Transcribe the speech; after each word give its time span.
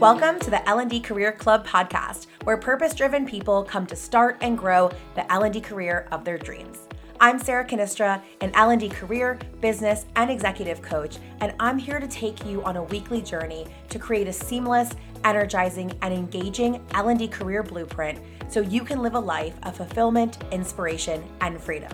Welcome 0.00 0.38
to 0.40 0.50
the 0.50 0.66
L&D 0.68 1.00
Career 1.00 1.32
Club 1.32 1.66
podcast, 1.66 2.28
where 2.44 2.56
purpose-driven 2.56 3.26
people 3.26 3.64
come 3.64 3.84
to 3.86 3.96
start 3.96 4.36
and 4.42 4.56
grow 4.56 4.92
the 5.16 5.30
L&D 5.32 5.60
career 5.60 6.06
of 6.12 6.24
their 6.24 6.38
dreams. 6.38 6.86
I'm 7.18 7.36
Sarah 7.40 7.64
Cannistra, 7.64 8.22
an 8.40 8.52
L&D 8.54 8.90
career, 8.90 9.40
business, 9.60 10.06
and 10.14 10.30
executive 10.30 10.82
coach, 10.82 11.18
and 11.40 11.52
I'm 11.58 11.78
here 11.78 11.98
to 11.98 12.06
take 12.06 12.46
you 12.46 12.62
on 12.62 12.76
a 12.76 12.82
weekly 12.84 13.20
journey 13.20 13.66
to 13.88 13.98
create 13.98 14.28
a 14.28 14.32
seamless, 14.32 14.92
energizing, 15.24 15.92
and 16.02 16.14
engaging 16.14 16.80
L&D 16.94 17.26
career 17.26 17.64
blueprint 17.64 18.20
so 18.48 18.60
you 18.60 18.84
can 18.84 19.02
live 19.02 19.14
a 19.14 19.20
life 19.20 19.56
of 19.64 19.76
fulfillment, 19.76 20.38
inspiration, 20.52 21.24
and 21.40 21.60
freedom. 21.60 21.90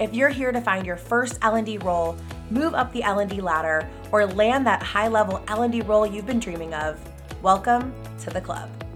If 0.00 0.12
you're 0.12 0.28
here 0.28 0.50
to 0.50 0.60
find 0.60 0.84
your 0.84 0.96
first 0.96 1.38
L&D 1.42 1.78
role, 1.78 2.16
move 2.50 2.74
up 2.74 2.92
the 2.92 3.04
L&D 3.04 3.40
ladder, 3.40 3.88
or 4.10 4.26
land 4.26 4.66
that 4.66 4.82
high-level 4.82 5.44
L&D 5.46 5.82
role 5.82 6.04
you've 6.04 6.26
been 6.26 6.40
dreaming 6.40 6.74
of, 6.74 6.98
welcome 7.42 7.92
to 8.18 8.30
the 8.30 8.40
club. 8.40 8.87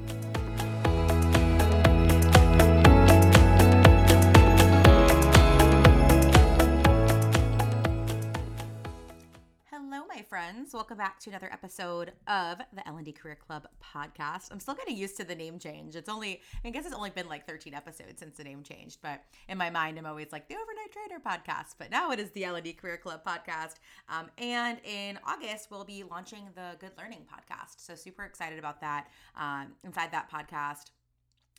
Friends. 10.73 10.83
Welcome 10.83 10.99
back 10.99 11.21
to 11.21 11.31
another 11.31 11.51
episode 11.53 12.13
of 12.27 12.59
the 12.73 12.87
L&D 12.89 13.13
Career 13.13 13.37
Club 13.37 13.69
podcast. 13.83 14.51
I'm 14.51 14.61
still 14.61 14.75
getting 14.75 14.97
used 14.97 15.17
to 15.19 15.25
the 15.25 15.35
name 15.35 15.59
change. 15.59 15.97
It's 15.97 16.09
only, 16.09 16.41
I 16.65 16.71
guess 16.71 16.87
it's 16.87 16.95
only 16.95 17.11
been 17.11 17.29
like 17.29 17.47
13 17.47 17.75
episodes 17.75 18.21
since 18.21 18.37
the 18.37 18.45
name 18.45 18.63
changed, 18.63 18.99
but 19.03 19.23
in 19.49 19.59
my 19.59 19.71
mind, 19.71 19.99
I'm 19.99 20.07
always 20.07 20.33
like 20.33 20.49
the 20.49 20.55
Overnight 20.55 20.93
Trainer 20.93 21.21
podcast. 21.21 21.75
But 21.79 21.91
now 21.91 22.11
it 22.11 22.19
is 22.19 22.31
the 22.31 22.45
L&D 22.45 22.73
Career 22.75 22.97
Club 22.97 23.23
podcast. 23.25 23.75
Um, 24.09 24.31
and 24.39 24.79
in 24.85 25.19
August, 25.27 25.69
we'll 25.71 25.85
be 25.85 26.05
launching 26.05 26.49
the 26.55 26.77
Good 26.81 26.93
Learning 26.99 27.21
podcast. 27.21 27.79
So 27.79 27.95
super 27.95 28.25
excited 28.25 28.59
about 28.59 28.81
that. 28.81 29.09
Um, 29.37 29.73
inside 29.85 30.13
that 30.13 30.31
podcast, 30.31 30.91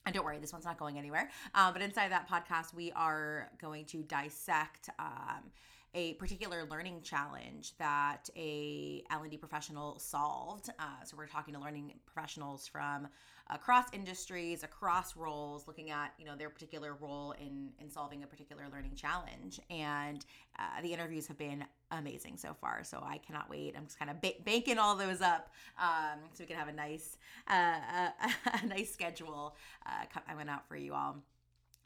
and 0.06 0.14
don't 0.14 0.26
worry, 0.26 0.40
this 0.40 0.52
one's 0.52 0.66
not 0.66 0.78
going 0.78 0.98
anywhere. 0.98 1.30
Um, 1.56 1.72
but 1.74 1.82
inside 1.82 2.12
that 2.12 2.30
podcast, 2.30 2.74
we 2.74 2.92
are 2.94 3.50
going 3.62 3.86
to 3.86 4.04
dissect 4.04 4.90
um, 5.00 5.52
a 5.96 6.14
particular 6.14 6.66
learning 6.70 7.02
challenge 7.04 7.74
that 7.78 8.30
a 8.36 9.04
L&D 9.12 9.38
professional 9.38 10.00
solved. 10.00 10.70
Uh, 10.80 10.84
so 11.06 11.16
we're 11.16 11.28
talking 11.28 11.54
to 11.54 11.60
learning 11.60 11.94
professionals 12.06 12.68
from 12.68 13.08
across 13.50 13.86
industries, 13.94 14.64
across 14.64 15.16
roles, 15.16 15.68
looking 15.68 15.92
at 15.92 16.14
you 16.18 16.26
know 16.26 16.36
their 16.36 16.50
particular 16.50 16.96
role 16.96 17.34
in 17.40 17.70
in 17.80 17.90
solving 17.90 18.24
a 18.24 18.28
particular 18.28 18.64
learning 18.72 18.96
challenge. 18.96 19.60
And 19.70 20.26
uh, 20.58 20.82
the 20.82 20.94
interviews 20.94 21.28
have 21.28 21.38
been 21.38 21.64
amazing 21.92 22.38
so 22.38 22.56
far. 22.60 22.84
So 22.84 23.04
I 23.06 23.20
cannot 23.20 23.50
wait. 23.50 23.76
I'm 23.78 23.86
just 23.86 24.00
kind 24.00 24.10
of 24.10 24.22
ba- 24.22 24.42
banking 24.44 24.80
all 24.80 24.96
those 24.96 25.22
up 25.22 25.52
um, 25.80 26.20
so 26.34 26.44
we 26.44 26.46
can 26.48 26.58
have 26.58 26.70
a 26.70 26.74
nice 26.74 27.18
uh, 27.50 27.54
a, 27.54 28.14
a 28.64 28.66
nice 28.66 28.92
schedule 28.92 29.56
uh, 29.86 30.06
coming 30.28 30.50
out 30.50 30.68
for 30.68 30.76
you 30.76 30.94
all 30.94 31.18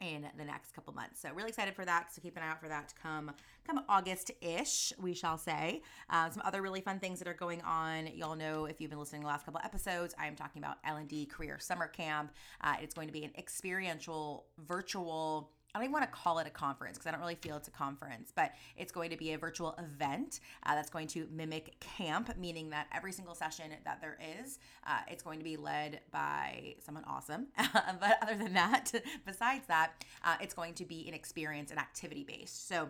in 0.01 0.27
the 0.37 0.45
next 0.45 0.73
couple 0.73 0.93
months. 0.93 1.21
So 1.21 1.29
really 1.33 1.49
excited 1.49 1.75
for 1.75 1.85
that. 1.85 2.13
So 2.13 2.21
keep 2.21 2.37
an 2.37 2.43
eye 2.43 2.49
out 2.49 2.59
for 2.59 2.67
that 2.67 2.89
to 2.89 2.95
come 2.95 3.31
come 3.65 3.83
August-ish, 3.89 4.93
we 4.97 5.13
shall 5.13 5.37
say. 5.37 5.81
Uh, 6.09 6.29
some 6.29 6.41
other 6.45 6.61
really 6.61 6.81
fun 6.81 6.99
things 6.99 7.19
that 7.19 7.27
are 7.27 7.33
going 7.33 7.61
on. 7.61 8.07
Y'all 8.07 8.35
know 8.35 8.65
if 8.65 8.79
you've 8.79 8.89
been 8.89 8.99
listening 8.99 9.21
the 9.21 9.27
last 9.27 9.45
couple 9.45 9.59
episodes, 9.63 10.15
I 10.17 10.27
am 10.27 10.35
talking 10.35 10.61
about 10.61 10.77
L&D 10.85 11.25
Career 11.25 11.57
Summer 11.59 11.87
Camp. 11.87 12.31
Uh, 12.61 12.75
it's 12.81 12.95
going 12.95 13.07
to 13.07 13.13
be 13.13 13.25
an 13.25 13.31
experiential 13.37 14.45
virtual 14.65 15.51
I 15.78 15.80
don't 15.80 15.92
even 15.92 15.94
want 15.94 16.06
to 16.06 16.11
call 16.11 16.39
it 16.39 16.47
a 16.47 16.50
conference 16.50 16.97
because 16.97 17.06
I 17.06 17.11
don't 17.11 17.20
really 17.20 17.36
feel 17.36 17.56
it's 17.56 17.67
a 17.67 17.72
conference, 17.72 18.33
but 18.36 18.53
it's 18.78 18.92
going 18.92 19.11
to 19.11 19.16
be 19.16 19.33
a 19.33 19.38
virtual 19.38 19.75
event 19.78 20.39
uh, 20.66 20.73
that's 20.73 20.89
going 20.89 21.06
to 21.09 21.28
mimic 21.31 21.80
camp, 21.80 22.36
meaning 22.36 22.72
that 22.72 22.88
every 22.92 23.11
single 23.11 23.36
session 23.36 23.66
that 23.86 24.02
there 24.02 24.17
is, 24.42 24.58
uh, 24.87 25.02
it's 25.08 25.21
going 25.21 25.37
to 25.37 25.43
be 25.43 25.55
led 25.55 25.99
by 26.11 26.73
someone 26.83 27.04
awesome. 27.05 27.45
but 27.99 28.17
other 28.23 28.36
than 28.36 28.54
that, 28.55 28.92
besides 29.27 29.67
that, 29.67 30.04
uh, 30.26 30.37
it's 30.42 30.55
going 30.55 30.73
to 30.73 30.83
be 30.83 31.08
an 31.08 31.14
experience 31.14 31.70
and 31.70 31.80
activity 31.80 32.23
based. 32.23 32.67
So 32.67 32.89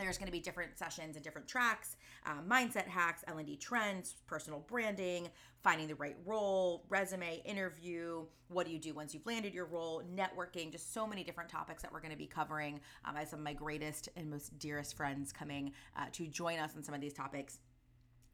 there's 0.00 0.18
going 0.18 0.26
to 0.26 0.32
be 0.32 0.40
different 0.40 0.78
sessions 0.78 1.16
and 1.16 1.24
different 1.24 1.46
tracks 1.46 1.96
um, 2.26 2.44
mindset 2.48 2.86
hacks 2.86 3.22
l&d 3.26 3.56
trends 3.56 4.16
personal 4.26 4.64
branding 4.68 5.28
finding 5.62 5.86
the 5.86 5.94
right 5.96 6.16
role 6.24 6.84
resume 6.88 7.42
interview 7.44 8.24
what 8.48 8.66
do 8.66 8.72
you 8.72 8.78
do 8.78 8.94
once 8.94 9.14
you've 9.14 9.26
landed 9.26 9.52
your 9.52 9.66
role 9.66 10.02
networking 10.14 10.72
just 10.72 10.92
so 10.94 11.06
many 11.06 11.22
different 11.22 11.50
topics 11.50 11.82
that 11.82 11.92
we're 11.92 12.00
going 12.00 12.12
to 12.12 12.18
be 12.18 12.26
covering 12.26 12.80
um, 13.04 13.16
i 13.16 13.20
have 13.20 13.28
some 13.28 13.40
of 13.40 13.44
my 13.44 13.52
greatest 13.52 14.08
and 14.16 14.30
most 14.30 14.58
dearest 14.58 14.96
friends 14.96 15.32
coming 15.32 15.72
uh, 15.96 16.06
to 16.12 16.26
join 16.26 16.58
us 16.58 16.72
on 16.76 16.82
some 16.82 16.94
of 16.94 17.00
these 17.00 17.12
topics. 17.12 17.58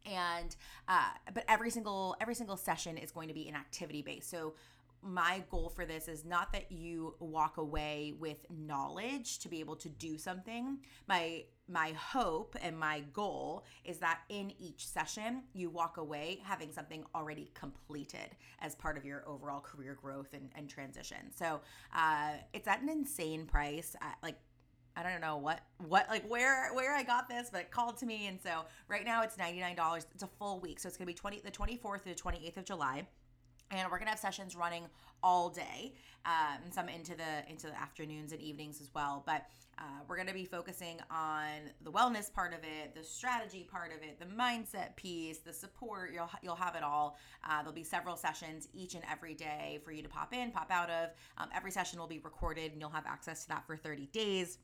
And 0.05 0.55
uh, 0.87 1.11
but 1.35 1.45
every 1.49 1.71
single 1.71 2.17
every 2.21 2.37
single 2.37 2.57
session 2.57 2.97
is 2.97 3.11
going 3.11 3.27
to 3.27 3.35
be 3.35 3.49
an 3.49 3.57
activity 3.57 4.03
based 4.03 4.31
so 4.31 4.55
my 5.03 5.43
goal 5.51 5.69
for 5.69 5.85
this 5.85 6.09
is 6.09 6.25
not 6.25 6.53
that 6.53 6.71
you 6.73 7.15
walk 7.21 7.57
away 7.59 8.15
with 8.19 8.45
knowledge 8.51 9.39
to 9.41 9.49
be 9.49 9.61
able 9.61 9.77
to 9.77 9.89
do 9.89 10.19
something. 10.19 10.79
My 11.07 11.45
my 11.69 11.91
hope 11.93 12.57
and 12.63 12.79
my 12.79 13.01
goal 13.13 13.65
is 13.85 13.99
that 13.99 14.21
in 14.29 14.53
each 14.61 14.87
session 14.87 15.43
you 15.53 15.69
walk 15.69 15.97
away 15.97 16.41
having 16.45 16.71
something 16.73 17.05
already 17.15 17.51
completed 17.55 18.37
as 18.61 18.77
part 18.77 18.97
of 18.97 19.05
your 19.05 19.25
overall 19.29 19.61
career 19.61 19.99
growth 20.01 20.33
and, 20.33 20.49
and 20.55 20.69
transition. 20.69 21.33
So 21.35 21.61
uh, 21.93 22.35
it's 22.53 22.69
at 22.69 22.83
an 22.83 22.89
insane 22.89 23.47
price. 23.47 23.97
Like 24.23 24.39
I 24.97 25.03
don't 25.03 25.21
know 25.21 25.37
what 25.37 25.61
what 25.89 26.09
like 26.09 26.27
where 26.29 26.73
where 26.73 26.95
I 26.95 27.03
got 27.03 27.29
this, 27.29 27.49
but 27.53 27.63
it 27.63 27.71
called 27.71 27.99
to 27.99 28.07
me, 28.07 28.27
and 28.29 28.41
so 28.41 28.65
right 28.89 29.05
now 29.05 29.23
it's 29.23 29.37
ninety 29.37 29.61
nine 29.61 29.77
dollars. 29.77 30.07
It's 30.15 30.23
a 30.23 30.31
full 30.39 30.61
week, 30.61 30.81
so 30.81 30.89
it's 30.89 30.97
gonna 30.97 31.07
be 31.07 31.15
twenty 31.15 31.41
the 31.41 31.51
twenty 31.51 31.77
fourth 31.77 32.05
to 32.05 32.09
the 32.09 32.15
twenty 32.15 32.47
eighth 32.47 32.57
of 32.57 32.65
July 32.65 33.07
and 33.71 33.91
we're 33.91 33.99
gonna 33.99 34.11
have 34.11 34.19
sessions 34.19 34.55
running 34.57 34.85
all 35.23 35.49
day 35.49 35.95
um, 36.25 36.59
and 36.65 36.75
some 36.75 36.89
into 36.89 37.15
the 37.17 37.49
into 37.51 37.67
the 37.67 37.81
afternoons 37.81 38.33
and 38.33 38.41
evenings 38.41 38.81
as 38.81 38.91
well. 38.95 39.23
But 39.27 39.47
uh, 39.79 39.83
we're 40.09 40.17
to 40.27 40.33
be 40.33 40.47
focusing 40.47 40.99
on 41.11 41.71
the 41.83 41.91
wellness 41.91 42.33
part 42.33 42.55
of 42.55 42.61
it 42.61 42.95
the 42.95 43.05
strategy 43.05 43.67
part 43.71 43.93
of 43.93 44.03
it 44.03 44.19
the 44.19 44.27
mindset 44.27 44.97
piece 44.97 45.39
the 45.39 45.53
support. 45.53 46.13
You'll 46.13 46.31
you'll 46.43 46.57
have 46.57 46.75
it 46.77 46.83
all. 46.83 47.19
Uh, 47.45 47.59
there'll 47.59 47.73
be 47.73 47.85
several 47.85 48.17
sessions 48.17 48.69
each 48.73 48.95
and 48.95 49.05
every 49.11 49.35
day 49.35 49.81
for 49.85 49.93
you 49.93 50.03
to 50.03 50.09
pop 50.09 50.35
in 50.35 50.51
pop 50.51 50.71
out 50.71 50.91
of. 50.91 51.11
Um, 51.39 51.49
every 51.55 51.71
session 51.71 51.99
will 51.99 52.07
be 52.07 52.19
recorded 52.19 52.73
and 52.73 52.81
you'll 52.81 52.91
have 52.91 53.07
access 53.07 53.43
to 53.43 53.49
that 53.49 53.67
for 53.67 53.77
30 53.77 54.07
days 54.07 54.59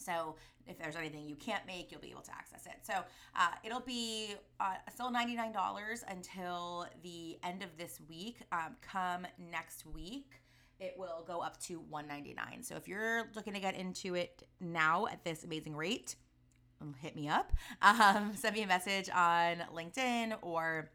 so 0.00 0.36
if 0.66 0.78
there's 0.78 0.96
anything 0.96 1.28
you 1.28 1.36
can't 1.36 1.66
make, 1.66 1.90
you'll 1.90 2.00
be 2.00 2.10
able 2.10 2.22
to 2.22 2.32
access 2.32 2.66
it. 2.66 2.78
So 2.82 2.94
uh, 3.36 3.48
it'll 3.64 3.80
be 3.80 4.34
uh, 4.60 4.74
still 4.92 5.10
$99 5.10 6.02
until 6.08 6.86
the 7.02 7.38
end 7.42 7.62
of 7.62 7.70
this 7.76 8.00
week. 8.08 8.38
Um, 8.52 8.76
come 8.80 9.26
next 9.50 9.84
week, 9.86 10.40
it 10.78 10.94
will 10.96 11.24
go 11.26 11.40
up 11.40 11.60
to 11.62 11.80
199. 11.80 12.62
So 12.62 12.76
if 12.76 12.88
you're 12.88 13.24
looking 13.34 13.52
to 13.54 13.60
get 13.60 13.74
into 13.74 14.14
it 14.14 14.42
now 14.60 15.06
at 15.06 15.24
this 15.24 15.44
amazing 15.44 15.76
rate, 15.76 16.14
hit 17.00 17.16
me 17.16 17.28
up. 17.28 17.52
Um, 17.82 18.32
send 18.36 18.54
me 18.54 18.62
a 18.62 18.66
message 18.66 19.10
on 19.14 19.56
LinkedIn 19.74 20.34
or 20.42 20.90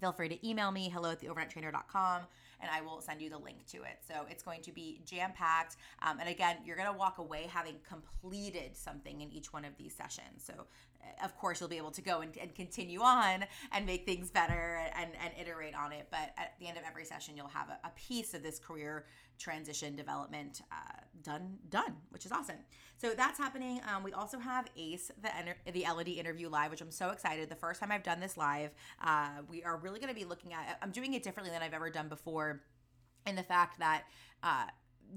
feel 0.00 0.12
free 0.12 0.28
to 0.28 0.48
email 0.48 0.70
me 0.70 0.88
hello 0.88 1.10
at 1.10 1.20
theovernighttrainer.com 1.20 2.22
and 2.60 2.70
I 2.70 2.80
will 2.80 3.00
send 3.00 3.20
you 3.20 3.30
the 3.30 3.38
link 3.38 3.66
to 3.68 3.78
it. 3.78 4.00
So 4.06 4.26
it's 4.30 4.42
going 4.42 4.62
to 4.62 4.72
be 4.72 5.00
jam 5.04 5.32
packed. 5.32 5.76
Um, 6.02 6.18
and 6.20 6.28
again, 6.28 6.56
you're 6.64 6.76
going 6.76 6.90
to 6.90 6.98
walk 6.98 7.18
away 7.18 7.48
having 7.52 7.76
completed 7.88 8.76
something 8.76 9.20
in 9.20 9.32
each 9.32 9.52
one 9.52 9.64
of 9.64 9.76
these 9.76 9.94
sessions. 9.94 10.44
So, 10.44 10.52
uh, 10.54 11.24
of 11.24 11.36
course, 11.36 11.60
you'll 11.60 11.68
be 11.68 11.76
able 11.76 11.90
to 11.92 12.02
go 12.02 12.20
and, 12.20 12.36
and 12.36 12.54
continue 12.54 13.00
on 13.00 13.44
and 13.72 13.86
make 13.86 14.04
things 14.04 14.30
better 14.30 14.80
and, 14.96 15.10
and 15.22 15.32
iterate 15.40 15.74
on 15.74 15.92
it. 15.92 16.08
But 16.10 16.32
at 16.36 16.54
the 16.60 16.66
end 16.66 16.76
of 16.76 16.84
every 16.86 17.04
session, 17.04 17.36
you'll 17.36 17.48
have 17.48 17.68
a, 17.68 17.86
a 17.86 17.90
piece 17.96 18.34
of 18.34 18.42
this 18.42 18.58
career 18.58 19.06
transition 19.38 19.96
development 19.96 20.62
uh, 20.72 21.00
done 21.22 21.58
done 21.68 21.94
which 22.10 22.26
is 22.26 22.32
awesome 22.32 22.56
so 22.96 23.12
that's 23.16 23.38
happening 23.38 23.80
um, 23.92 24.02
we 24.02 24.12
also 24.12 24.38
have 24.38 24.66
ace 24.76 25.10
the 25.22 25.72
the 25.72 25.84
L&D 25.84 26.12
interview 26.12 26.48
live 26.48 26.70
which 26.70 26.80
i'm 26.80 26.90
so 26.90 27.10
excited 27.10 27.48
the 27.48 27.54
first 27.54 27.80
time 27.80 27.90
i've 27.90 28.02
done 28.02 28.20
this 28.20 28.36
live 28.36 28.70
uh, 29.02 29.28
we 29.48 29.62
are 29.62 29.76
really 29.78 29.98
going 29.98 30.12
to 30.12 30.18
be 30.18 30.24
looking 30.24 30.52
at 30.52 30.78
i'm 30.82 30.90
doing 30.90 31.14
it 31.14 31.22
differently 31.22 31.52
than 31.52 31.62
i've 31.62 31.74
ever 31.74 31.90
done 31.90 32.08
before 32.08 32.47
in 33.28 33.36
the 33.36 33.42
fact 33.42 33.78
that 33.78 34.04
uh, 34.42 34.64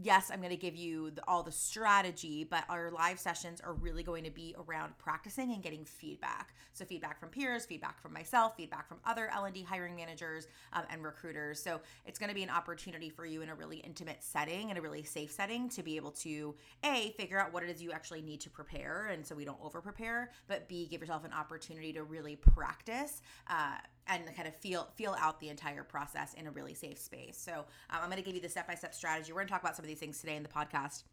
yes, 0.02 0.32
I'm 0.32 0.40
going 0.40 0.52
to 0.52 0.58
give 0.58 0.76
you 0.76 1.12
the, 1.12 1.22
all 1.28 1.44
the 1.44 1.52
strategy, 1.52 2.46
but 2.50 2.64
our 2.70 2.92
live 2.92 3.20
sessions 3.20 3.62
are 3.62 3.74
really 3.74 4.04
going 4.04 4.24
to 4.24 4.32
be 4.32 4.56
around 4.68 4.98
practicing 4.98 5.52
and 5.52 5.62
getting 5.62 5.84
feedback. 5.84 6.54
So 6.74 6.86
feedback 6.86 7.20
from 7.20 7.30
peers, 7.30 7.66
feedback 7.66 8.02
from 8.02 8.14
myself, 8.14 8.56
feedback 8.56 8.88
from 8.88 9.00
other 9.06 9.30
L&D 9.34 9.64
hiring 9.64 9.96
managers 9.96 10.48
um, 10.74 10.84
and 10.90 11.04
recruiters. 11.04 11.62
So 11.62 11.82
it's 12.06 12.18
going 12.18 12.30
to 12.30 12.36
be 12.36 12.44
an 12.44 12.50
opportunity 12.50 13.10
for 13.10 13.26
you 13.26 13.42
in 13.42 13.50
a 13.50 13.56
really 13.56 13.78
intimate 13.78 14.24
setting 14.24 14.70
and 14.70 14.80
a 14.80 14.82
really 14.82 15.04
safe 15.04 15.32
setting 15.32 15.68
to 15.70 15.84
be 15.84 15.98
able 15.98 16.12
to 16.12 16.56
a 16.86 17.14
figure 17.18 17.40
out 17.40 17.54
what 17.54 17.64
it 17.64 17.70
is 17.70 17.82
you 17.82 17.92
actually 17.92 18.22
need 18.22 18.40
to 18.42 18.50
prepare, 18.50 19.08
and 19.12 19.26
so 19.26 19.36
we 19.36 19.46
don't 19.46 19.60
over 19.62 19.82
prepare, 19.82 20.32
but 20.48 20.68
b 20.68 20.88
give 20.90 21.02
yourself 21.02 21.26
an 21.26 21.34
opportunity 21.34 21.92
to 21.94 22.04
really 22.04 22.36
practice. 22.36 23.22
Uh, 23.48 23.76
and 24.08 24.24
kind 24.36 24.48
of 24.48 24.56
feel 24.56 24.90
feel 24.96 25.16
out 25.20 25.40
the 25.40 25.50
entire 25.50 25.84
process 25.84 26.34
in 26.34 26.48
a 26.48 26.52
really 26.52 26.74
safe 26.74 26.98
space. 26.98 27.38
So 27.38 27.54
um, 27.54 28.00
I'm 28.02 28.10
going 28.10 28.18
to 28.18 28.24
give 28.24 28.36
you 28.36 28.42
the 28.42 28.50
step 28.50 28.68
by 28.68 28.76
step 28.76 28.94
strategy. 28.94 29.32
We're 29.32 29.40
going 29.40 29.48
to 29.48 29.54
talk 29.54 29.62
about 29.62 29.76
some 29.76 29.86
of 29.86 29.90
these 29.90 30.00
things 30.00 30.20
today 30.20 30.36
in 30.36 30.44
the 30.44 30.50
podcast. 30.50 31.04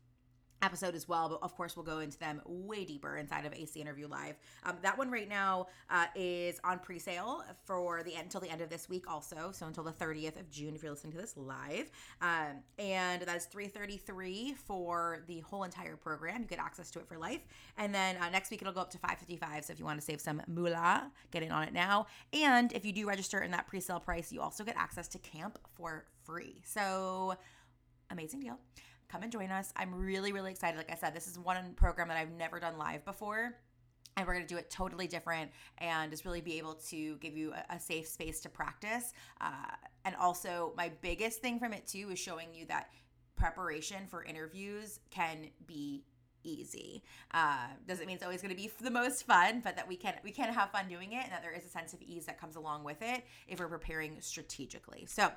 Episode 0.61 0.95
as 0.95 1.09
well 1.09 1.29
but 1.29 1.39
of 1.43 1.55
course 1.57 1.77
we'll 1.77 1.85
go 1.85 1.99
into 2.01 2.19
them 2.19 2.41
way 2.47 2.85
deeper 2.85 3.17
inside 3.17 3.47
of 3.47 3.53
Ace 3.55 3.77
interview 3.77 4.09
live. 4.09 4.37
Um, 4.65 4.77
that 4.83 4.97
one 4.99 5.11
right 5.11 5.29
now 5.29 5.67
uh, 5.91 6.07
is 6.15 6.61
on 6.65 6.79
pre-sale 6.79 7.45
for 7.65 8.03
the 8.03 8.15
end 8.15 8.25
until 8.25 8.41
the 8.41 8.51
end 8.51 8.61
of 8.61 8.69
this 8.69 8.89
week 8.89 9.11
also 9.11 9.51
so 9.53 9.67
until 9.67 9.85
the 9.85 9.93
30th 9.93 10.39
of 10.39 10.51
june 10.51 10.75
if 10.75 10.83
you're 10.83 10.93
listening 10.93 11.13
to 11.13 11.19
this 11.19 11.37
live. 11.37 11.91
Um, 12.21 12.63
and 12.79 13.23
that 13.23 13.37
is 13.37 13.47
333 13.47 14.55
for 14.55 15.25
the 15.27 15.41
whole 15.41 15.65
entire 15.65 15.97
program. 15.97 16.43
You 16.43 16.47
get 16.47 16.59
access 16.59 16.91
to 16.93 16.99
it 16.99 17.09
for 17.09 17.19
life. 17.19 17.41
And 17.77 17.95
then 17.95 18.17
uh, 18.17 18.29
next 18.31 18.51
week 18.51 18.61
it'll 18.61 18.75
go 18.75 18.81
up 18.81 18.91
to 18.91 18.99
555 18.99 19.65
so 19.65 19.73
if 19.73 19.79
you 19.79 19.85
want 19.85 19.99
to 19.99 20.05
save 20.05 20.21
some 20.21 20.43
moolah 20.47 21.11
get 21.31 21.43
in 21.43 21.51
on 21.51 21.63
it 21.63 21.73
now. 21.73 22.07
And 22.33 22.73
if 22.73 22.85
you 22.85 22.93
do 22.93 23.07
register 23.07 23.41
in 23.41 23.51
that 23.53 23.67
pre-sale 23.67 24.01
price 24.01 24.33
you 24.33 24.41
also 24.41 24.65
get 24.65 24.77
access 24.77 25.09
to 25.09 25.19
camp 25.19 25.59
for 25.75 26.05
free. 26.25 26.63
So 26.65 27.35
amazing 28.11 28.41
deal 28.41 28.59
come 29.09 29.23
and 29.23 29.33
join 29.33 29.51
us. 29.51 29.73
I'm 29.77 29.95
really, 29.95 30.33
really 30.33 30.51
excited. 30.51 30.77
Like 30.77 30.93
I 30.93 30.97
said, 30.97 31.15
this 31.15 31.27
is 31.27 31.39
one 31.39 31.75
program 31.75 32.09
that 32.09 32.17
I've 32.17 32.33
never 32.33 32.61
done 32.61 32.79
live 32.79 33.05
before. 33.05 33.55
And 34.17 34.27
we're 34.27 34.35
going 34.35 34.47
to 34.47 34.53
do 34.53 34.59
it 34.59 34.69
totally 34.69 35.07
different 35.07 35.53
and 35.79 36.11
just 36.11 36.25
really 36.25 36.41
be 36.41 36.59
able 36.59 36.75
to 36.89 37.17
give 37.19 37.37
you 37.37 37.53
a, 37.53 37.77
a 37.77 37.81
safe 37.81 38.09
space 38.09 38.41
to 38.41 38.49
practice. 38.49 39.13
Uh, 39.41 39.77
and 40.05 40.17
also, 40.17 40.73
my 40.77 40.91
biggest 41.01 41.41
thing 41.41 41.59
from 41.59 41.73
it 41.73 41.87
too 41.87 42.11
is 42.11 42.19
showing 42.19 42.49
you 42.53 42.67
that 42.67 42.91
preparation 43.37 44.07
for 44.09 44.25
interviews 44.25 44.99
can 45.11 45.51
be 45.67 46.05
easy. 46.43 47.05
Uh, 47.33 47.69
doesn't 47.87 48.07
mean 48.07 48.17
it's 48.17 48.25
always 48.25 48.43
going 48.43 48.55
to 48.55 48.61
be 48.61 48.71
the 48.83 48.91
most 48.91 49.25
fun, 49.25 49.61
but 49.63 49.77
that 49.77 49.87
we 49.87 49.97
can 49.97 50.15
we 50.25 50.31
can 50.31 50.53
have 50.53 50.71
fun 50.71 50.89
doing 50.89 51.13
it, 51.13 51.23
and 51.23 51.33
that 51.33 51.43
there 51.43 51.53
is 51.53 51.65
a 51.65 51.69
sense 51.69 51.93
of 51.93 52.03
ease 52.03 52.27
that 52.27 52.41
comes 52.41 52.57
along 52.57 52.85
with 52.85 53.01
it 53.03 53.25
if 53.47 53.61
we're 53.61 53.69
preparing 53.69 54.17
strategically. 54.21 55.07
So 55.07 55.31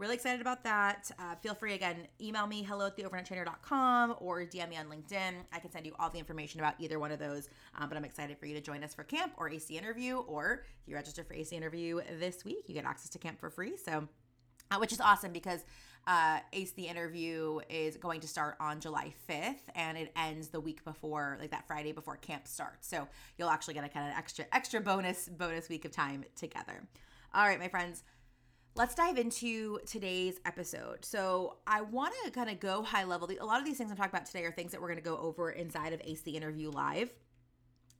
really 0.00 0.14
excited 0.14 0.40
about 0.40 0.64
that. 0.64 1.10
Uh, 1.18 1.34
feel 1.36 1.54
free 1.54 1.74
again, 1.74 2.08
email 2.22 2.46
me 2.46 2.62
hello 2.62 2.86
at 2.86 2.96
theovernighttrainer.com 2.96 4.14
or 4.18 4.40
DM 4.40 4.70
me 4.70 4.76
on 4.78 4.86
LinkedIn. 4.86 5.34
I 5.52 5.58
can 5.58 5.70
send 5.70 5.84
you 5.84 5.92
all 6.00 6.08
the 6.08 6.18
information 6.18 6.58
about 6.58 6.74
either 6.78 6.98
one 6.98 7.12
of 7.12 7.18
those. 7.18 7.50
Um, 7.78 7.88
but 7.90 7.98
I'm 7.98 8.04
excited 8.04 8.38
for 8.38 8.46
you 8.46 8.54
to 8.54 8.62
join 8.62 8.82
us 8.82 8.94
for 8.94 9.04
camp 9.04 9.34
or 9.36 9.50
Ace 9.50 9.70
interview, 9.70 10.16
or 10.16 10.64
if 10.82 10.88
you 10.88 10.94
register 10.94 11.22
for 11.22 11.34
Ace 11.34 11.52
interview 11.52 12.00
this 12.18 12.46
week, 12.46 12.64
you 12.66 12.74
get 12.74 12.86
access 12.86 13.10
to 13.10 13.18
camp 13.18 13.38
for 13.38 13.50
free. 13.50 13.76
So, 13.76 14.08
uh, 14.70 14.78
which 14.78 14.92
is 14.92 15.00
awesome 15.00 15.32
because 15.32 15.64
uh, 16.06 16.38
Ace 16.54 16.72
the 16.72 16.86
interview 16.86 17.60
is 17.68 17.98
going 17.98 18.20
to 18.20 18.28
start 18.28 18.56
on 18.58 18.80
July 18.80 19.12
5th 19.28 19.68
and 19.74 19.98
it 19.98 20.12
ends 20.16 20.48
the 20.48 20.60
week 20.60 20.82
before, 20.82 21.36
like 21.38 21.50
that 21.50 21.66
Friday 21.66 21.92
before 21.92 22.16
camp 22.16 22.48
starts. 22.48 22.88
So 22.88 23.06
you'll 23.36 23.50
actually 23.50 23.74
get 23.74 23.84
a 23.84 23.88
kind 23.90 24.10
of 24.10 24.16
extra 24.16 24.46
extra 24.50 24.80
bonus 24.80 25.28
bonus 25.28 25.68
week 25.68 25.84
of 25.84 25.90
time 25.90 26.24
together. 26.36 26.88
All 27.34 27.46
right, 27.46 27.60
my 27.60 27.68
friends 27.68 28.02
let's 28.76 28.94
dive 28.94 29.18
into 29.18 29.78
today's 29.86 30.40
episode. 30.44 31.04
So, 31.04 31.56
I 31.66 31.82
want 31.82 32.14
to 32.24 32.30
kind 32.30 32.50
of 32.50 32.60
go 32.60 32.82
high 32.82 33.04
level. 33.04 33.28
A 33.40 33.44
lot 33.44 33.58
of 33.58 33.64
these 33.64 33.78
things 33.78 33.90
I'm 33.90 33.96
talking 33.96 34.10
about 34.10 34.26
today 34.26 34.44
are 34.44 34.52
things 34.52 34.72
that 34.72 34.80
we're 34.80 34.88
going 34.88 34.98
to 34.98 35.04
go 35.04 35.18
over 35.18 35.50
inside 35.50 35.92
of 35.92 36.00
Ace 36.04 36.22
Interview 36.26 36.70
Live. 36.70 37.12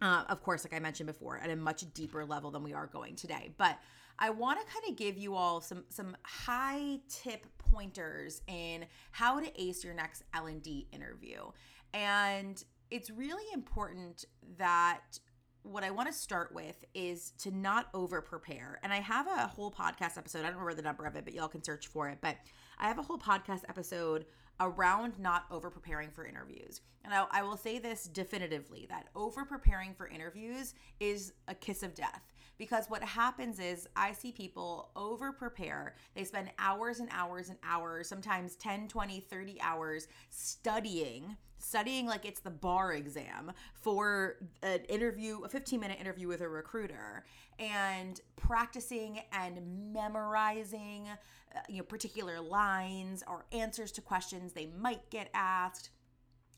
Uh, 0.02 0.24
of 0.28 0.42
course, 0.42 0.64
like 0.64 0.74
I 0.74 0.78
mentioned 0.78 1.08
before, 1.08 1.38
at 1.38 1.50
a 1.50 1.56
much 1.56 1.84
deeper 1.92 2.24
level 2.24 2.50
than 2.50 2.62
we 2.62 2.72
are 2.72 2.86
going 2.86 3.16
today. 3.16 3.50
But 3.58 3.78
I 4.18 4.30
want 4.30 4.58
to 4.60 4.72
kind 4.72 4.84
of 4.88 4.96
give 4.96 5.18
you 5.18 5.34
all 5.34 5.60
some 5.60 5.84
some 5.88 6.16
high 6.22 7.00
tip 7.08 7.46
pointers 7.58 8.42
in 8.46 8.86
how 9.10 9.40
to 9.40 9.60
ace 9.60 9.84
your 9.84 9.94
next 9.94 10.22
L 10.34 10.46
and 10.46 10.62
D 10.62 10.86
interview, 10.92 11.50
and 11.92 12.62
it's 12.90 13.10
really 13.10 13.44
important 13.52 14.24
that 14.58 15.18
what 15.62 15.84
I 15.84 15.90
want 15.90 16.08
to 16.08 16.14
start 16.14 16.54
with 16.54 16.84
is 16.94 17.32
to 17.38 17.50
not 17.50 17.88
over 17.94 18.20
prepare. 18.20 18.78
And 18.82 18.92
I 18.92 19.00
have 19.00 19.26
a 19.26 19.46
whole 19.46 19.70
podcast 19.70 20.16
episode. 20.16 20.40
I 20.40 20.50
don't 20.50 20.54
remember 20.54 20.74
the 20.74 20.82
number 20.82 21.06
of 21.06 21.16
it, 21.16 21.24
but 21.24 21.34
y'all 21.34 21.48
can 21.48 21.62
search 21.62 21.86
for 21.86 22.08
it. 22.08 22.18
But 22.20 22.36
I 22.78 22.88
have 22.88 22.98
a 22.98 23.02
whole 23.02 23.18
podcast 23.18 23.62
episode 23.68 24.26
around 24.60 25.18
not 25.18 25.46
over 25.50 25.70
preparing 25.70 26.10
for 26.10 26.26
interviews. 26.26 26.80
And 27.04 27.14
I, 27.14 27.24
I 27.30 27.42
will 27.42 27.56
say 27.56 27.78
this 27.78 28.04
definitively 28.04 28.86
that 28.90 29.08
over 29.14 29.44
preparing 29.44 29.94
for 29.94 30.06
interviews 30.08 30.74
is 30.98 31.32
a 31.48 31.54
kiss 31.54 31.82
of 31.82 31.94
death. 31.94 32.22
Because 32.58 32.90
what 32.90 33.02
happens 33.02 33.58
is, 33.58 33.88
I 33.96 34.12
see 34.12 34.32
people 34.32 34.90
over 34.94 35.32
prepare. 35.32 35.94
They 36.14 36.24
spend 36.24 36.50
hours 36.58 37.00
and 37.00 37.08
hours 37.10 37.48
and 37.48 37.58
hours, 37.64 38.06
sometimes 38.06 38.54
10, 38.56 38.88
20, 38.88 39.20
30 39.20 39.60
hours 39.62 40.08
studying 40.28 41.38
studying 41.60 42.06
like 42.06 42.24
it's 42.24 42.40
the 42.40 42.50
bar 42.50 42.92
exam 42.92 43.52
for 43.74 44.36
an 44.62 44.80
interview, 44.88 45.42
a 45.44 45.48
15 45.48 45.78
minute 45.78 45.98
interview 46.00 46.28
with 46.28 46.40
a 46.40 46.48
recruiter, 46.48 47.24
and 47.58 48.20
practicing 48.36 49.20
and 49.32 49.92
memorizing, 49.92 51.08
uh, 51.54 51.60
you 51.68 51.78
know, 51.78 51.84
particular 51.84 52.40
lines 52.40 53.22
or 53.28 53.46
answers 53.52 53.92
to 53.92 54.00
questions 54.00 54.52
they 54.52 54.66
might 54.78 55.08
get 55.10 55.28
asked. 55.34 55.90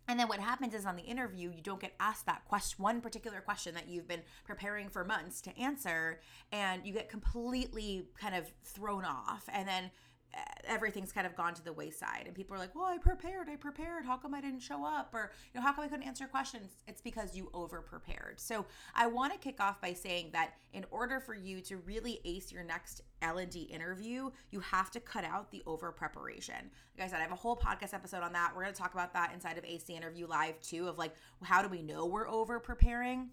And 0.09 0.19
then 0.19 0.29
what 0.29 0.41
happens 0.41 0.75
is 0.75 0.85
on 0.85 0.97
the 0.97 1.03
interview, 1.03 1.53
you 1.55 1.63
don't 1.63 1.81
get 1.81 1.95
asked 2.01 2.27
that 2.27 2.45
question, 2.45 2.83
one 2.83 3.01
particular 3.01 3.41
question 3.41 3.75
that 3.75 3.89
you've 3.89 4.09
been 4.09 4.23
preparing 4.45 4.89
for 4.89 5.05
months 5.05 5.41
to 5.43 5.57
answer, 5.59 6.21
and 6.51 6.85
you 6.85 6.93
get 6.93 7.09
completely 7.09 8.09
kind 8.21 8.35
of 8.35 8.53
thrown 8.65 9.05
off. 9.05 9.49
And 9.53 9.67
then 9.67 9.91
everything's 10.65 11.13
kind 11.13 11.27
of 11.27 11.37
gone 11.37 11.55
to 11.55 11.65
the 11.65 11.73
wayside 11.73 12.25
and 12.27 12.35
people 12.35 12.55
are 12.55 12.59
like 12.59 12.75
well 12.75 12.85
i 12.85 12.97
prepared 12.99 13.49
i 13.49 13.57
prepared. 13.57 14.05
How 14.05 14.17
come 14.17 14.35
i 14.35 14.41
didn't 14.41 14.61
show 14.61 14.85
up? 14.85 15.11
Or 15.13 15.33
you 15.53 15.61
know 15.61 15.67
how 15.67 15.73
come 15.73 15.85
i 15.85 15.89
couldn't 15.89 16.07
answer 16.07 16.27
questions? 16.27 16.71
It's 16.87 17.01
because 17.01 17.37
you 17.37 17.51
over 17.53 17.81
prepared 17.81 18.41
so 18.41 18.65
i 18.95 19.07
want 19.07 19.33
to 19.33 19.39
kick 19.39 19.61
off 19.61 19.81
by 19.81 19.93
saying 19.93 20.31
that 20.33 20.55
in 20.73 20.85
order 20.91 21.21
for 21.21 21.35
you 21.35 21.61
to 21.63 21.77
really 21.79 22.21
ace 22.25 22.51
your 22.53 22.65
next 22.65 23.03
l&d 23.21 23.61
interview 23.61 24.31
you 24.51 24.61
have 24.61 24.91
to 24.91 25.01
cut 25.01 25.25
out 25.25 25.51
the 25.51 25.63
over 25.67 25.93
preparation 25.93 26.71
like 26.99 27.07
i 27.07 27.11
said 27.11 27.19
i 27.19 27.23
have 27.23 27.33
a 27.33 27.37
whole 27.37 27.57
podcast 27.57 27.95
episode 27.95 28.23
on 28.23 28.33
that. 28.33 28.53
We're 28.55 28.63
going 28.63 28.75
to 28.75 28.81
talk 28.81 28.95
about 28.95 29.13
that 29.15 29.33
inside 29.33 29.59
of 29.59 29.65
Ace 29.65 29.89
interview 29.91 30.27
live 30.27 30.61
too 30.61 30.89
of 30.89 30.99
like 30.99 31.15
how 31.43 31.63
do 31.63 31.69
we 31.69 31.83
know 31.83 32.07
we're 32.07 32.29
over 32.29 32.59
preparing 32.59 33.31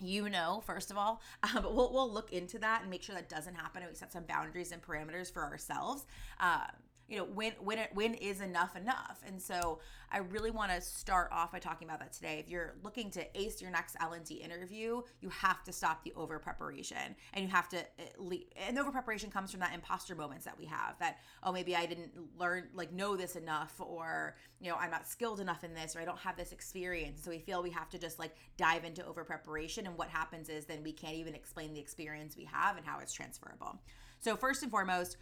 you 0.00 0.28
know, 0.28 0.62
first 0.66 0.90
of 0.90 0.96
all, 0.98 1.20
uh, 1.42 1.60
but 1.60 1.74
we'll, 1.74 1.92
we'll 1.92 2.10
look 2.10 2.32
into 2.32 2.58
that 2.58 2.82
and 2.82 2.90
make 2.90 3.02
sure 3.02 3.14
that 3.14 3.28
doesn't 3.28 3.54
happen 3.54 3.82
and 3.82 3.90
we 3.90 3.96
set 3.96 4.12
some 4.12 4.24
boundaries 4.24 4.72
and 4.72 4.82
parameters 4.82 5.32
for 5.32 5.42
ourselves. 5.42 6.06
Uh, 6.40 6.66
you 7.08 7.18
know 7.18 7.24
when 7.24 7.52
when 7.60 7.78
it 7.78 7.90
when 7.94 8.14
is 8.14 8.40
enough 8.40 8.76
enough? 8.76 9.22
And 9.26 9.40
so 9.40 9.80
i 10.10 10.18
really 10.18 10.50
want 10.50 10.70
to 10.70 10.80
start 10.80 11.28
off 11.32 11.52
by 11.52 11.58
talking 11.58 11.88
about 11.88 12.00
that 12.00 12.12
today. 12.12 12.38
If 12.38 12.48
you're 12.48 12.76
looking 12.82 13.10
to 13.12 13.40
ace 13.40 13.60
your 13.60 13.70
next 13.70 13.96
l&d 14.00 14.34
interview 14.34 15.02
you 15.20 15.28
have 15.28 15.62
to 15.64 15.72
stop 15.72 16.04
the 16.04 16.12
over 16.14 16.38
preparation 16.38 17.16
and 17.32 17.44
you 17.44 17.50
have 17.50 17.68
to 17.70 17.78
eh, 17.78 18.04
leave 18.18 18.46
and 18.56 18.78
over 18.78 18.90
preparation 18.90 19.30
comes 19.30 19.50
from 19.50 19.60
that 19.60 19.74
imposter 19.74 20.14
moments 20.14 20.44
that 20.44 20.58
we 20.58 20.66
have 20.66 20.98
that 20.98 21.18
oh 21.42 21.52
maybe 21.52 21.74
i 21.76 21.86
didn't 21.86 22.12
learn 22.38 22.68
like 22.74 22.92
know 22.92 23.16
this 23.16 23.36
enough 23.36 23.74
or 23.80 24.36
you 24.60 24.70
know 24.70 24.76
i'm 24.76 24.90
not 24.90 25.06
skilled 25.06 25.40
enough 25.40 25.64
in 25.64 25.74
this 25.74 25.96
or 25.96 26.00
i 26.00 26.04
don't 26.04 26.18
have 26.18 26.36
this 26.36 26.52
experience. 26.52 27.22
So 27.22 27.30
we 27.30 27.38
feel 27.38 27.62
we 27.62 27.70
have 27.70 27.88
to 27.90 27.98
just 27.98 28.18
like 28.18 28.34
dive 28.56 28.84
into 28.84 29.04
over 29.04 29.24
preparation 29.24 29.86
and 29.86 29.96
what 29.96 30.08
happens 30.08 30.48
is 30.48 30.64
then 30.64 30.82
we 30.82 30.92
can't 30.92 31.14
even 31.14 31.34
explain 31.34 31.72
the 31.72 31.80
experience 31.80 32.36
we 32.36 32.44
have 32.44 32.76
and 32.76 32.86
how 32.86 32.98
it's 33.00 33.12
transferable. 33.12 33.80
So 34.20 34.36
first 34.36 34.62
and 34.62 34.70
foremost 34.70 35.16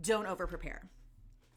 don't 0.00 0.26
over 0.26 0.46
prepare 0.46 0.88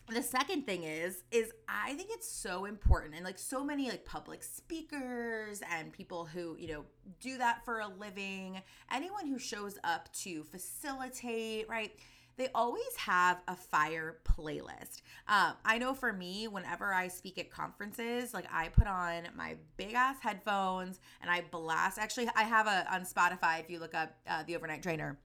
the 0.09 0.21
second 0.21 0.65
thing 0.65 0.83
is 0.83 1.23
is 1.31 1.51
i 1.67 1.93
think 1.93 2.09
it's 2.11 2.29
so 2.29 2.65
important 2.65 3.15
and 3.15 3.23
like 3.23 3.39
so 3.39 3.63
many 3.63 3.89
like 3.89 4.03
public 4.03 4.43
speakers 4.43 5.61
and 5.71 5.93
people 5.93 6.25
who 6.25 6.57
you 6.59 6.67
know 6.67 6.83
do 7.21 7.37
that 7.37 7.63
for 7.63 7.79
a 7.79 7.87
living 7.87 8.61
anyone 8.91 9.25
who 9.25 9.39
shows 9.39 9.77
up 9.83 10.11
to 10.13 10.43
facilitate 10.43 11.67
right 11.69 11.93
they 12.35 12.49
always 12.55 12.95
have 12.97 13.41
a 13.47 13.55
fire 13.55 14.17
playlist. 14.25 15.01
Um, 15.27 15.53
I 15.63 15.77
know 15.77 15.93
for 15.93 16.11
me, 16.11 16.47
whenever 16.47 16.91
I 16.93 17.07
speak 17.07 17.37
at 17.37 17.51
conferences, 17.51 18.33
like 18.33 18.47
I 18.51 18.69
put 18.69 18.87
on 18.87 19.23
my 19.35 19.55
big 19.77 19.93
ass 19.93 20.17
headphones 20.19 20.99
and 21.21 21.29
I 21.29 21.43
blast. 21.51 21.99
Actually, 21.99 22.29
I 22.35 22.43
have 22.43 22.67
a 22.67 22.91
on 22.91 23.01
Spotify. 23.01 23.59
If 23.59 23.69
you 23.69 23.79
look 23.79 23.93
up 23.93 24.15
uh, 24.27 24.43
the 24.47 24.55
Overnight 24.55 24.81
Trainer, 24.81 25.19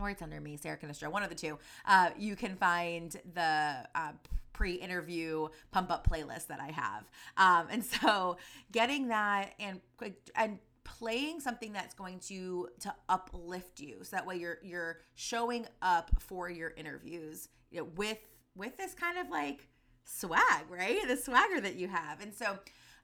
or 0.00 0.10
it's 0.10 0.22
under 0.22 0.40
me, 0.40 0.56
Sarah 0.56 0.76
Cannistra, 0.76 1.10
one 1.10 1.22
of 1.22 1.28
the 1.28 1.34
two. 1.34 1.58
Uh, 1.86 2.10
you 2.18 2.36
can 2.36 2.56
find 2.56 3.16
the 3.34 3.86
uh, 3.94 4.12
pre-interview 4.52 5.48
pump 5.70 5.90
up 5.90 6.06
playlist 6.08 6.48
that 6.48 6.60
I 6.60 6.70
have, 6.70 7.10
um, 7.36 7.68
and 7.70 7.84
so 7.84 8.36
getting 8.72 9.08
that 9.08 9.52
and 9.58 9.80
and 10.34 10.58
playing 10.84 11.40
something 11.40 11.72
that's 11.72 11.94
going 11.94 12.18
to 12.20 12.68
to 12.80 12.94
uplift 13.08 13.80
you, 13.80 13.98
so 14.02 14.16
that 14.16 14.26
way 14.26 14.36
you're 14.36 14.58
you're 14.62 14.98
showing 15.14 15.66
up 15.82 16.10
for 16.18 16.50
your 16.50 16.72
interviews 16.76 17.48
you 17.70 17.80
know, 17.80 17.88
with 17.96 18.18
with 18.56 18.76
this 18.76 18.94
kind 18.94 19.18
of 19.18 19.30
like 19.30 19.68
swag, 20.04 20.64
right? 20.68 20.98
The 21.06 21.16
swagger 21.16 21.60
that 21.60 21.76
you 21.76 21.88
have, 21.88 22.20
and 22.20 22.34
so 22.34 22.58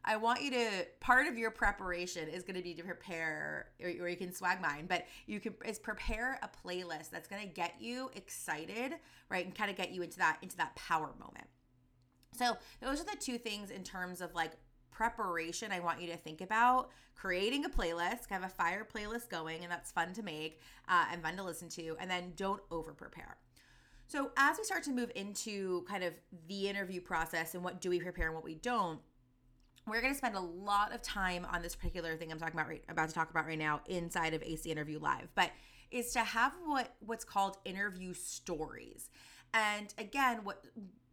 I 0.06 0.16
want 0.16 0.42
you 0.42 0.50
to 0.52 0.86
part 1.00 1.26
of 1.26 1.36
your 1.36 1.50
preparation 1.50 2.28
is 2.28 2.44
going 2.44 2.56
to 2.56 2.62
be 2.62 2.75
to 2.75 2.82
prepare, 2.84 3.70
or, 3.82 3.88
or 3.88 4.08
you 4.08 4.16
can 4.16 4.32
swag 4.32 4.60
mine, 4.60 4.86
but 4.88 5.04
you 5.26 5.40
can 5.40 5.54
is 5.64 5.78
prepare 5.78 6.38
a 6.42 6.48
playlist 6.66 7.10
that's 7.10 7.26
going 7.26 7.42
to 7.42 7.48
get 7.48 7.75
you 7.80 8.10
excited, 8.14 8.94
right, 9.28 9.44
and 9.44 9.54
kind 9.54 9.70
of 9.70 9.76
get 9.76 9.90
you 9.90 10.02
into 10.02 10.18
that 10.18 10.38
into 10.42 10.56
that 10.56 10.76
power 10.76 11.12
moment. 11.18 11.48
So 12.32 12.56
those 12.80 13.00
are 13.00 13.04
the 13.04 13.16
two 13.18 13.38
things 13.38 13.70
in 13.70 13.82
terms 13.82 14.20
of 14.20 14.34
like 14.34 14.52
preparation 14.92 15.72
I 15.72 15.80
want 15.80 16.00
you 16.00 16.06
to 16.08 16.16
think 16.16 16.40
about 16.40 16.90
creating 17.16 17.64
a 17.64 17.68
playlist, 17.68 18.28
have 18.30 18.44
a 18.44 18.48
fire 18.48 18.86
playlist 18.86 19.28
going, 19.28 19.62
and 19.62 19.72
that's 19.72 19.90
fun 19.90 20.12
to 20.12 20.22
make 20.22 20.60
uh, 20.88 21.06
and 21.10 21.22
fun 21.22 21.36
to 21.36 21.42
listen 21.42 21.68
to, 21.70 21.96
and 21.98 22.10
then 22.10 22.32
don't 22.36 22.62
over 22.70 22.92
prepare. 22.92 23.36
So, 24.06 24.30
as 24.36 24.56
we 24.56 24.64
start 24.64 24.84
to 24.84 24.92
move 24.92 25.10
into 25.16 25.82
kind 25.88 26.04
of 26.04 26.14
the 26.46 26.68
interview 26.68 27.00
process 27.00 27.54
and 27.54 27.64
what 27.64 27.80
do 27.80 27.90
we 27.90 27.98
prepare 27.98 28.26
and 28.26 28.34
what 28.36 28.44
we 28.44 28.54
don't, 28.54 29.00
we're 29.87 30.00
going 30.00 30.12
to 30.12 30.19
spend 30.19 30.35
a 30.37 30.40
lot 30.40 30.95
of 30.95 31.02
time 31.02 31.47
on 31.52 31.62
this 31.62 31.75
particular 31.75 32.16
thing 32.16 32.33
I'm 32.33 32.38
talking 32.38 32.55
about 32.55 32.69
right 32.69 32.83
about 32.88 33.09
to 33.09 33.14
talk 33.14 33.31
about 33.31 33.47
right 33.47 33.59
now 33.59 33.81
inside 33.87 34.35
of 34.35 34.43
Ace 34.43 34.66
Interview 34.66 34.99
Live, 34.99 35.28
but 35.35 35.50
is 35.90 36.12
to 36.12 36.21
have 36.21 36.52
what 36.64 36.95
what's 37.00 37.25
called 37.25 37.59
interview 37.64 38.12
stories. 38.12 39.11
And 39.55 39.95
again, 39.99 40.40
what 40.43 40.64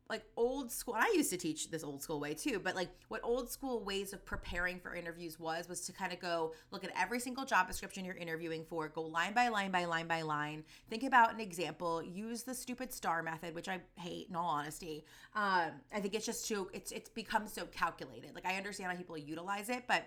like 0.10 0.24
old 0.36 0.72
school 0.72 0.94
i 0.98 1.12
used 1.16 1.30
to 1.30 1.38
teach 1.38 1.70
this 1.72 1.84
old 1.84 2.02
school 2.02 2.20
way 2.20 2.34
too 2.34 2.60
but 2.60 2.76
like 2.76 2.90
what 3.08 3.22
old 3.24 3.50
school 3.50 3.84
ways 3.84 4.14
of 4.14 4.24
preparing 4.26 4.80
for 4.80 4.96
interviews 4.96 5.40
was 5.40 5.70
was 5.70 5.82
to 5.82 5.94
kind 5.94 6.12
of 6.12 6.20
go 6.20 6.54
look 6.72 6.84
at 6.84 6.92
every 7.00 7.20
single 7.20 7.46
job 7.46 7.68
description 7.68 8.04
you're 8.04 8.16
interviewing 8.16 8.66
for 8.66 8.90
go 8.90 9.02
line 9.02 9.34
by 9.34 9.48
line 9.48 9.72
by 9.72 9.86
line 9.86 10.08
by 10.08 10.22
line 10.22 10.64
think 10.90 11.04
about 11.04 11.34
an 11.34 11.40
example 11.40 12.04
use 12.04 12.44
the 12.44 12.54
stupid 12.54 12.92
star 12.92 13.24
method 13.24 13.56
which 13.56 13.68
i 13.70 13.80
hate 13.96 14.28
in 14.30 14.36
all 14.36 14.50
honesty. 14.50 15.06
Um, 15.36 15.72
i 15.94 16.00
think 16.00 16.14
it's 16.14 16.26
just 16.26 16.48
too 16.48 16.70
it's 16.74 16.92
it's 16.92 17.10
become 17.10 17.48
so 17.48 17.66
calculated. 17.66 18.36
Like 18.36 18.46
i 18.46 18.56
understand 18.56 18.92
how 18.92 18.98
people 18.98 19.18
utilize 19.18 19.70
it 19.70 19.84
but 19.88 20.06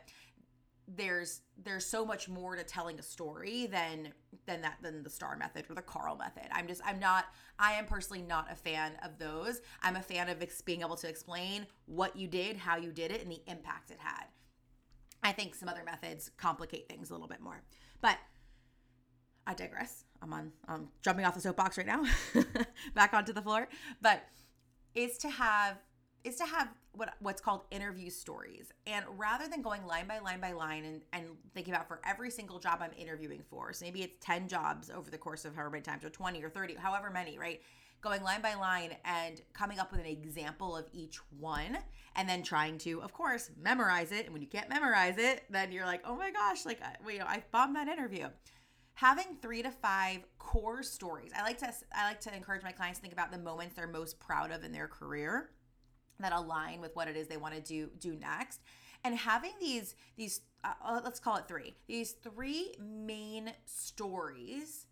there's 0.89 1.41
there's 1.63 1.85
so 1.85 2.05
much 2.05 2.29
more 2.29 2.55
to 2.55 2.63
telling 2.63 2.99
a 2.99 3.03
story 3.03 3.67
than 3.67 4.13
than 4.47 4.61
that 4.63 4.77
than 4.83 5.03
the 5.03 5.11
star 5.11 5.37
method 5.37 5.65
or 5.69 5.75
the 5.75 5.83
carl 5.83 6.17
method. 6.17 6.45
I'm 6.53 6.67
just 6.69 6.81
i'm 6.85 7.01
not 7.01 7.27
i 7.59 7.73
am 7.73 7.87
personally 7.87 8.23
not 8.23 8.51
a 8.51 8.55
fan 8.55 8.93
of 9.05 9.19
those. 9.19 9.61
I'm 9.83 9.97
a 9.97 10.03
fan 10.03 10.29
of 10.29 10.43
ex- 10.43 10.61
being 10.61 10.83
able 10.83 10.97
to 10.97 11.09
explain 11.09 11.67
what 11.87 12.17
you 12.17 12.29
did 12.29 12.57
how 12.57 12.77
you 12.77 12.93
did 12.93 13.11
it 13.11 13.23
and 13.23 13.31
the 13.31 13.43
impact 13.47 13.91
it 13.91 13.99
had. 13.99 14.27
I 15.23 15.33
think 15.33 15.55
some 15.55 15.69
other 15.69 15.83
methods 15.85 16.31
complicate 16.37 16.89
things 16.89 17.11
a 17.11 17.15
little 17.15 17.29
bit 17.29 17.41
more. 17.41 17.63
But 18.01 18.19
i 19.47 19.55
digress. 19.55 20.05
I'm 20.23 20.33
on 20.33 20.53
i'm 20.69 20.89
jumping 21.03 21.25
off 21.25 21.35
the 21.35 21.41
soapbox 21.41 21.79
right 21.79 21.87
now. 21.87 22.05
Back 22.95 23.13
onto 23.13 23.33
the 23.33 23.43
floor. 23.43 23.69
But 24.01 24.23
is 24.95 25.19
to 25.19 25.31
have 25.31 25.79
is 26.27 26.35
to 26.37 26.45
have 26.45 26.69
what 26.93 27.15
what's 27.21 27.41
called 27.41 27.63
interview 27.71 28.11
stories. 28.11 28.73
And 28.87 29.05
rather 29.17 29.47
than 29.49 29.63
going 29.63 29.87
line 29.87 30.09
by 30.09 30.19
line 30.19 30.41
by 30.41 30.53
line 30.53 30.85
and, 30.85 31.03
and 31.13 31.25
thinking 31.55 31.73
about 31.73 31.87
for 31.87 32.01
every 32.05 32.31
single 32.31 32.59
job 32.59 32.81
I'm 32.83 32.91
interviewing 32.99 33.43
for, 33.49 33.73
so 33.73 33.85
maybe 33.85 34.03
it's 34.03 34.17
10 34.25 34.49
jobs 34.49 34.91
over 34.91 35.09
the 35.09 35.19
course 35.19 35.45
of 35.45 35.55
however 35.55 35.71
many 35.71 35.83
times, 35.83 36.05
or 36.05 36.11
20 36.11 36.43
or 36.43 36.51
30, 36.51 36.75
however 36.75 37.11
many, 37.11 37.39
right? 37.39 37.63
Going 38.01 38.23
line 38.23 38.43
by 38.43 38.55
line 38.55 38.97
and 39.05 39.41
coming 39.53 39.79
up 39.79 39.93
with 39.93 40.01
an 40.01 40.07
example 40.07 40.77
of 40.77 40.87
each 40.93 41.19
one 41.39 41.79
and 42.17 42.29
then 42.29 42.43
trying 42.43 42.79
to, 42.79 43.03
of 43.03 43.13
course, 43.13 43.51
memorize 43.61 44.11
it. 44.11 44.25
And 44.25 44.33
when 44.33 44.43
you 44.43 44.49
can't 44.49 44.69
memorize 44.69 45.19
it, 45.19 45.45
then 45.49 45.71
you're 45.71 45.87
like, 45.87 46.03
oh 46.05 46.17
my 46.17 46.31
gosh, 46.31 46.67
like, 46.67 46.81
I, 46.83 46.95
you 47.11 47.19
know, 47.19 47.27
I 47.27 47.43
bombed 47.53 47.77
that 47.77 47.89
interview 47.89 48.29
having 48.95 49.37
three 49.43 49.63
to 49.63 49.71
five 49.71 50.21
core 50.39 50.83
stories 50.83 51.31
i 51.37 51.43
like 51.43 51.59
to 51.59 51.71
i 51.95 52.09
like 52.09 52.19
to 52.19 52.35
encourage 52.35 52.63
my 52.63 52.73
clients 52.73 52.99
to 52.99 53.03
think 53.03 53.13
about 53.13 53.31
the 53.31 53.37
moments 53.37 53.75
they're 53.75 53.87
most 53.87 54.19
proud 54.19 54.51
of 54.51 54.65
in 54.65 54.73
their 54.73 54.89
career 54.89 55.51
that 56.23 56.33
align 56.33 56.81
with 56.81 56.95
what 56.97 57.09
it 57.09 57.17
is 57.17 57.27
they 57.27 57.37
want 57.37 57.55
to 57.55 57.61
do 57.61 57.89
do 57.99 58.15
next 58.15 58.61
and 59.05 59.15
having 59.15 59.53
these 59.61 59.95
these 60.17 60.41
uh, 60.65 60.73
uh, 60.85 61.01
let's 61.05 61.21
call 61.21 61.37
it 61.37 61.47
three 61.47 61.75
these 61.87 62.13
three 62.13 62.75
main 62.81 63.53
stories 63.65 64.87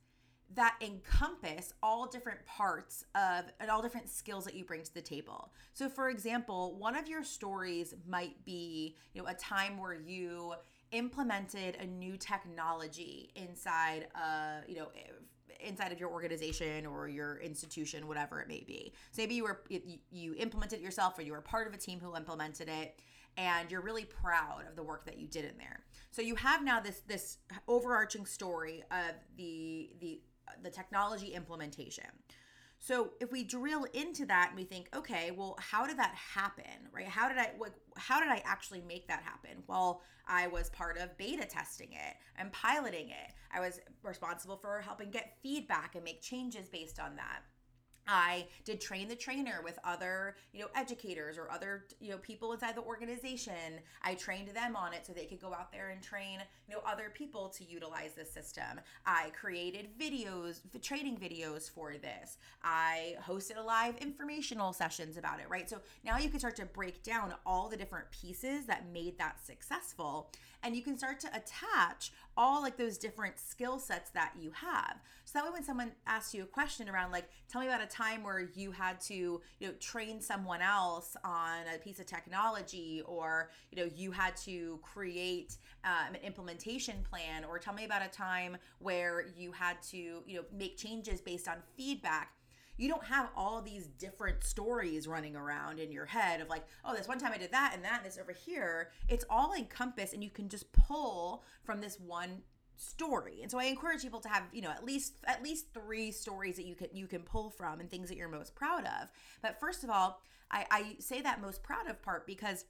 that 0.54 0.76
encompass 0.80 1.72
all 1.82 2.06
different 2.06 2.44
parts 2.46 3.04
of 3.14 3.44
and 3.60 3.70
all 3.70 3.82
different 3.82 4.08
skills 4.08 4.44
that 4.44 4.54
you 4.54 4.64
bring 4.64 4.82
to 4.82 4.94
the 4.94 5.00
table. 5.00 5.52
So 5.72 5.88
for 5.88 6.10
example, 6.10 6.76
one 6.78 6.96
of 6.96 7.08
your 7.08 7.24
stories 7.24 7.94
might 8.06 8.44
be, 8.44 8.96
you 9.14 9.22
know, 9.22 9.28
a 9.28 9.34
time 9.34 9.78
where 9.78 9.94
you 9.94 10.54
implemented 10.92 11.76
a 11.76 11.86
new 11.86 12.16
technology 12.16 13.30
inside 13.34 14.06
uh, 14.14 14.60
you 14.68 14.76
know, 14.76 14.88
inside 15.64 15.92
of 15.92 16.00
your 16.00 16.10
organization 16.10 16.86
or 16.86 17.08
your 17.08 17.38
institution, 17.38 18.06
whatever 18.06 18.40
it 18.40 18.48
may 18.48 18.64
be. 18.66 18.92
So 19.10 19.22
maybe 19.22 19.34
you 19.34 19.44
were 19.44 19.62
you 20.10 20.34
implemented 20.36 20.80
it 20.80 20.82
yourself, 20.82 21.18
or 21.18 21.22
you 21.22 21.32
were 21.32 21.40
part 21.40 21.66
of 21.66 21.74
a 21.74 21.76
team 21.76 22.00
who 22.00 22.16
implemented 22.16 22.68
it, 22.68 23.00
and 23.36 23.70
you're 23.70 23.82
really 23.82 24.04
proud 24.04 24.62
of 24.68 24.76
the 24.76 24.82
work 24.82 25.04
that 25.06 25.18
you 25.18 25.26
did 25.26 25.44
in 25.44 25.58
there. 25.58 25.84
So 26.10 26.22
you 26.22 26.36
have 26.36 26.62
now 26.62 26.80
this 26.80 27.02
this 27.06 27.38
overarching 27.68 28.26
story 28.26 28.84
of 28.90 29.14
the 29.36 29.90
the 30.00 30.20
the 30.62 30.70
technology 30.70 31.28
implementation. 31.34 32.04
So 32.86 33.12
if 33.18 33.32
we 33.32 33.44
drill 33.44 33.86
into 33.94 34.26
that 34.26 34.48
and 34.50 34.58
we 34.58 34.64
think, 34.64 34.90
okay, 34.94 35.30
well, 35.30 35.56
how 35.58 35.86
did 35.86 35.98
that 35.98 36.14
happen, 36.14 36.90
right? 36.92 37.08
How 37.08 37.30
did 37.30 37.38
I 37.38 37.52
like 37.58 37.72
how 37.96 38.20
did 38.20 38.28
I 38.28 38.42
actually 38.44 38.82
make 38.86 39.08
that 39.08 39.22
happen? 39.22 39.62
Well, 39.66 40.02
I 40.28 40.48
was 40.48 40.68
part 40.68 40.98
of 40.98 41.16
beta 41.16 41.46
testing 41.46 41.92
it 41.92 42.16
and 42.36 42.52
piloting 42.52 43.08
it. 43.08 43.32
I 43.50 43.60
was 43.60 43.80
responsible 44.02 44.58
for 44.58 44.82
helping 44.82 45.10
get 45.10 45.38
feedback 45.42 45.94
and 45.94 46.04
make 46.04 46.20
changes 46.20 46.68
based 46.68 47.00
on 47.00 47.16
that. 47.16 47.40
I 48.06 48.46
did 48.64 48.80
train 48.80 49.08
the 49.08 49.16
trainer 49.16 49.60
with 49.64 49.78
other, 49.84 50.36
you 50.52 50.60
know, 50.60 50.68
educators 50.74 51.38
or 51.38 51.50
other, 51.50 51.84
you 52.00 52.10
know, 52.10 52.18
people 52.18 52.52
inside 52.52 52.76
the 52.76 52.82
organization. 52.82 53.80
I 54.02 54.14
trained 54.14 54.48
them 54.48 54.76
on 54.76 54.92
it 54.92 55.06
so 55.06 55.12
they 55.12 55.24
could 55.26 55.40
go 55.40 55.54
out 55.54 55.72
there 55.72 55.90
and 55.90 56.02
train, 56.02 56.40
you 56.68 56.74
know, 56.74 56.82
other 56.86 57.10
people 57.12 57.48
to 57.50 57.64
utilize 57.64 58.12
this 58.14 58.30
system. 58.30 58.80
I 59.06 59.30
created 59.38 59.88
videos, 59.98 60.60
training 60.82 61.16
videos 61.16 61.70
for 61.70 61.94
this. 61.94 62.38
I 62.62 63.16
hosted 63.26 63.56
a 63.56 63.62
live 63.62 63.96
informational 63.98 64.72
sessions 64.72 65.16
about 65.16 65.40
it, 65.40 65.46
right? 65.48 65.68
So 65.68 65.80
now 66.04 66.18
you 66.18 66.28
can 66.28 66.38
start 66.38 66.56
to 66.56 66.66
break 66.66 67.02
down 67.02 67.34
all 67.46 67.68
the 67.68 67.76
different 67.76 68.10
pieces 68.10 68.66
that 68.66 68.90
made 68.92 69.18
that 69.18 69.44
successful 69.44 70.30
and 70.64 70.74
you 70.74 70.82
can 70.82 70.96
start 70.96 71.20
to 71.20 71.28
attach 71.36 72.10
all 72.36 72.62
like 72.62 72.76
those 72.76 72.98
different 72.98 73.38
skill 73.38 73.78
sets 73.78 74.10
that 74.10 74.32
you 74.40 74.50
have. 74.50 74.96
So 75.24 75.38
that 75.38 75.44
way 75.44 75.52
when 75.52 75.62
someone 75.62 75.92
asks 76.06 76.34
you 76.34 76.42
a 76.42 76.46
question 76.46 76.88
around 76.88 77.12
like 77.12 77.28
tell 77.48 77.60
me 77.60 77.68
about 77.68 77.82
a 77.82 77.86
time 77.94 78.22
where 78.22 78.48
you 78.54 78.70
had 78.70 79.00
to, 79.02 79.14
you 79.14 79.40
know, 79.60 79.72
train 79.80 80.20
someone 80.20 80.60
else 80.60 81.16
on 81.24 81.60
a 81.74 81.78
piece 81.78 82.00
of 82.00 82.06
technology 82.06 83.02
or, 83.06 83.50
you 83.70 83.82
know, 83.82 83.90
you 83.94 84.10
had 84.10 84.36
to 84.38 84.78
create 84.82 85.56
um, 85.84 86.14
an 86.14 86.20
implementation 86.22 86.96
plan 87.08 87.44
or 87.44 87.58
tell 87.58 87.74
me 87.74 87.84
about 87.84 88.02
a 88.02 88.08
time 88.08 88.56
where 88.78 89.26
you 89.36 89.52
had 89.52 89.80
to, 89.82 89.96
you 89.96 90.34
know, 90.34 90.44
make 90.56 90.76
changes 90.76 91.20
based 91.20 91.48
on 91.48 91.56
feedback 91.76 92.32
you 92.76 92.88
don't 92.88 93.04
have 93.04 93.28
all 93.36 93.62
these 93.62 93.86
different 93.86 94.42
stories 94.42 95.06
running 95.06 95.36
around 95.36 95.78
in 95.78 95.92
your 95.92 96.06
head 96.06 96.40
of 96.40 96.48
like, 96.48 96.64
oh, 96.84 96.94
this 96.94 97.06
one 97.06 97.18
time 97.18 97.32
I 97.32 97.38
did 97.38 97.52
that 97.52 97.72
and 97.74 97.84
that 97.84 97.98
and 97.98 98.06
this 98.06 98.18
over 98.18 98.32
here. 98.32 98.90
It's 99.08 99.24
all 99.30 99.54
encompassed 99.54 100.12
and 100.12 100.24
you 100.24 100.30
can 100.30 100.48
just 100.48 100.72
pull 100.72 101.44
from 101.62 101.80
this 101.80 102.00
one 102.00 102.42
story. 102.76 103.40
And 103.42 103.50
so 103.50 103.58
I 103.58 103.64
encourage 103.64 104.02
people 104.02 104.20
to 104.20 104.28
have, 104.28 104.44
you 104.52 104.62
know, 104.62 104.70
at 104.70 104.84
least 104.84 105.14
at 105.26 105.42
least 105.42 105.66
3 105.74 106.10
stories 106.10 106.56
that 106.56 106.66
you 106.66 106.74
can 106.74 106.88
you 106.92 107.06
can 107.06 107.22
pull 107.22 107.50
from 107.50 107.80
and 107.80 107.90
things 107.90 108.08
that 108.08 108.16
you're 108.16 108.28
most 108.28 108.54
proud 108.54 108.84
of. 108.84 109.08
But 109.42 109.60
first 109.60 109.84
of 109.84 109.90
all, 109.90 110.20
I, 110.50 110.66
I 110.70 110.96
say 110.98 111.20
that 111.22 111.40
most 111.40 111.62
proud 111.62 111.88
of 111.88 112.02
part 112.02 112.26
because 112.26 112.64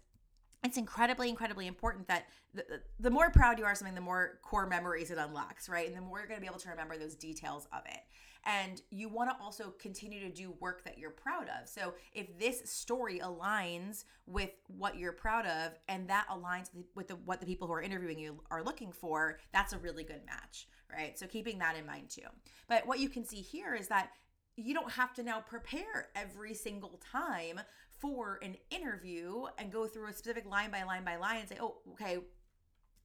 it's 0.65 0.79
incredibly 0.79 1.29
incredibly 1.29 1.67
important 1.67 2.09
that 2.09 2.27
the, 2.55 2.65
the 2.99 3.11
more 3.11 3.31
proud 3.31 3.59
you 3.59 3.65
are 3.65 3.75
something 3.75 3.95
the 3.95 4.01
more 4.01 4.39
core 4.43 4.67
memories 4.67 5.11
it 5.11 5.19
unlocks 5.19 5.69
right 5.69 5.87
and 5.87 5.97
the 5.97 6.01
more 6.01 6.19
you're 6.19 6.27
going 6.27 6.39
to 6.39 6.41
be 6.41 6.49
able 6.49 6.59
to 6.59 6.71
remember 6.71 6.97
those 6.97 7.15
details 7.15 7.69
of 7.73 7.83
it 7.87 8.01
and 8.47 8.83
you 8.91 9.09
want 9.09 9.31
to 9.31 9.37
also 9.43 9.75
continue 9.79 10.21
to 10.21 10.31
do 10.31 10.55
work 10.61 10.85
that 10.85 10.99
you're 10.99 11.11
proud 11.11 11.49
of. 11.61 11.69
So 11.69 11.95
if 12.13 12.39
this 12.39 12.71
story 12.71 13.21
aligns 13.21 14.05
with 14.27 14.51
what 14.67 14.99
you're 14.99 15.13
proud 15.13 15.47
of 15.47 15.73
and 15.89 16.09
that 16.09 16.27
aligns 16.31 16.71
with 16.95 17.09
the, 17.09 17.17
what 17.17 17.41
the 17.41 17.47
people 17.47 17.67
who 17.67 17.75
are 17.75 17.83
interviewing 17.83 18.19
you 18.19 18.41
are 18.51 18.63
looking 18.63 18.93
for, 18.93 19.39
that's 19.53 19.73
a 19.73 19.79
really 19.79 20.05
good 20.05 20.23
match, 20.27 20.69
right? 20.93 21.19
So 21.19 21.27
keeping 21.27 21.59
that 21.59 21.77
in 21.77 21.87
mind 21.87 22.11
too. 22.11 22.23
But 22.69 22.87
what 22.87 22.99
you 22.99 23.09
can 23.09 23.25
see 23.25 23.41
here 23.41 23.75
is 23.75 23.89
that 23.89 24.11
you 24.57 24.75
don't 24.75 24.91
have 24.93 25.13
to 25.15 25.23
now 25.23 25.41
prepare 25.41 26.09
every 26.15 26.55
single 26.55 27.01
time 27.13 27.61
for 27.99 28.39
an 28.43 28.57
interview 28.71 29.45
and 29.59 29.73
go 29.73 29.87
through 29.87 30.09
a 30.09 30.13
specific 30.13 30.47
line 30.47 30.71
by 30.71 30.83
line 30.85 31.05
by 31.05 31.17
line 31.17 31.41
and 31.41 31.49
say, 31.49 31.57
oh, 31.61 31.79
okay, 31.93 32.19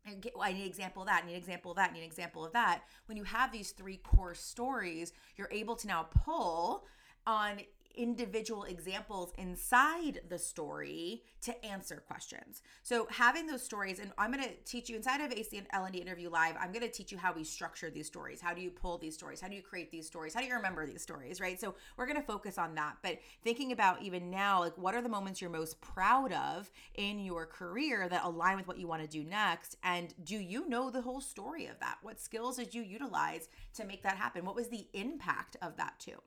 I 0.06 0.53
need 0.53 0.62
an 0.62 0.68
example 0.68 1.03
of 1.03 1.08
that, 1.08 1.24
I 1.24 1.27
need 1.27 1.34
an 1.34 1.39
example 1.39 1.72
of 1.72 1.77
that, 1.77 1.91
I 1.91 1.94
need 1.94 2.00
an 2.00 2.06
example 2.06 2.46
of 2.46 2.53
that. 2.53 2.82
When 3.06 3.18
you 3.18 3.24
have 3.24 3.51
these 3.51 3.72
three 3.72 3.98
core 3.98 4.34
stories, 4.34 5.13
you're 5.36 5.50
able 5.51 5.75
to 5.77 5.88
now 5.88 6.08
pull 6.25 6.86
on 7.27 7.60
individual 7.96 8.63
examples 8.63 9.34
inside 9.38 10.22
the 10.29 10.38
story 10.38 11.24
to 11.41 11.65
answer 11.65 12.03
questions. 12.05 12.62
So 12.84 13.08
having 13.10 13.48
those 13.48 13.63
stories, 13.63 14.00
and 14.00 14.12
I'm 14.17 14.31
going 14.31 14.43
to 14.43 14.53
teach 14.65 14.89
you 14.89 14.96
inside 14.96 15.22
of 15.22 15.31
Ace 15.31 15.53
and 15.53 15.67
L&D 15.72 16.00
Interview 16.00 16.29
Live, 16.29 16.55
I'm 16.60 16.72
going 16.72 16.86
to 16.86 16.91
teach 16.91 17.12
you 17.12 17.17
how 17.17 17.34
we 17.34 17.43
structure 17.43 17.89
these 17.89 18.08
stories. 18.08 18.41
How 18.41 18.53
do 18.53 18.62
you 18.62 18.69
pull 18.69 18.98
these 18.98 19.15
stories? 19.15 19.41
How 19.41 19.48
do 19.48 19.55
you 19.55 19.62
create 19.62 19.91
these 19.91 20.08
stories? 20.08 20.34
How 20.34 20.41
do 20.41 20.48
you 20.48 20.53
remember 20.53 20.86
these 20.86 21.01
stories, 21.01 21.41
right? 21.41 21.60
So 21.60 21.75
we're 21.98 22.05
going 22.05 22.19
to 22.19 22.24
focus 22.24 22.58
on 22.58 22.75
that. 22.75 22.98
But 23.01 23.19
thinking 23.43 23.72
about 23.72 24.01
even 24.01 24.29
now, 24.29 24.60
like 24.60 24.77
what 24.77 24.96
are 24.96 25.01
the 25.01 25.10
moments 25.10 25.41
you're 25.41 25.50
most 25.50 25.81
proud 25.81 26.31
of 26.34 26.72
in 26.96 27.19
your 27.19 27.46
career 27.46 28.08
that 28.10 28.24
align 28.24 28.58
with 28.58 28.67
what 28.67 28.77
you 28.77 28.88
want 28.88 29.01
to 29.01 29.08
do 29.08 29.24
next? 29.24 29.77
And 29.84 30.13
do 30.24 30.38
you 30.38 30.67
know 30.67 30.89
the 30.89 31.01
whole 31.01 31.22
story 31.22 31.67
of 31.67 31.79
that? 31.79 31.98
What 32.01 32.19
skills 32.19 32.58
did 32.58 32.74
you 32.74 32.81
utilize 32.81 33.50
to 33.75 33.86
make 33.86 34.03
that 34.03 34.17
happen? 34.17 34.46
What 34.46 34.55
was 34.55 34.69
the 34.69 34.88
impact 34.93 35.58
of 35.62 35.77
that 35.77 36.00
too? 36.00 36.22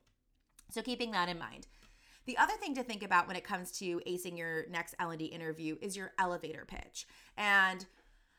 So 0.72 0.82
keeping 0.82 1.10
that 1.10 1.28
in 1.28 1.38
mind. 1.38 1.66
The 2.24 2.38
other 2.38 2.54
thing 2.54 2.74
to 2.76 2.82
think 2.82 3.02
about 3.02 3.26
when 3.26 3.36
it 3.36 3.44
comes 3.44 3.72
to 3.72 4.00
acing 4.06 4.38
your 4.38 4.64
next 4.70 4.94
L&D 4.98 5.26
interview 5.26 5.76
is 5.82 5.96
your 5.96 6.12
elevator 6.18 6.64
pitch. 6.66 7.06
And 7.36 7.84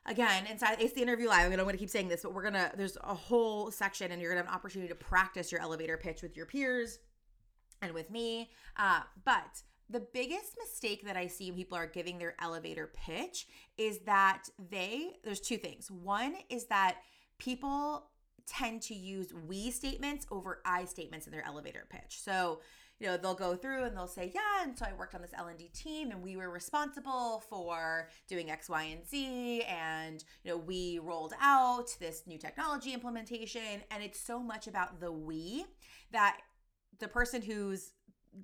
again, 0.06 0.48
inside 0.48 0.82
Ace 0.82 0.94
the 0.94 1.02
Interview 1.02 1.28
Live, 1.28 1.52
I'm 1.52 1.58
gonna, 1.58 1.78
keep 1.78 1.90
saying 1.90 2.08
this, 2.08 2.24
but 2.24 2.34
we're 2.34 2.44
gonna, 2.44 2.72
there's 2.75 2.98
a 3.04 3.13
whole 3.13 3.70
section 3.72 4.12
and 4.12 4.22
you're 4.22 4.32
gonna 4.32 4.42
have 4.42 4.50
an 4.50 4.56
opportunity 4.56 4.90
to 4.90 4.96
practice 4.96 5.52
your 5.52 5.62
elevator 5.62 5.98
pitch 5.98 6.24
with 6.24 6.36
your 6.36 6.46
peers 6.46 7.00
and 7.82 7.94
with 7.94 8.10
me. 8.10 8.50
Uh, 8.78 9.02
but 9.25 9.62
the 9.90 10.00
biggest 10.00 10.56
mistake 10.58 11.06
that 11.06 11.18
I 11.18 11.28
see 11.28 11.52
when 11.52 11.58
people 11.58 11.78
are 11.78 11.86
giving 11.86 12.18
their 12.18 12.36
elevator 12.42 12.90
pitch 12.96 13.48
is 13.78 14.00
that 14.00 14.44
they, 14.70 15.12
there's 15.24 15.42
two 15.42 15.58
things. 15.58 15.92
One 15.92 16.36
is 16.50 16.66
that 16.66 16.98
people 17.38 18.08
tend 18.48 18.82
to 18.84 18.94
use 18.94 19.34
we 19.48 19.72
statements 19.72 20.26
over 20.32 20.62
I 20.66 20.86
statements 20.86 21.28
in 21.28 21.32
their 21.32 21.46
elevator 21.46 21.88
pitch. 21.90 22.22
So, 22.22 22.60
you 23.00 23.08
know, 23.08 23.18
they'll 23.18 23.34
go 23.34 23.56
through 23.56 23.84
and 23.84 23.98
they'll 23.98 24.08
say, 24.08 24.32
yeah, 24.34 24.64
and 24.64 24.78
so 24.78 24.86
I 24.86 24.94
worked 24.94 25.16
on 25.16 25.22
this 25.22 25.34
L&D 25.36 25.70
team 25.74 26.12
and 26.12 26.22
we 26.22 26.38
were 26.38 26.50
responsible 26.50 27.44
for 27.50 28.10
doing 28.28 28.52
X, 28.52 28.70
Y, 28.70 28.84
and 28.84 29.06
Z. 29.08 29.64
And, 29.64 30.24
you 30.44 30.52
know, 30.52 30.58
we 30.58 31.00
rolled 31.00 31.34
out 31.42 31.96
this 32.00 32.24
new 32.28 32.38
technology 32.38 32.94
implementation. 32.94 33.82
And 33.92 34.04
it's 34.04 34.20
so 34.20 34.40
much 34.40 34.68
about 34.68 35.00
the 35.00 35.12
we 35.12 35.66
that 36.12 36.38
the 37.00 37.08
person 37.08 37.42
who's 37.42 37.94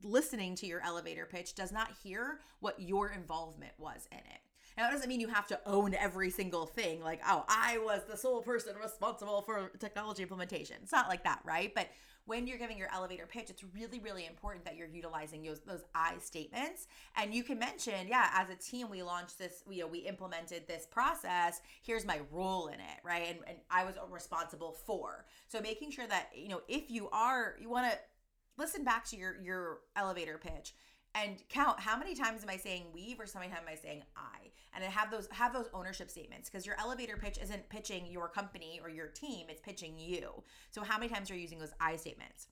listening 0.03 0.55
to 0.55 0.65
your 0.65 0.83
elevator 0.83 1.25
pitch 1.25 1.55
does 1.55 1.71
not 1.71 1.89
hear 2.03 2.39
what 2.59 2.79
your 2.79 3.09
involvement 3.09 3.73
was 3.77 4.07
in 4.11 4.19
it. 4.19 4.41
Now, 4.79 4.87
it 4.87 4.91
doesn't 4.91 5.09
mean 5.09 5.19
you 5.19 5.27
have 5.27 5.47
to 5.47 5.59
own 5.65 5.93
every 5.93 6.29
single 6.29 6.65
thing, 6.65 7.03
like, 7.03 7.19
oh, 7.27 7.43
I 7.49 7.79
was 7.79 8.03
the 8.09 8.15
sole 8.15 8.41
person 8.41 8.77
responsible 8.81 9.41
for 9.41 9.73
technology 9.77 10.23
implementation. 10.23 10.77
It's 10.81 10.93
not 10.93 11.09
like 11.09 11.25
that, 11.25 11.41
right? 11.43 11.75
But 11.75 11.89
when 12.23 12.47
you're 12.47 12.57
giving 12.57 12.77
your 12.77 12.87
elevator 12.93 13.25
pitch, 13.25 13.49
it's 13.49 13.65
really, 13.75 13.99
really 13.99 14.25
important 14.25 14.63
that 14.63 14.77
you're 14.77 14.87
utilizing 14.87 15.43
those, 15.43 15.59
those 15.67 15.83
I 15.93 16.13
statements. 16.19 16.87
And 17.17 17.33
you 17.33 17.43
can 17.43 17.59
mention, 17.59 18.07
yeah, 18.07 18.29
as 18.33 18.49
a 18.49 18.55
team, 18.55 18.89
we 18.89 19.03
launched 19.03 19.37
this, 19.37 19.63
you 19.69 19.81
know, 19.81 19.87
we 19.87 19.99
implemented 19.99 20.65
this 20.65 20.85
process. 20.85 21.59
Here's 21.81 22.05
my 22.05 22.21
role 22.31 22.67
in 22.67 22.75
it, 22.75 22.99
right? 23.03 23.25
And, 23.27 23.39
and 23.47 23.57
I 23.69 23.83
was 23.83 23.95
responsible 24.09 24.71
for. 24.71 25.25
So 25.49 25.59
making 25.59 25.91
sure 25.91 26.07
that, 26.07 26.29
you 26.33 26.47
know, 26.47 26.61
if 26.69 26.89
you 26.89 27.09
are, 27.09 27.57
you 27.59 27.69
want 27.69 27.91
to 27.91 27.97
listen 28.57 28.85
back 28.85 29.05
to 29.05 29.17
your 29.17 29.41
your 29.41 29.79
elevator 29.95 30.37
pitch 30.37 30.73
and 31.15 31.41
count 31.49 31.79
how 31.79 31.97
many 31.97 32.15
times 32.15 32.43
am 32.43 32.49
I 32.49 32.57
saying 32.57 32.85
we 32.93 33.13
versus 33.15 33.33
how 33.33 33.39
many 33.39 33.51
times 33.51 33.63
am 33.67 33.73
I 33.73 33.75
saying 33.75 34.03
I, 34.15 34.49
and 34.73 34.83
have 34.83 35.11
those 35.11 35.27
have 35.31 35.53
those 35.53 35.69
ownership 35.73 36.09
statements 36.09 36.49
because 36.49 36.65
your 36.65 36.75
elevator 36.79 37.17
pitch 37.17 37.37
isn't 37.41 37.69
pitching 37.69 38.05
your 38.05 38.27
company 38.27 38.79
or 38.83 38.89
your 38.89 39.07
team; 39.07 39.47
it's 39.49 39.61
pitching 39.61 39.95
you. 39.97 40.43
So 40.71 40.83
how 40.83 40.97
many 40.97 41.11
times 41.11 41.31
are 41.31 41.35
you 41.35 41.41
using 41.41 41.59
those 41.59 41.73
I 41.79 41.95
statements? 41.95 42.47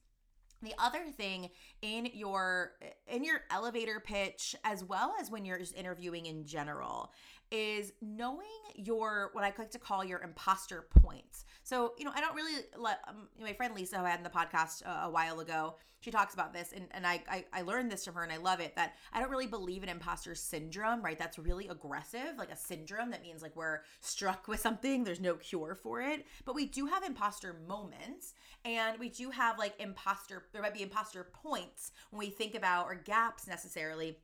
The 0.64 0.74
other 0.80 1.06
thing 1.16 1.50
in 1.84 2.10
your 2.14 2.74
in 3.08 3.24
your 3.24 3.42
elevator 3.52 4.00
pitch 4.00 4.56
as 4.64 4.84
well 4.84 5.14
as 5.22 5.30
when 5.30 5.46
you're 5.46 5.60
just 5.60 5.76
interviewing 5.76 6.26
in 6.26 6.46
general 6.46 7.12
is 7.52 7.94
knowing 8.02 8.48
your 8.76 9.30
what 9.34 9.44
I 9.44 9.54
like 9.58 9.72
to 9.72 9.80
call 9.80 10.04
your 10.04 10.22
imposter 10.22 10.88
points. 11.02 11.46
So, 11.68 11.92
you 11.98 12.06
know, 12.06 12.14
I 12.16 12.22
don't 12.22 12.34
really 12.34 12.62
let 12.78 13.00
um, 13.10 13.28
my 13.42 13.52
friend 13.52 13.76
Lisa, 13.76 13.98
who 13.98 14.06
I 14.06 14.10
had 14.10 14.22
in 14.22 14.24
the 14.24 14.30
podcast 14.30 14.88
uh, 14.88 15.08
a 15.08 15.10
while 15.10 15.42
ago, 15.42 15.76
she 16.00 16.12
talks 16.12 16.34
about 16.34 16.54
this, 16.54 16.72
and, 16.74 16.88
and 16.92 17.06
I, 17.06 17.22
I, 17.30 17.44
I 17.52 17.62
learned 17.64 17.92
this 17.92 18.06
from 18.06 18.14
her 18.14 18.24
and 18.24 18.32
I 18.32 18.38
love 18.38 18.62
it 18.62 18.74
that 18.78 18.94
I 19.12 19.20
don't 19.20 19.30
really 19.30 19.48
believe 19.48 19.84
in 19.84 19.90
imposter 19.90 20.34
syndrome, 20.34 21.02
right? 21.02 21.20
That's 21.20 21.38
really 21.38 21.68
aggressive, 21.68 22.38
like 22.38 22.52
a 22.52 22.56
syndrome 22.56 23.12
that 23.12 23.22
means 23.22 23.42
like 23.42 23.54
we're 23.54 23.82
struck 24.00 24.48
with 24.48 24.62
something, 24.62 25.04
there's 25.04 25.20
no 25.20 25.34
cure 25.36 25.76
for 25.76 26.02
it. 26.02 26.26
But 26.46 26.56
we 26.56 26.68
do 26.68 26.86
have 26.86 27.04
imposter 27.04 27.58
moments, 27.68 28.34
and 28.64 28.98
we 28.98 29.10
do 29.10 29.30
have 29.32 29.60
like 29.60 29.74
imposter, 29.78 30.46
there 30.54 30.62
might 30.62 30.74
be 30.74 30.84
imposter 30.84 31.28
points 31.34 31.92
when 32.12 32.20
we 32.20 32.30
think 32.30 32.56
about, 32.56 32.86
or 32.86 32.96
gaps 32.96 33.46
necessarily 33.46 34.20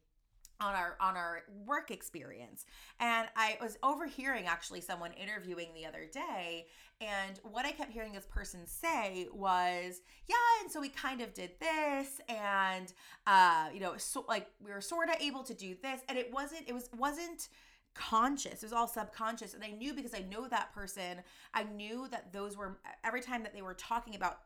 on 0.60 0.74
our 0.76 0.98
on 1.00 1.16
our 1.16 1.44
work 1.66 1.92
experience. 1.92 2.66
And 3.00 3.28
i 3.36 3.58
was 3.62 3.78
overhearing 3.84 4.46
actually 4.48 4.82
someone 4.82 5.12
interviewing 5.14 5.70
the 5.74 5.86
other 5.86 6.06
day 6.12 6.68
and 7.02 7.40
what 7.44 7.66
i 7.66 7.72
kept 7.72 7.92
hearing 7.92 8.14
this 8.14 8.26
person 8.26 8.66
say 8.66 9.28
was 9.34 10.02
yeah 10.28 10.36
and 10.62 10.72
so 10.72 10.80
we 10.80 10.90
kind 10.90 11.22
of 11.22 11.34
did 11.34 11.52
this 11.60 12.22
and 12.30 12.94
uh 13.28 13.68
you 13.74 13.80
know 13.80 13.94
so 13.98 14.26
like 14.28 14.48
we 14.64 14.72
were 14.72 14.82
sort 14.82 15.10
of 15.10 15.16
able 15.22 15.44
to 15.44 15.54
do 15.54 15.76
this. 15.82 16.02
And 16.10 16.18
it 16.18 16.32
wasn't 16.32 16.64
it 16.68 16.74
was 16.74 16.90
wasn't 16.98 17.50
conscious. 17.94 18.64
It 18.64 18.64
was 18.64 18.74
all 18.74 18.88
subconscious. 18.88 19.54
And 19.54 19.64
i 19.64 19.72
knew 19.72 19.94
because 19.94 20.14
i 20.14 20.26
know 20.30 20.48
that 20.48 20.74
person. 20.74 21.22
I 21.54 21.64
knew 21.64 22.08
that 22.12 22.34
those 22.34 22.58
were 22.58 22.80
every 23.04 23.22
time 23.22 23.44
that 23.44 23.54
they 23.54 23.62
were 23.62 23.74
talking 23.74 24.16
about 24.16 24.40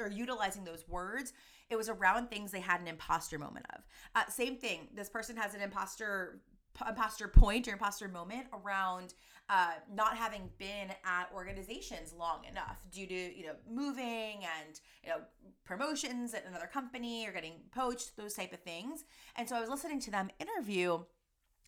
or 0.00 0.08
utilizing 0.08 0.64
those 0.64 0.88
words 0.88 1.32
it 1.70 1.76
was 1.76 1.88
around 1.88 2.28
things 2.28 2.50
they 2.50 2.60
had 2.60 2.80
an 2.80 2.88
imposter 2.88 3.38
moment 3.38 3.64
of. 3.74 3.82
Uh, 4.14 4.28
same 4.28 4.56
thing. 4.56 4.88
This 4.94 5.08
person 5.08 5.36
has 5.36 5.54
an 5.54 5.60
imposter 5.60 6.40
imposter 6.86 7.28
point 7.28 7.66
or 7.68 7.72
imposter 7.72 8.08
moment 8.08 8.46
around 8.52 9.14
uh, 9.48 9.72
not 9.92 10.16
having 10.16 10.48
been 10.58 10.88
at 11.04 11.28
organizations 11.34 12.14
long 12.16 12.44
enough 12.48 12.80
due 12.92 13.06
to 13.06 13.14
you 13.14 13.44
know 13.46 13.54
moving 13.68 14.38
and 14.44 14.80
you 15.02 15.10
know 15.10 15.16
promotions 15.64 16.32
at 16.32 16.46
another 16.46 16.68
company 16.72 17.26
or 17.26 17.32
getting 17.32 17.54
poached 17.72 18.16
those 18.16 18.34
type 18.34 18.52
of 18.52 18.60
things 18.60 19.04
and 19.36 19.48
so 19.48 19.56
i 19.56 19.60
was 19.60 19.68
listening 19.68 19.98
to 19.98 20.10
them 20.12 20.30
interview 20.38 20.98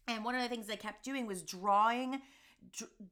and 0.06 0.24
one 0.24 0.34
of 0.34 0.42
the 0.42 0.48
things 0.48 0.68
they 0.68 0.76
kept 0.76 1.04
doing 1.04 1.26
was 1.26 1.42
drawing 1.42 2.22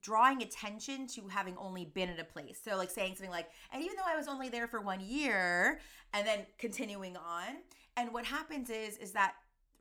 drawing 0.02 0.42
attention 0.42 1.06
to 1.08 1.28
having 1.28 1.56
only 1.58 1.84
been 1.84 2.08
at 2.08 2.18
a 2.18 2.24
place. 2.24 2.60
So 2.62 2.76
like 2.76 2.90
saying 2.90 3.16
something 3.16 3.30
like, 3.30 3.48
and 3.72 3.82
even 3.82 3.96
though 3.96 4.10
I 4.10 4.16
was 4.16 4.28
only 4.28 4.48
there 4.48 4.66
for 4.66 4.80
one 4.80 5.00
year, 5.00 5.80
and 6.12 6.26
then 6.26 6.46
continuing 6.58 7.16
on. 7.16 7.56
And 7.96 8.12
what 8.12 8.24
happens 8.24 8.70
is 8.70 8.96
is 8.96 9.12
that 9.12 9.34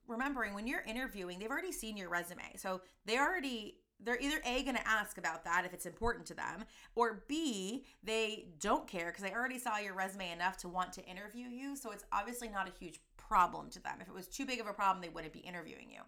remembering 0.08 0.54
when 0.54 0.68
you're 0.68 0.84
interviewing, 0.88 1.40
they've 1.40 1.50
already 1.50 1.72
seen 1.72 1.98
your 1.98 2.10
resume. 2.10 2.56
So 2.58 2.82
they 3.06 3.18
already 3.18 3.78
they're 4.02 4.20
either 4.20 4.42
A 4.46 4.64
to 4.64 4.88
ask 4.88 5.18
about 5.18 5.44
that 5.44 5.66
if 5.66 5.74
it's 5.74 5.86
important 5.86 6.26
to 6.28 6.34
them, 6.34 6.64
or 6.96 7.24
B, 7.28 7.86
they 8.02 8.48
don't 8.60 8.88
care 8.88 9.08
because 9.08 9.24
they 9.24 9.34
already 9.34 9.60
saw 9.60 9.78
your 9.78 9.94
resume 9.94 10.32
enough 10.32 10.56
to 10.58 10.70
want 10.70 10.94
to 10.94 11.06
interview 11.06 11.48
you. 11.48 11.76
So 11.76 11.92
it's 11.92 12.06
obviously 12.12 12.48
not 12.48 12.68
a 12.70 12.72
huge 12.80 13.00
problem 13.18 13.70
to 13.72 13.84
them. 13.84 13.98
If 14.00 14.08
it 14.08 14.14
was 14.14 14.28
too 14.28 14.46
big 14.46 14.62
of 14.62 14.68
a 14.68 14.74
problem, 14.74 15.02
they 15.02 15.10
wouldn't 15.10 15.34
be 15.34 15.40
interviewing 15.40 15.92
you. 15.92 16.02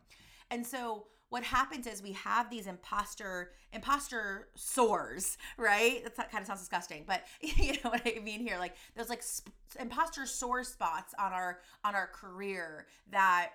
And 0.50 0.65
so 0.65 1.08
what 1.32 1.44
happens 1.46 1.88
is 1.88 2.04
we 2.04 2.12
have 2.12 2.50
these 2.50 2.67
imposter 2.67 3.52
imposter 3.72 4.50
sores, 4.56 5.38
right? 5.58 6.02
That's, 6.04 6.17
that 6.17 6.30
kind 6.30 6.41
of 6.41 6.48
sounds 6.48 6.60
disgusting, 6.60 7.06
but 7.08 7.24
you 7.41 7.72
know 7.72 7.89
what 7.89 8.02
I 8.06 8.20
mean 8.20 8.41
here. 8.41 8.58
Like 8.60 8.76
there's 8.96 9.08
like 9.10 9.24
sp- 9.24 9.48
imposter 9.80 10.26
sore 10.26 10.65
spots 10.65 11.15
on 11.17 11.32
our 11.32 11.60
on 11.86 11.96
our 11.96 12.08
career 12.08 12.86
that 13.12 13.52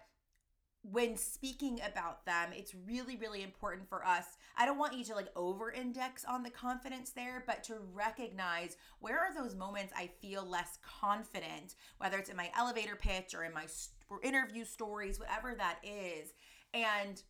when 0.90 1.16
speaking 1.18 1.80
about 1.86 2.24
them, 2.24 2.50
it's 2.54 2.74
really, 2.86 3.16
really 3.16 3.42
important 3.42 3.86
for 3.90 4.06
us. 4.06 4.24
I 4.56 4.64
don't 4.64 4.78
want 4.78 4.94
you 4.94 5.04
to 5.04 5.14
like 5.14 5.28
over 5.36 5.70
index 5.70 6.24
on 6.24 6.44
the 6.44 6.50
confidence 6.50 7.10
there, 7.10 7.44
but 7.46 7.62
to 7.64 7.74
recognize 7.92 8.78
where 9.00 9.18
are 9.18 9.34
those 9.34 9.54
moments 9.54 9.92
I 9.94 10.08
feel 10.22 10.48
less 10.48 10.78
confident, 10.82 11.74
whether 11.98 12.16
it's 12.16 12.30
in 12.30 12.36
my 12.36 12.50
elevator 12.56 12.96
pitch 12.96 13.34
or 13.34 13.44
in 13.44 13.52
my 13.52 13.66
st- 13.66 13.92
interview 14.22 14.64
stories, 14.64 15.20
whatever 15.20 15.54
that 15.56 15.80
is. 15.82 16.32
And 16.72 17.20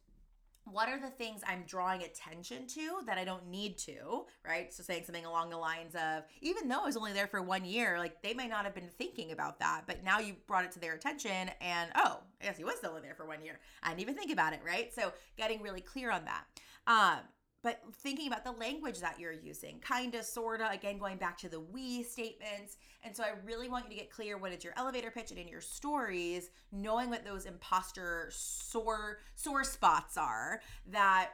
what 0.70 0.88
are 0.88 1.00
the 1.00 1.11
things 1.11 1.42
I'm 1.46 1.64
drawing 1.66 2.02
attention 2.02 2.66
to 2.68 3.00
that 3.07 3.18
I 3.18 3.24
don't 3.24 3.48
need 3.48 3.79
to, 3.79 4.24
right? 4.46 4.72
So 4.74 4.83
saying 4.83 5.05
something 5.05 5.24
along 5.24 5.50
the 5.50 5.57
lines 5.57 5.94
of, 5.94 6.24
even 6.40 6.68
though 6.68 6.83
I 6.83 6.87
was 6.87 6.96
only 6.96 7.12
there 7.12 7.29
for 7.29 7.40
one 7.40 7.64
year, 7.64 7.98
like 7.98 8.20
they 8.22 8.35
may 8.35 8.48
not 8.48 8.64
have 8.64 8.74
been 8.74 8.90
thinking 8.98 9.33
about 9.33 9.61
that, 9.61 9.83
but 9.87 10.02
now 10.02 10.18
you 10.18 10.35
brought 10.46 10.64
it 10.64 10.72
to 10.72 10.81
their 10.81 10.94
attention 10.94 11.50
and 11.61 11.90
oh, 11.94 12.18
I 12.40 12.44
guess 12.44 12.59
he 12.59 12.64
was 12.64 12.76
still 12.76 12.96
in 12.96 13.02
there 13.02 13.14
for 13.14 13.26
one 13.26 13.44
year. 13.44 13.61
I 13.83 13.90
didn't 13.90 14.00
even 14.00 14.16
think 14.16 14.33
about 14.33 14.52
it, 14.52 14.61
right? 14.66 14.92
So 14.92 15.12
getting 15.37 15.62
really 15.62 15.81
clear 15.81 16.11
on 16.11 16.24
that. 16.24 16.44
Um, 16.87 17.20
but 17.66 17.81
thinking 17.94 18.29
about 18.29 18.44
the 18.44 18.52
language 18.52 19.00
that 19.00 19.18
you're 19.18 19.33
using, 19.33 19.81
kind 19.81 20.14
of, 20.14 20.24
sort 20.24 20.61
of, 20.61 20.70
again, 20.70 20.98
going 20.98 21.16
back 21.16 21.37
to 21.37 21.48
the 21.48 21.59
we 21.59 22.05
statements. 22.05 22.76
And 23.02 23.16
so 23.16 23.24
I 23.24 23.31
really 23.44 23.68
want 23.68 23.87
you 23.87 23.90
to 23.90 23.96
get 23.96 24.09
clear 24.09 24.38
when 24.38 24.52
it's 24.52 24.62
your 24.64 24.72
elevator 24.76 25.11
pitch 25.11 25.33
and 25.33 25.40
in 25.40 25.48
your 25.48 25.61
stories, 25.61 26.50
knowing 26.70 27.11
what 27.11 27.24
those 27.24 27.44
imposter 27.44 28.29
sore, 28.31 29.18
sore 29.35 29.64
spots 29.64 30.16
are 30.16 30.61
that 30.92 31.31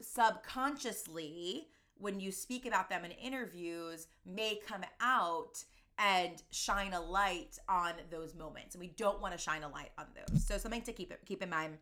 subconsciously, 0.00 1.68
when 1.98 2.20
you 2.20 2.32
speak 2.32 2.64
about 2.64 2.88
them 2.88 3.04
in 3.04 3.10
interviews, 3.10 4.06
may 4.24 4.58
come 4.66 4.82
out 5.02 5.62
and 5.98 6.42
shine 6.52 6.94
a 6.94 7.00
light 7.02 7.58
on 7.68 7.92
those 8.10 8.34
moments. 8.34 8.74
And 8.74 8.80
we 8.80 8.94
don't 8.96 9.20
want 9.20 9.34
to 9.34 9.38
shine 9.38 9.62
a 9.62 9.68
light 9.68 9.90
on 9.98 10.06
those. 10.14 10.42
So 10.42 10.56
something 10.56 10.80
to 10.80 10.92
keep 10.94 11.12
it, 11.12 11.20
keep 11.26 11.42
in 11.42 11.50
mind 11.50 11.76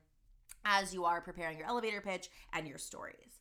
as 0.64 0.92
you 0.92 1.04
are 1.04 1.20
preparing 1.20 1.58
your 1.58 1.68
elevator 1.68 2.00
pitch 2.00 2.28
and 2.52 2.66
your 2.66 2.78
stories. 2.78 3.38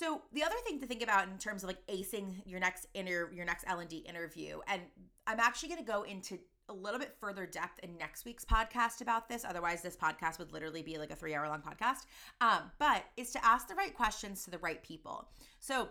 So 0.00 0.22
the 0.32 0.42
other 0.42 0.54
thing 0.64 0.80
to 0.80 0.86
think 0.86 1.02
about 1.02 1.28
in 1.28 1.36
terms 1.36 1.62
of 1.62 1.68
like 1.68 1.86
acing 1.88 2.32
your 2.46 2.58
next 2.58 2.86
inter 2.94 3.30
your 3.34 3.44
next 3.44 3.66
L 3.68 3.80
and 3.80 3.88
D 3.90 3.98
interview, 3.98 4.60
and 4.66 4.80
I'm 5.26 5.38
actually 5.38 5.68
going 5.68 5.84
to 5.84 5.92
go 5.92 6.04
into 6.04 6.38
a 6.70 6.72
little 6.72 6.98
bit 6.98 7.14
further 7.20 7.44
depth 7.44 7.80
in 7.82 7.98
next 7.98 8.24
week's 8.24 8.42
podcast 8.42 9.02
about 9.02 9.28
this. 9.28 9.44
Otherwise, 9.44 9.82
this 9.82 9.98
podcast 9.98 10.38
would 10.38 10.54
literally 10.54 10.80
be 10.80 10.96
like 10.96 11.10
a 11.10 11.14
three 11.14 11.34
hour 11.34 11.46
long 11.46 11.60
podcast. 11.60 12.06
Um, 12.40 12.70
but 12.78 13.04
is 13.18 13.30
to 13.32 13.44
ask 13.44 13.68
the 13.68 13.74
right 13.74 13.94
questions 13.94 14.42
to 14.44 14.50
the 14.50 14.56
right 14.56 14.82
people. 14.82 15.28
So 15.58 15.90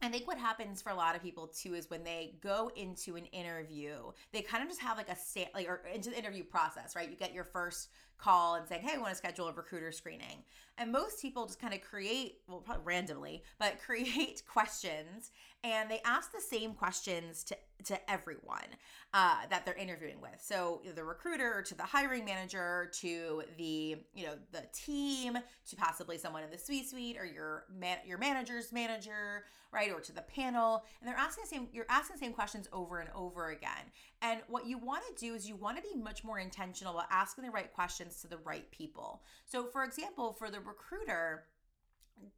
I 0.00 0.08
think 0.08 0.28
what 0.28 0.38
happens 0.38 0.80
for 0.80 0.90
a 0.90 0.94
lot 0.94 1.16
of 1.16 1.22
people 1.22 1.48
too 1.48 1.74
is 1.74 1.90
when 1.90 2.04
they 2.04 2.36
go 2.40 2.70
into 2.76 3.16
an 3.16 3.24
interview, 3.26 4.12
they 4.32 4.42
kind 4.42 4.62
of 4.62 4.68
just 4.68 4.82
have 4.82 4.98
like 4.98 5.08
a 5.08 5.16
state, 5.16 5.48
like 5.52 5.68
or 5.68 5.82
into 5.92 6.10
the 6.10 6.18
interview 6.18 6.44
process, 6.44 6.94
right? 6.94 7.10
You 7.10 7.16
get 7.16 7.34
your 7.34 7.42
first 7.42 7.88
call 8.18 8.54
and 8.54 8.66
saying, 8.68 8.82
hey, 8.82 8.94
I 8.94 8.98
want 8.98 9.10
to 9.10 9.16
schedule 9.16 9.48
a 9.48 9.52
recruiter 9.52 9.92
screening. 9.92 10.44
And 10.78 10.92
most 10.92 11.22
people 11.22 11.46
just 11.46 11.60
kind 11.60 11.72
of 11.72 11.80
create, 11.80 12.40
well, 12.48 12.60
probably 12.60 12.84
randomly, 12.84 13.42
but 13.58 13.80
create 13.84 14.42
questions 14.46 15.30
and 15.64 15.90
they 15.90 16.00
ask 16.04 16.32
the 16.32 16.40
same 16.40 16.74
questions 16.74 17.42
to, 17.44 17.56
to 17.84 18.10
everyone 18.10 18.66
uh, 19.14 19.38
that 19.50 19.64
they're 19.64 19.74
interviewing 19.74 20.20
with. 20.20 20.36
So 20.38 20.80
the 20.94 21.02
recruiter 21.02 21.62
to 21.62 21.74
the 21.74 21.82
hiring 21.82 22.24
manager 22.24 22.90
to 23.00 23.42
the, 23.56 23.96
you 24.14 24.26
know, 24.26 24.34
the 24.52 24.64
team 24.72 25.36
to 25.68 25.76
possibly 25.76 26.18
someone 26.18 26.44
in 26.44 26.50
the 26.50 26.58
C-suite 26.58 27.16
or 27.18 27.24
your 27.24 27.64
man, 27.74 27.98
your 28.06 28.18
manager's 28.18 28.72
manager, 28.72 29.44
right? 29.72 29.90
Or 29.90 30.00
to 30.00 30.12
the 30.12 30.22
panel. 30.22 30.84
And 31.00 31.08
they're 31.08 31.18
asking 31.18 31.44
the 31.44 31.48
same, 31.48 31.68
you're 31.72 31.86
asking 31.88 32.16
the 32.16 32.20
same 32.20 32.32
questions 32.32 32.68
over 32.72 33.00
and 33.00 33.10
over 33.14 33.50
again. 33.50 33.90
And 34.22 34.40
what 34.48 34.66
you 34.66 34.78
want 34.78 35.02
to 35.06 35.26
do 35.26 35.34
is 35.34 35.48
you 35.48 35.56
want 35.56 35.76
to 35.76 35.82
be 35.82 35.94
much 35.94 36.24
more 36.24 36.38
intentional 36.38 36.94
about 36.94 37.08
asking 37.10 37.44
the 37.44 37.50
right 37.50 37.72
questions 37.72 38.20
to 38.22 38.28
the 38.28 38.38
right 38.38 38.70
people. 38.70 39.22
So 39.44 39.66
for 39.66 39.84
example, 39.84 40.32
for 40.32 40.50
the 40.50 40.60
recruiter, 40.60 41.44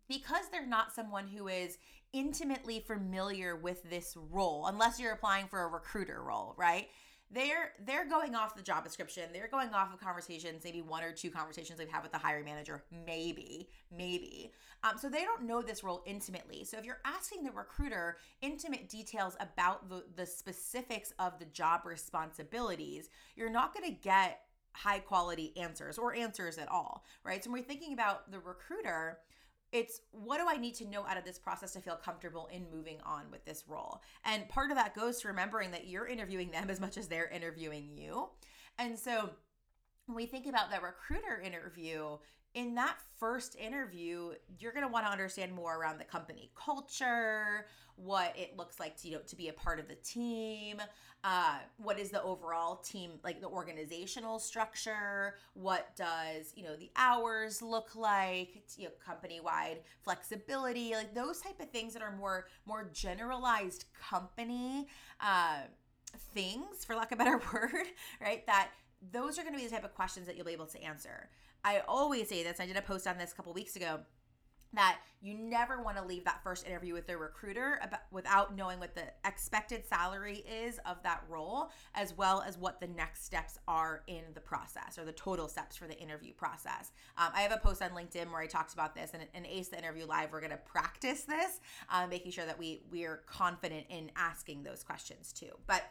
because 0.09 0.47
they're 0.51 0.67
not 0.67 0.93
someone 0.93 1.29
who 1.29 1.49
is 1.49 1.79
intimately 2.13 2.81
familiar 2.81 3.55
with 3.55 3.83
this 3.91 4.17
role 4.31 4.67
unless 4.67 4.99
you're 4.99 5.13
applying 5.13 5.47
for 5.47 5.63
a 5.63 5.69
recruiter 5.69 6.23
role 6.23 6.55
right 6.57 6.89
they're 7.31 7.73
they're 7.85 8.09
going 8.09 8.35
off 8.35 8.57
the 8.57 8.63
job 8.63 8.85
description. 8.85 9.25
They're 9.33 9.49
going 9.49 9.75
off 9.75 9.93
of 9.93 10.01
conversations 10.01 10.65
maybe 10.65 10.81
one 10.81 11.03
or 11.03 11.13
two 11.13 11.31
conversations 11.31 11.79
they've 11.79 11.89
had 11.89 12.03
with 12.03 12.13
the 12.13 12.19
hiring 12.19 12.45
manager. 12.45 12.85
Maybe 13.07 13.69
maybe. 13.95 14.53
Um, 14.83 14.97
so 14.97 15.09
they 15.09 15.25
don't 15.25 15.43
know 15.43 15.61
this 15.61 15.83
role 15.85 16.03
intimately. 16.07 16.65
So 16.65 16.79
if 16.79 16.85
you're 16.85 17.01
asking 17.05 17.45
the 17.45 17.51
recruiter 17.51 18.19
intimate 18.41 18.89
details 18.89 19.37
about 19.41 19.89
the, 19.89 20.05
the 20.17 20.25
specifics 20.25 21.13
of 21.19 21.39
the 21.39 21.47
job 21.47 21.85
responsibilities 21.85 23.11
you're 23.37 23.51
not 23.51 23.75
going 23.75 23.85
to 23.85 24.01
get 24.01 24.41
high 24.73 24.99
quality 24.99 25.57
answers 25.57 25.99
or 25.99 26.15
answers 26.15 26.59
at 26.59 26.71
all 26.71 27.05
right? 27.25 27.43
So 27.43 27.51
when 27.51 27.61
we're 27.61 27.67
thinking 27.67 27.93
about 27.93 28.31
the 28.31 28.39
recruiter 28.39 29.19
it's 29.73 30.01
what 30.13 30.39
do 30.39 30.47
I 30.49 30.57
need 30.57 30.75
to 30.77 30.89
know 30.89 31.05
out 31.07 31.19
of 31.19 31.25
this 31.25 31.39
process 31.39 31.73
to 31.73 31.81
feel 31.81 31.97
comfortable 31.97 32.49
in 32.53 32.67
moving 32.73 32.99
on 33.05 33.31
with 33.31 33.45
this 33.45 33.65
role? 33.69 34.01
And 34.25 34.49
part 34.49 34.71
of 34.71 34.77
that 34.77 34.95
goes 34.95 35.21
to 35.21 35.29
remembering 35.29 35.71
that 35.73 35.87
you're 35.87 36.07
interviewing 36.07 36.51
them 36.51 36.71
as 36.71 36.81
much 36.81 36.97
as 36.97 37.09
they're 37.09 37.29
interviewing 37.29 37.91
you. 37.97 38.29
And 38.79 38.99
so 38.99 39.31
when 40.07 40.17
we 40.17 40.27
think 40.27 40.47
about 40.47 40.71
that 40.71 40.83
recruiter 40.83 41.41
interview, 41.41 42.17
in 42.55 42.75
that 42.75 42.97
first 43.19 43.57
interview, 43.57 44.33
you're 44.59 44.73
going 44.73 44.85
to 44.87 44.93
want 44.93 45.07
to 45.07 45.13
understand 45.13 45.53
more 45.53 45.77
around 45.77 45.99
the 45.99 46.05
company 46.05 46.51
culture, 46.55 47.67
what 47.97 48.33
it 48.37 48.57
looks 48.57 48.79
like 48.79 48.97
to 48.97 49.09
you 49.09 49.15
know 49.15 49.21
to 49.27 49.35
be 49.37 49.49
a 49.49 49.53
part 49.53 49.81
of 49.81 49.89
the 49.89 49.97
team, 49.97 50.81
uh, 51.25 51.59
what 51.79 51.99
is 51.99 52.11
the 52.11 52.23
overall 52.23 52.77
team 52.77 53.13
like 53.25 53.41
the 53.41 53.49
organizational 53.49 54.39
structure, 54.39 55.35
what 55.55 55.95
does 55.97 56.53
you 56.55 56.63
know 56.63 56.77
the 56.77 56.91
hours 56.97 57.61
look 57.61 57.95
like, 57.97 58.63
you 58.77 58.85
know 58.85 58.91
company 59.05 59.41
wide 59.41 59.81
flexibility, 60.03 60.95
like 60.95 61.15
those 61.15 61.41
type 61.41 61.61
of 61.61 61.71
things 61.71 61.93
that 61.93 62.03
are 62.03 62.17
more 62.17 62.47
more 62.67 62.89
generalized 62.93 63.87
company 64.01 64.87
uh, 65.21 65.63
things, 66.33 66.85
for 66.85 66.95
lack 66.95 67.13
of 67.13 67.21
a 67.21 67.25
better 67.25 67.41
word, 67.53 67.87
right? 68.21 68.47
That 68.47 68.71
those 69.13 69.39
are 69.39 69.43
going 69.43 69.55
to 69.55 69.59
be 69.61 69.67
the 69.67 69.75
type 69.75 69.85
of 69.85 69.95
questions 69.95 70.27
that 70.27 70.37
you'll 70.37 70.47
be 70.47 70.53
able 70.53 70.67
to 70.67 70.83
answer. 70.83 71.29
I 71.69 71.83
always 71.87 72.31
say 72.31 72.43
this. 72.43 72.61
I 72.61 72.67
did 72.67 72.79
a 72.79 72.83
post 72.83 73.07
on 73.07 73.19
this 73.19 73.33
a 73.33 73.35
couple 73.35 73.53
weeks 73.53 73.77
ago 73.77 74.01
that 74.73 74.99
you 75.21 75.35
never 75.35 75.83
want 75.83 75.99
to 75.99 76.05
leave 76.05 76.25
that 76.25 76.43
first 76.43 76.67
interview 76.67 76.95
with 76.95 77.07
the 77.07 77.17
recruiter 77.17 77.79
about, 77.83 78.01
without 78.11 78.57
knowing 78.57 78.79
what 78.81 78.95
the 78.95 79.03
expected 79.27 79.87
salary 79.87 80.45
is 80.51 80.79
of 80.87 81.03
that 81.03 81.23
role, 81.29 81.71
as 81.95 82.17
well 82.17 82.43
as 82.47 82.57
what 82.57 82.81
the 82.81 82.87
next 82.87 83.27
steps 83.27 83.59
are 83.69 84.03
in 84.07 84.23
the 84.33 84.41
process 84.41 84.99
or 84.99 85.05
the 85.05 85.13
total 85.13 85.47
steps 85.47 85.77
for 85.77 85.87
the 85.87 85.99
interview 85.99 86.33
process. 86.33 86.93
Um, 87.19 87.33
I 87.35 87.43
have 87.43 87.53
a 87.53 87.59
post 87.59 87.83
on 87.83 87.91
LinkedIn 87.91 88.31
where 88.31 88.41
I 88.41 88.47
talked 88.47 88.73
about 88.73 88.95
this, 88.95 89.11
and 89.13 89.23
in 89.35 89.45
Ace 89.45 89.69
the 89.69 89.77
Interview 89.77 90.07
Live, 90.07 90.33
we're 90.33 90.41
going 90.41 90.53
to 90.53 90.59
practice 90.59 91.23
this, 91.23 91.61
um, 91.91 92.09
making 92.09 92.33
sure 92.33 92.47
that 92.47 92.59
we 92.59 92.81
we 92.91 93.05
are 93.05 93.23
confident 93.27 93.85
in 93.91 94.11
asking 94.17 94.63
those 94.63 94.83
questions 94.83 95.35
too. 95.35 95.53
But 95.67 95.83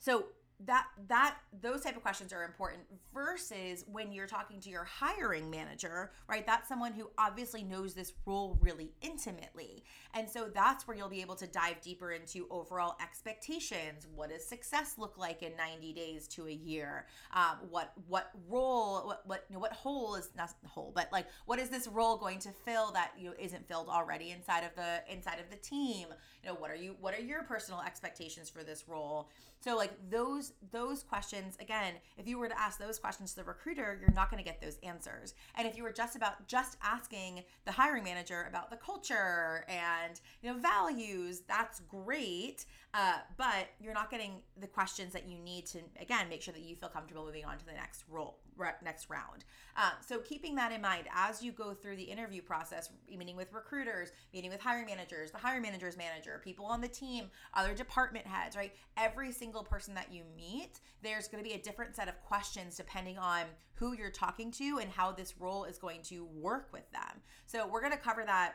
so 0.00 0.26
that 0.66 0.86
that 1.08 1.36
those 1.60 1.82
type 1.82 1.96
of 1.96 2.02
questions 2.02 2.32
are 2.32 2.44
important 2.44 2.82
versus 3.14 3.84
when 3.90 4.12
you're 4.12 4.26
talking 4.26 4.60
to 4.60 4.70
your 4.70 4.84
hiring 4.84 5.48
manager 5.50 6.10
right? 6.28 6.46
That's 6.46 6.68
someone 6.68 6.92
who 6.92 7.10
obviously 7.18 7.62
knows 7.62 7.94
this 7.94 8.12
role 8.26 8.58
really 8.60 8.92
intimately. 9.00 9.84
And 10.14 10.28
so 10.28 10.50
that's 10.52 10.86
where 10.86 10.96
you'll 10.96 11.08
be 11.08 11.20
able 11.20 11.36
to 11.36 11.46
dive 11.46 11.80
deeper 11.80 12.12
into 12.12 12.46
overall 12.50 12.96
expectations. 13.02 14.06
What 14.14 14.30
does 14.30 14.44
success 14.44 14.94
look 14.98 15.16
like 15.18 15.42
in 15.42 15.56
90 15.56 15.92
days 15.92 16.28
to 16.28 16.46
a 16.46 16.52
year? 16.52 17.06
Um, 17.34 17.58
what 17.70 17.92
what 18.06 18.30
role 18.48 19.06
what 19.06 19.22
what 19.26 19.44
you 19.48 19.54
know, 19.54 19.60
what 19.60 19.67
hole 19.78 20.14
is 20.14 20.30
not 20.36 20.50
the 20.62 20.68
hole 20.68 20.92
but 20.94 21.08
like 21.12 21.26
what 21.46 21.58
is 21.58 21.68
this 21.68 21.86
role 21.88 22.16
going 22.16 22.38
to 22.38 22.50
fill 22.64 22.90
that 22.92 23.12
you 23.18 23.28
know 23.28 23.34
isn't 23.38 23.66
filled 23.68 23.88
already 23.88 24.30
inside 24.30 24.64
of 24.64 24.74
the 24.74 25.02
inside 25.12 25.38
of 25.38 25.48
the 25.50 25.56
team 25.56 26.06
you 26.42 26.48
know 26.48 26.54
what 26.54 26.70
are 26.70 26.76
you 26.76 26.96
what 27.00 27.14
are 27.14 27.22
your 27.22 27.42
personal 27.42 27.80
expectations 27.80 28.48
for 28.50 28.62
this 28.62 28.84
role 28.88 29.28
so 29.60 29.76
like 29.76 29.92
those 30.10 30.52
those 30.70 31.02
questions 31.02 31.56
again, 31.60 31.94
if 32.16 32.28
you 32.28 32.38
were 32.38 32.48
to 32.48 32.58
ask 32.58 32.78
those 32.78 32.98
questions 32.98 33.30
to 33.30 33.36
the 33.36 33.44
recruiter, 33.44 33.98
you're 34.00 34.14
not 34.14 34.30
going 34.30 34.42
to 34.42 34.48
get 34.48 34.60
those 34.60 34.78
answers. 34.82 35.34
And 35.56 35.66
if 35.66 35.76
you 35.76 35.82
were 35.82 35.92
just 35.92 36.16
about 36.16 36.46
just 36.46 36.76
asking 36.82 37.42
the 37.64 37.72
hiring 37.72 38.04
manager 38.04 38.46
about 38.48 38.70
the 38.70 38.76
culture 38.76 39.64
and 39.68 40.20
you 40.42 40.52
know 40.52 40.58
values, 40.58 41.42
that's 41.48 41.80
great. 41.80 42.66
Uh, 42.94 43.18
but 43.36 43.68
you're 43.80 43.94
not 43.94 44.10
getting 44.10 44.40
the 44.60 44.66
questions 44.66 45.12
that 45.12 45.28
you 45.28 45.38
need 45.38 45.66
to 45.66 45.78
again 46.00 46.28
make 46.28 46.42
sure 46.42 46.54
that 46.54 46.62
you 46.62 46.76
feel 46.76 46.88
comfortable 46.88 47.24
moving 47.24 47.44
on 47.44 47.58
to 47.58 47.66
the 47.66 47.72
next 47.72 48.04
role 48.08 48.38
next 48.82 49.08
round. 49.10 49.44
Um, 49.76 49.92
so 50.06 50.18
keeping 50.18 50.54
that 50.56 50.72
in 50.72 50.80
mind 50.80 51.06
as 51.14 51.42
you 51.42 51.52
go 51.52 51.72
through 51.72 51.96
the 51.96 52.02
interview 52.02 52.42
process, 52.42 52.90
meeting 53.08 53.36
with 53.36 53.52
recruiters, 53.52 54.10
meeting 54.32 54.50
with 54.50 54.60
hiring 54.60 54.86
managers, 54.86 55.30
the 55.30 55.38
hiring 55.38 55.62
manager's 55.62 55.96
manager, 55.96 56.40
people 56.42 56.66
on 56.66 56.80
the 56.80 56.88
team, 56.88 57.30
other 57.54 57.74
department 57.74 58.26
heads, 58.26 58.56
right? 58.56 58.72
Every 58.96 59.32
single 59.32 59.62
person 59.62 59.94
that 59.94 60.12
you 60.12 60.22
meet, 60.36 60.80
there's 61.02 61.28
going 61.28 61.42
to 61.42 61.48
be 61.48 61.54
a 61.54 61.62
different 61.62 61.94
set 61.94 62.08
of 62.08 62.20
questions 62.22 62.76
depending 62.76 63.18
on 63.18 63.44
who 63.74 63.94
you're 63.96 64.10
talking 64.10 64.50
to 64.52 64.78
and 64.78 64.90
how 64.90 65.12
this 65.12 65.34
role 65.38 65.64
is 65.64 65.78
going 65.78 66.02
to 66.02 66.24
work 66.24 66.68
with 66.72 66.90
them. 66.92 67.22
So 67.46 67.66
we're 67.66 67.80
going 67.80 67.92
to 67.92 67.98
cover 67.98 68.24
that 68.26 68.54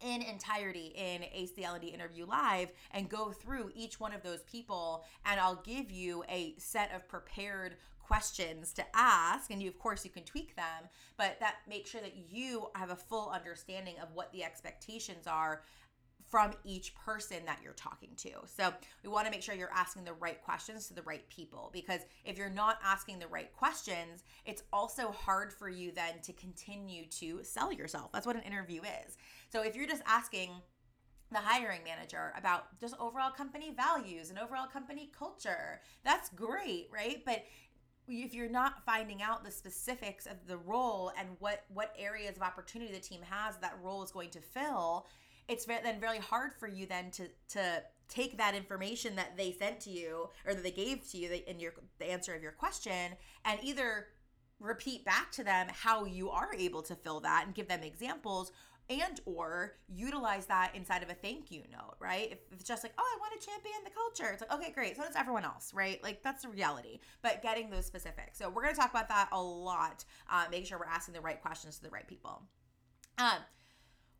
in 0.00 0.22
entirety 0.22 0.92
in 0.96 1.24
Ace 1.32 1.52
the 1.52 1.64
L&D 1.64 1.88
interview 1.88 2.26
live 2.26 2.72
and 2.92 3.08
go 3.08 3.32
through 3.32 3.70
each 3.74 4.00
one 4.00 4.12
of 4.12 4.22
those 4.22 4.42
people 4.44 5.04
and 5.26 5.38
I'll 5.38 5.62
give 5.62 5.90
you 5.90 6.24
a 6.28 6.54
set 6.58 6.90
of 6.94 7.06
prepared 7.08 7.76
questions 8.10 8.72
to 8.72 8.82
ask 8.92 9.52
and 9.52 9.62
you 9.62 9.68
of 9.68 9.78
course 9.78 10.04
you 10.04 10.10
can 10.10 10.24
tweak 10.24 10.56
them 10.56 10.88
but 11.16 11.38
that 11.38 11.58
make 11.68 11.86
sure 11.86 12.00
that 12.00 12.16
you 12.28 12.66
have 12.74 12.90
a 12.90 12.96
full 12.96 13.30
understanding 13.30 13.94
of 14.02 14.08
what 14.14 14.32
the 14.32 14.42
expectations 14.42 15.28
are 15.28 15.62
from 16.28 16.52
each 16.64 16.94
person 16.94 17.38
that 17.44 17.58
you're 17.62 17.72
talking 17.72 18.10
to. 18.16 18.30
So 18.46 18.72
we 19.02 19.08
want 19.08 19.26
to 19.26 19.32
make 19.32 19.42
sure 19.42 19.54
you're 19.54 19.72
asking 19.74 20.04
the 20.04 20.12
right 20.12 20.40
questions 20.42 20.86
to 20.86 20.94
the 20.94 21.02
right 21.02 21.28
people 21.28 21.70
because 21.72 22.02
if 22.24 22.38
you're 22.38 22.48
not 22.48 22.78
asking 22.84 23.18
the 23.18 23.26
right 23.26 23.52
questions, 23.52 24.22
it's 24.44 24.62
also 24.72 25.10
hard 25.10 25.52
for 25.52 25.68
you 25.68 25.90
then 25.90 26.20
to 26.22 26.32
continue 26.32 27.06
to 27.06 27.40
sell 27.42 27.72
yourself. 27.72 28.12
That's 28.12 28.26
what 28.26 28.36
an 28.36 28.42
interview 28.42 28.80
is. 28.82 29.18
So 29.48 29.62
if 29.62 29.74
you're 29.74 29.88
just 29.88 30.04
asking 30.06 30.50
the 31.32 31.38
hiring 31.38 31.82
manager 31.84 32.32
about 32.36 32.78
just 32.80 32.94
overall 32.98 33.30
company 33.30 33.72
values 33.74 34.30
and 34.30 34.38
overall 34.38 34.66
company 34.66 35.10
culture, 35.16 35.80
that's 36.04 36.28
great, 36.30 36.88
right? 36.92 37.22
But 37.24 37.44
if 38.10 38.34
you're 38.34 38.50
not 38.50 38.84
finding 38.84 39.22
out 39.22 39.44
the 39.44 39.50
specifics 39.50 40.26
of 40.26 40.34
the 40.46 40.56
role 40.56 41.12
and 41.18 41.28
what 41.38 41.64
what 41.72 41.94
areas 41.98 42.36
of 42.36 42.42
opportunity 42.42 42.92
the 42.92 43.00
team 43.00 43.20
has 43.22 43.56
that 43.58 43.78
role 43.82 44.02
is 44.02 44.10
going 44.10 44.30
to 44.30 44.40
fill 44.40 45.06
it's 45.48 45.64
then 45.64 46.00
very 46.00 46.18
hard 46.18 46.52
for 46.52 46.68
you 46.68 46.86
then 46.86 47.10
to 47.10 47.28
to 47.48 47.82
take 48.08 48.36
that 48.36 48.54
information 48.54 49.14
that 49.16 49.36
they 49.36 49.52
sent 49.52 49.80
to 49.80 49.90
you 49.90 50.28
or 50.44 50.54
that 50.54 50.62
they 50.62 50.70
gave 50.70 51.08
to 51.08 51.16
you 51.16 51.40
in 51.46 51.60
your 51.60 51.72
the 51.98 52.10
answer 52.10 52.34
of 52.34 52.42
your 52.42 52.52
question 52.52 53.12
and 53.44 53.58
either 53.62 54.08
repeat 54.58 55.04
back 55.04 55.32
to 55.32 55.42
them 55.42 55.66
how 55.70 56.04
you 56.04 56.28
are 56.28 56.50
able 56.56 56.82
to 56.82 56.94
fill 56.94 57.20
that 57.20 57.44
and 57.46 57.54
give 57.54 57.68
them 57.68 57.82
examples 57.82 58.52
and 58.90 59.20
or 59.24 59.76
utilize 59.88 60.46
that 60.46 60.74
inside 60.74 61.02
of 61.02 61.08
a 61.08 61.14
thank 61.14 61.50
you 61.50 61.62
note 61.72 61.94
right? 62.00 62.32
If 62.32 62.38
it's 62.52 62.64
just 62.64 62.82
like 62.82 62.92
oh 62.98 63.02
i 63.02 63.18
want 63.20 63.40
to 63.40 63.46
champion 63.46 63.76
the 63.84 63.90
culture 63.90 64.32
it's 64.32 64.42
like 64.42 64.52
okay 64.52 64.72
great 64.72 64.96
so 64.96 65.04
does 65.04 65.16
everyone 65.16 65.44
else 65.44 65.72
right? 65.72 66.02
Like 66.02 66.22
that's 66.22 66.42
the 66.42 66.48
reality 66.48 66.98
but 67.22 67.42
getting 67.42 67.70
those 67.70 67.86
specifics. 67.86 68.38
So 68.38 68.50
we're 68.50 68.62
going 68.62 68.74
to 68.74 68.80
talk 68.80 68.90
about 68.90 69.08
that 69.08 69.28
a 69.32 69.40
lot 69.40 70.04
uh, 70.28 70.44
making 70.50 70.66
sure 70.66 70.78
we're 70.78 70.86
asking 70.86 71.14
the 71.14 71.20
right 71.20 71.40
questions 71.40 71.76
to 71.76 71.82
the 71.82 71.90
right 71.90 72.06
people. 72.06 72.42
Um, 73.18 73.38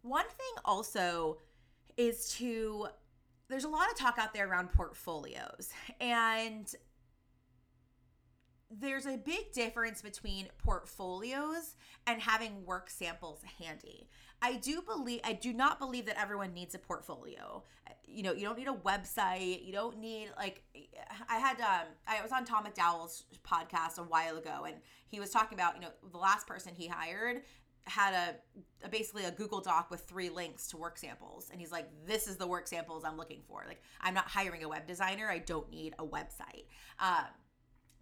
one 0.03 0.27
thing 0.27 0.63
also 0.65 1.39
is 1.97 2.31
to 2.35 2.89
there's 3.49 3.65
a 3.65 3.69
lot 3.69 3.91
of 3.91 3.97
talk 3.97 4.17
out 4.19 4.33
there 4.33 4.49
around 4.49 4.73
portfolios 4.73 5.71
and 6.01 6.73
there's 8.71 9.07
a 9.07 9.17
big 9.17 9.53
difference 9.53 10.01
between 10.01 10.49
portfolios 10.59 11.75
and 12.07 12.21
having 12.21 12.65
work 12.65 12.89
samples 12.89 13.41
handy. 13.59 14.09
I 14.41 14.57
do 14.57 14.81
believe 14.83 15.21
I 15.25 15.33
do 15.33 15.53
not 15.53 15.79
believe 15.79 16.07
that 16.07 16.21
everyone 16.21 16.55
needs 16.55 16.75
a 16.75 16.79
portfolio. 16.79 17.65
You 18.07 18.23
know, 18.23 18.33
you 18.33 18.43
don't 18.43 18.59
need 18.59 18.69
a 18.69 18.73
website. 18.73 19.65
You 19.67 19.73
don't 19.73 19.99
need 19.99 20.31
like 20.39 20.63
I 21.29 21.39
had 21.39 21.61
um 21.61 21.89
I 22.07 22.23
was 22.23 22.33
on 22.33 22.45
Tom 22.45 22.65
McDowell's 22.65 23.25
podcast 23.47 23.99
a 23.99 24.03
while 24.03 24.37
ago 24.37 24.65
and 24.67 24.77
he 25.09 25.19
was 25.19 25.31
talking 25.31 25.57
about, 25.59 25.75
you 25.75 25.83
know, 25.83 25.91
the 26.11 26.19
last 26.19 26.47
person 26.47 26.73
he 26.75 26.87
hired 26.87 27.43
had 27.85 28.15
a, 28.15 28.87
a, 28.87 28.89
basically 28.89 29.25
a 29.25 29.31
Google 29.31 29.61
Doc 29.61 29.91
with 29.91 30.03
three 30.03 30.29
links 30.29 30.69
to 30.69 30.77
work 30.77 30.99
samples, 30.99 31.49
and 31.51 31.61
he's 31.61 31.73
like, 31.73 31.89
"This 32.07 32.29
is 32.29 32.37
the 32.37 32.47
work 32.47 32.69
samples 32.69 33.05
I'm 33.05 33.17
looking 33.17 33.41
for. 33.49 33.65
Like, 33.67 33.83
I'm 34.01 34.15
not 34.15 34.29
hiring 34.29 34.63
a 34.63 34.69
web 34.69 34.87
designer. 34.87 35.29
I 35.29 35.39
don't 35.39 35.69
need 35.71 35.95
a 35.99 36.05
website." 36.05 36.67
Um, 36.99 37.25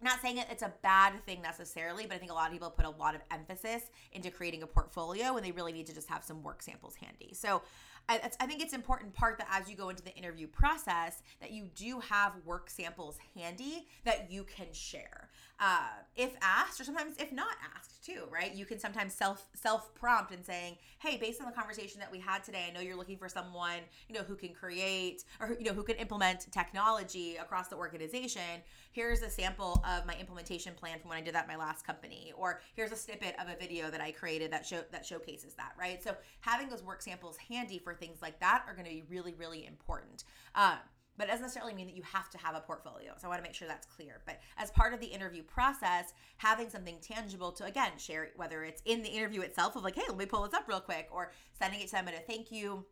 not 0.01 0.21
saying 0.21 0.37
it's 0.49 0.63
a 0.63 0.73
bad 0.81 1.13
thing 1.25 1.41
necessarily, 1.41 2.05
but 2.05 2.15
I 2.15 2.17
think 2.17 2.31
a 2.31 2.33
lot 2.33 2.47
of 2.47 2.53
people 2.53 2.69
put 2.69 2.85
a 2.85 2.89
lot 2.89 3.15
of 3.15 3.21
emphasis 3.31 3.83
into 4.13 4.31
creating 4.31 4.63
a 4.63 4.67
portfolio 4.67 5.33
when 5.33 5.43
they 5.43 5.51
really 5.51 5.73
need 5.73 5.87
to 5.87 5.93
just 5.93 6.09
have 6.09 6.23
some 6.23 6.41
work 6.41 6.61
samples 6.61 6.95
handy. 6.95 7.33
So 7.33 7.61
I, 8.09 8.31
I, 8.39 8.47
think 8.47 8.61
it's 8.61 8.73
important 8.73 9.13
part 9.13 9.37
that 9.37 9.47
as 9.51 9.69
you 9.69 9.75
go 9.75 9.89
into 9.89 10.01
the 10.01 10.13
interview 10.15 10.47
process 10.47 11.21
that 11.39 11.51
you 11.51 11.69
do 11.75 11.99
have 11.99 12.33
work 12.43 12.69
samples 12.69 13.17
handy 13.35 13.87
that 14.03 14.31
you 14.31 14.43
can 14.43 14.65
share. 14.73 15.29
Uh, 15.59 15.89
if 16.15 16.31
asked 16.41 16.81
or 16.81 16.85
sometimes 16.85 17.17
if 17.19 17.31
not 17.31 17.55
asked 17.75 18.03
too 18.03 18.23
right? 18.31 18.55
You 18.55 18.65
can 18.65 18.79
sometimes 18.79 19.13
self 19.13 19.45
self 19.53 19.93
prompt 19.93 20.33
and 20.33 20.43
saying 20.43 20.77
hey 20.99 21.17
based 21.17 21.39
on 21.39 21.45
the 21.45 21.53
conversation 21.53 21.99
that 21.99 22.11
we 22.11 22.19
had 22.19 22.43
today 22.43 22.65
i 22.67 22.73
know 22.73 22.79
you're 22.79 22.95
looking 22.95 23.17
for 23.17 23.29
someone 23.29 23.79
you 24.07 24.15
know 24.15 24.21
who 24.21 24.35
can 24.35 24.53
create 24.53 25.23
or 25.39 25.55
you 25.59 25.65
know 25.65 25.73
who 25.73 25.83
can 25.83 25.95
implement 25.97 26.51
technology 26.51 27.35
across 27.35 27.67
the 27.67 27.75
organization. 27.75 28.63
Here's 28.91 29.21
a 29.21 29.29
sample 29.29 29.83
of 29.87 30.07
my 30.07 30.15
implementation 30.19 30.73
plan 30.73 30.99
from 30.99 31.09
when 31.09 31.19
i 31.19 31.21
did 31.21 31.35
that 31.35 31.47
my 31.47 31.57
last 31.57 31.85
company 31.85 32.33
or 32.35 32.61
here's 32.73 32.91
a 32.91 32.95
snippet 32.95 33.35
of 33.39 33.47
a 33.49 33.59
video 33.59 33.91
that 33.91 34.01
i 34.01 34.11
created 34.11 34.51
that 34.51 34.65
show 34.65 34.81
that 34.91 35.05
showcases 35.05 35.53
that 35.55 35.73
right? 35.79 36.01
So 36.03 36.15
having 36.39 36.69
those 36.69 36.81
work 36.81 37.03
samples 37.03 37.37
handy 37.37 37.77
for 37.77 37.93
things 37.99 38.21
like 38.21 38.39
that 38.39 38.63
are 38.67 38.73
going 38.73 38.85
to 38.85 38.91
be 38.91 39.03
really 39.09 39.33
really 39.33 39.65
important 39.65 40.23
um, 40.55 40.77
but 41.19 41.27
it 41.27 41.31
doesn't 41.31 41.43
necessarily 41.43 41.73
mean 41.73 41.85
that 41.85 41.97
you 41.97 42.01
have 42.03 42.29
to 42.29 42.37
have 42.37 42.55
a 42.55 42.61
portfolio. 42.61 43.11
So 43.17 43.27
I 43.27 43.29
want 43.29 43.39
to 43.39 43.43
make 43.43 43.53
sure 43.53 43.67
that's 43.67 43.85
clear. 43.85 44.21
But 44.25 44.39
as 44.57 44.71
part 44.71 44.93
of 44.93 45.01
the 45.01 45.05
interview 45.05 45.43
process, 45.43 46.13
having 46.37 46.69
something 46.69 46.95
tangible 47.01 47.51
to 47.51 47.65
again 47.65 47.91
share, 47.97 48.29
whether 48.37 48.63
it's 48.63 48.81
in 48.85 49.03
the 49.03 49.09
interview 49.09 49.41
itself 49.41 49.75
of 49.75 49.83
like, 49.83 49.95
hey, 49.95 50.03
let 50.07 50.17
me 50.17 50.25
pull 50.25 50.43
this 50.43 50.53
up 50.53 50.63
real 50.69 50.79
quick, 50.79 51.09
or 51.11 51.33
sending 51.51 51.81
it 51.81 51.87
to 51.87 51.91
them 51.91 52.07
in 52.07 52.13
a 52.13 52.19
thank 52.19 52.53
you 52.53 52.85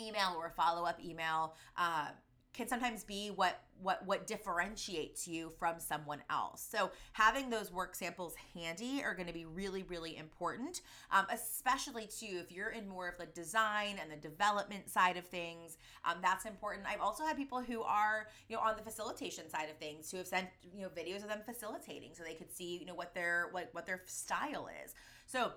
email 0.00 0.34
or 0.36 0.46
a 0.46 0.50
follow 0.50 0.84
up 0.84 0.98
email. 1.04 1.54
Uh, 1.76 2.08
can 2.54 2.68
sometimes 2.68 3.04
be 3.04 3.28
what 3.28 3.62
what 3.80 4.06
what 4.06 4.26
differentiates 4.26 5.26
you 5.26 5.50
from 5.58 5.80
someone 5.80 6.20
else. 6.30 6.66
So 6.70 6.90
having 7.12 7.50
those 7.50 7.72
work 7.72 7.94
samples 7.94 8.34
handy 8.54 9.02
are 9.02 9.14
going 9.14 9.26
to 9.26 9.32
be 9.32 9.44
really 9.44 9.82
really 9.82 10.16
important 10.16 10.82
um, 11.10 11.26
especially 11.32 12.06
too 12.06 12.40
if 12.40 12.52
you're 12.52 12.70
in 12.70 12.88
more 12.88 13.08
of 13.08 13.18
the 13.18 13.26
design 13.26 13.96
and 14.00 14.10
the 14.10 14.16
development 14.16 14.88
side 14.88 15.16
of 15.16 15.24
things 15.26 15.78
um, 16.04 16.18
that's 16.22 16.44
important. 16.44 16.86
I've 16.86 17.00
also 17.00 17.24
had 17.24 17.36
people 17.36 17.60
who 17.60 17.82
are 17.82 18.28
you 18.48 18.56
know 18.56 18.62
on 18.62 18.76
the 18.76 18.82
facilitation 18.82 19.48
side 19.48 19.68
of 19.70 19.76
things 19.78 20.10
who 20.10 20.18
have 20.18 20.26
sent 20.26 20.48
you 20.74 20.82
know 20.82 20.88
videos 20.88 21.22
of 21.22 21.28
them 21.28 21.40
facilitating 21.44 22.10
so 22.14 22.22
they 22.22 22.34
could 22.34 22.52
see 22.52 22.76
you 22.78 22.86
know 22.86 22.94
what 22.94 23.14
their 23.14 23.48
what 23.52 23.68
what 23.72 23.86
their 23.86 24.02
style 24.06 24.68
is. 24.84 24.94
So 25.26 25.52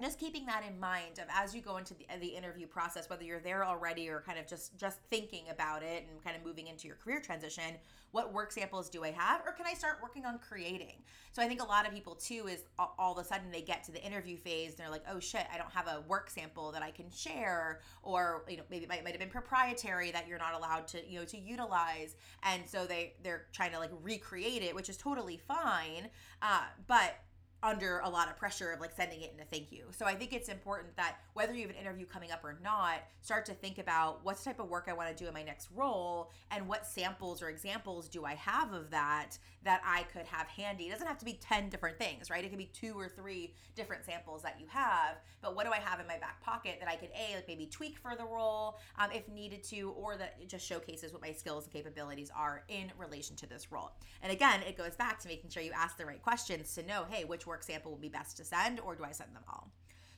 just 0.00 0.18
keeping 0.18 0.46
that 0.46 0.62
in 0.68 0.78
mind 0.78 1.18
of 1.18 1.24
as 1.30 1.54
you 1.54 1.60
go 1.60 1.76
into 1.76 1.94
the, 1.94 2.06
the 2.20 2.28
interview 2.28 2.66
process 2.66 3.10
whether 3.10 3.24
you're 3.24 3.40
there 3.40 3.64
already 3.64 4.08
or 4.08 4.20
kind 4.20 4.38
of 4.38 4.46
just 4.46 4.76
just 4.78 4.98
thinking 5.10 5.44
about 5.50 5.82
it 5.82 6.06
and 6.10 6.22
kind 6.22 6.36
of 6.36 6.44
moving 6.44 6.68
into 6.68 6.86
your 6.86 6.96
career 6.96 7.20
transition 7.20 7.74
what 8.10 8.32
work 8.32 8.52
samples 8.52 8.88
do 8.88 9.04
i 9.04 9.10
have? 9.10 9.42
Or 9.46 9.52
can 9.52 9.66
i 9.66 9.74
start 9.74 9.98
working 10.02 10.24
on 10.24 10.38
creating? 10.38 10.94
So 11.32 11.42
i 11.42 11.48
think 11.48 11.62
a 11.62 11.66
lot 11.66 11.86
of 11.86 11.92
people 11.92 12.14
too 12.14 12.46
is 12.48 12.64
all, 12.78 13.12
of 13.12 13.18
a 13.18 13.24
sudden 13.24 13.50
they 13.50 13.60
get 13.60 13.84
to 13.84 13.92
the 13.92 14.02
interview 14.04 14.36
phase 14.36 14.70
and 14.70 14.78
they're 14.78 14.90
like 14.90 15.04
oh 15.10 15.20
shit 15.20 15.46
i 15.52 15.58
don't 15.58 15.72
have 15.72 15.86
a 15.86 16.02
work 16.08 16.30
sample 16.30 16.72
that 16.72 16.82
i 16.82 16.90
can 16.90 17.10
share. 17.10 17.80
Or 18.02 18.44
you 18.48 18.56
know 18.56 18.62
maybe 18.70 18.84
it 18.84 18.88
might, 18.88 19.04
might 19.04 19.10
have 19.10 19.20
been 19.20 19.28
proprietary 19.28 20.10
that 20.12 20.26
you're 20.26 20.38
not 20.38 20.54
allowed 20.54 20.86
to 20.88 21.06
you 21.08 21.18
know 21.18 21.24
to 21.26 21.38
utilize. 21.38 22.16
And 22.42 22.62
so 22.66 22.86
they 22.86 23.14
they're 23.22 23.46
trying 23.52 23.72
to 23.72 23.78
like 23.78 23.90
recreate 24.02 24.62
it 24.62 24.74
which 24.74 24.88
is 24.88 24.96
totally 24.96 25.36
fine. 25.36 26.08
Uh, 26.40 26.62
but 26.86 27.16
under 27.62 27.98
a 28.00 28.08
lot 28.08 28.28
of 28.28 28.36
pressure 28.36 28.70
of 28.70 28.80
like 28.80 28.92
sending 28.94 29.20
it 29.22 29.32
in 29.34 29.40
a 29.40 29.44
thank 29.44 29.72
you. 29.72 29.86
So 29.90 30.06
I 30.06 30.14
think 30.14 30.32
it's 30.32 30.48
important 30.48 30.96
that 30.96 31.16
whether 31.34 31.52
you 31.52 31.62
have 31.62 31.70
an 31.70 31.76
interview 31.76 32.06
coming 32.06 32.30
up 32.30 32.44
or 32.44 32.58
not, 32.62 33.00
start 33.20 33.44
to 33.46 33.52
think 33.52 33.78
about 33.78 34.24
what 34.24 34.42
type 34.42 34.60
of 34.60 34.68
work 34.68 34.86
I 34.88 34.92
want 34.92 35.14
to 35.14 35.22
do 35.24 35.26
in 35.26 35.34
my 35.34 35.42
next 35.42 35.68
role 35.74 36.30
and 36.50 36.68
what 36.68 36.86
samples 36.86 37.42
or 37.42 37.48
examples 37.48 38.08
do 38.08 38.24
I 38.24 38.34
have 38.34 38.72
of 38.72 38.90
that 38.90 39.38
that 39.64 39.82
I 39.84 40.04
could 40.04 40.24
have 40.26 40.46
handy. 40.46 40.84
It 40.84 40.92
doesn't 40.92 41.06
have 41.06 41.18
to 41.18 41.24
be 41.24 41.34
10 41.34 41.68
different 41.68 41.98
things, 41.98 42.30
right? 42.30 42.44
It 42.44 42.48
could 42.48 42.58
be 42.58 42.70
two 42.72 42.94
or 42.96 43.08
three 43.08 43.54
different 43.74 44.04
samples 44.04 44.42
that 44.42 44.56
you 44.60 44.66
have, 44.68 45.16
but 45.42 45.56
what 45.56 45.66
do 45.66 45.72
I 45.72 45.78
have 45.78 45.98
in 45.98 46.06
my 46.06 46.16
back 46.16 46.40
pocket 46.40 46.76
that 46.80 46.88
I 46.88 46.94
could 46.94 47.10
A, 47.10 47.34
like 47.34 47.48
maybe 47.48 47.66
tweak 47.66 47.98
for 47.98 48.14
the 48.16 48.24
role 48.24 48.78
um, 48.98 49.10
if 49.12 49.28
needed 49.28 49.64
to, 49.64 49.92
or 49.96 50.16
that 50.16 50.46
just 50.48 50.64
showcases 50.64 51.12
what 51.12 51.20
my 51.20 51.32
skills 51.32 51.64
and 51.64 51.72
capabilities 51.72 52.30
are 52.36 52.62
in 52.68 52.92
relation 52.96 53.34
to 53.36 53.46
this 53.46 53.72
role. 53.72 53.90
And 54.22 54.32
again, 54.32 54.60
it 54.62 54.76
goes 54.76 54.94
back 54.94 55.18
to 55.20 55.28
making 55.28 55.50
sure 55.50 55.62
you 55.62 55.72
ask 55.74 55.96
the 55.96 56.06
right 56.06 56.22
questions 56.22 56.72
to 56.74 56.86
know, 56.86 57.04
hey, 57.10 57.24
which 57.24 57.46
work 57.48 57.62
sample 57.62 57.92
would 57.92 58.00
be 58.00 58.08
best 58.08 58.36
to 58.36 58.44
send, 58.44 58.80
or 58.80 58.94
do 58.94 59.04
I 59.04 59.12
send 59.12 59.34
them 59.34 59.42
all? 59.48 59.70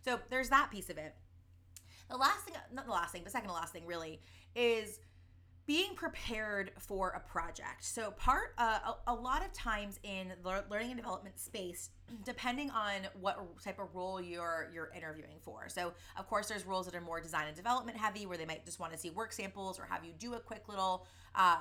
So 0.04 0.18
there's 0.30 0.48
that 0.48 0.70
piece 0.70 0.90
of 0.90 0.98
it. 0.98 1.14
The 2.08 2.16
last 2.16 2.44
thing, 2.44 2.54
not 2.72 2.86
the 2.86 2.92
last 2.92 3.12
thing, 3.12 3.22
but 3.22 3.32
second 3.32 3.48
to 3.48 3.54
last 3.54 3.72
thing 3.72 3.86
really 3.86 4.20
is 4.54 4.98
being 5.66 5.94
prepared 5.94 6.72
for 6.78 7.10
a 7.10 7.20
project. 7.20 7.84
So 7.84 8.10
part 8.10 8.54
uh, 8.58 8.92
a, 9.06 9.12
a, 9.12 9.14
lot 9.14 9.44
of 9.44 9.52
times 9.52 10.00
in 10.02 10.32
the 10.42 10.64
learning 10.68 10.90
and 10.90 10.96
development 10.96 11.38
space, 11.38 11.90
depending 12.24 12.70
on 12.70 13.06
what 13.20 13.38
type 13.62 13.78
of 13.78 13.94
role 13.94 14.20
you're 14.20 14.68
you're 14.74 14.90
interviewing 14.96 15.36
for. 15.42 15.68
So 15.68 15.92
of 16.18 16.28
course, 16.28 16.48
there's 16.48 16.66
roles 16.66 16.86
that 16.86 16.96
are 16.96 17.00
more 17.00 17.20
design 17.20 17.46
and 17.46 17.54
development 17.54 17.96
heavy, 17.96 18.26
where 18.26 18.36
they 18.36 18.46
might 18.46 18.64
just 18.64 18.80
want 18.80 18.92
to 18.92 18.98
see 18.98 19.10
work 19.10 19.32
samples 19.32 19.78
or 19.78 19.84
have 19.84 20.04
you 20.04 20.12
do 20.18 20.34
a 20.34 20.40
quick 20.40 20.68
little. 20.68 21.06
Uh, 21.36 21.58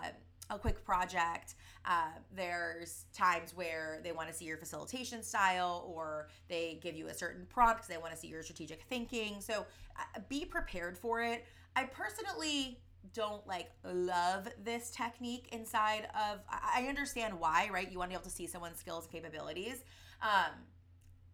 a 0.50 0.58
quick 0.58 0.84
project. 0.84 1.56
Uh, 1.86 2.10
there's 2.36 3.06
times 3.14 3.56
where 3.56 4.00
they 4.04 4.12
want 4.12 4.28
to 4.28 4.34
see 4.34 4.46
your 4.46 4.58
facilitation 4.58 5.24
style 5.24 5.90
or 5.94 6.28
they 6.48 6.80
give 6.82 6.96
you 6.96 7.08
a 7.08 7.14
certain 7.14 7.46
prompt 7.50 7.78
because 7.78 7.88
they 7.88 7.98
want 7.98 8.14
to 8.14 8.18
see 8.18 8.28
your 8.28 8.44
strategic 8.44 8.82
thinking. 8.84 9.40
So 9.40 9.66
uh, 9.98 10.20
be 10.28 10.46
prepared 10.46 10.98
for 10.98 11.22
it. 11.22 11.46
I 11.76 11.86
personally 11.86 12.80
don't 13.14 13.46
like 13.48 13.72
love 13.84 14.48
this 14.64 14.92
technique 14.92 15.48
inside 15.52 16.08
of 16.16 16.40
I 16.50 16.86
understand 16.90 17.40
why, 17.40 17.70
right? 17.72 17.90
You 17.90 17.98
want 17.98 18.10
to 18.12 18.16
be 18.16 18.16
able 18.16 18.30
to 18.30 18.36
see 18.36 18.48
someone's 18.48 18.80
skills 18.80 19.06
and 19.06 19.14
capabilities. 19.14 19.84
Um, 20.22 20.52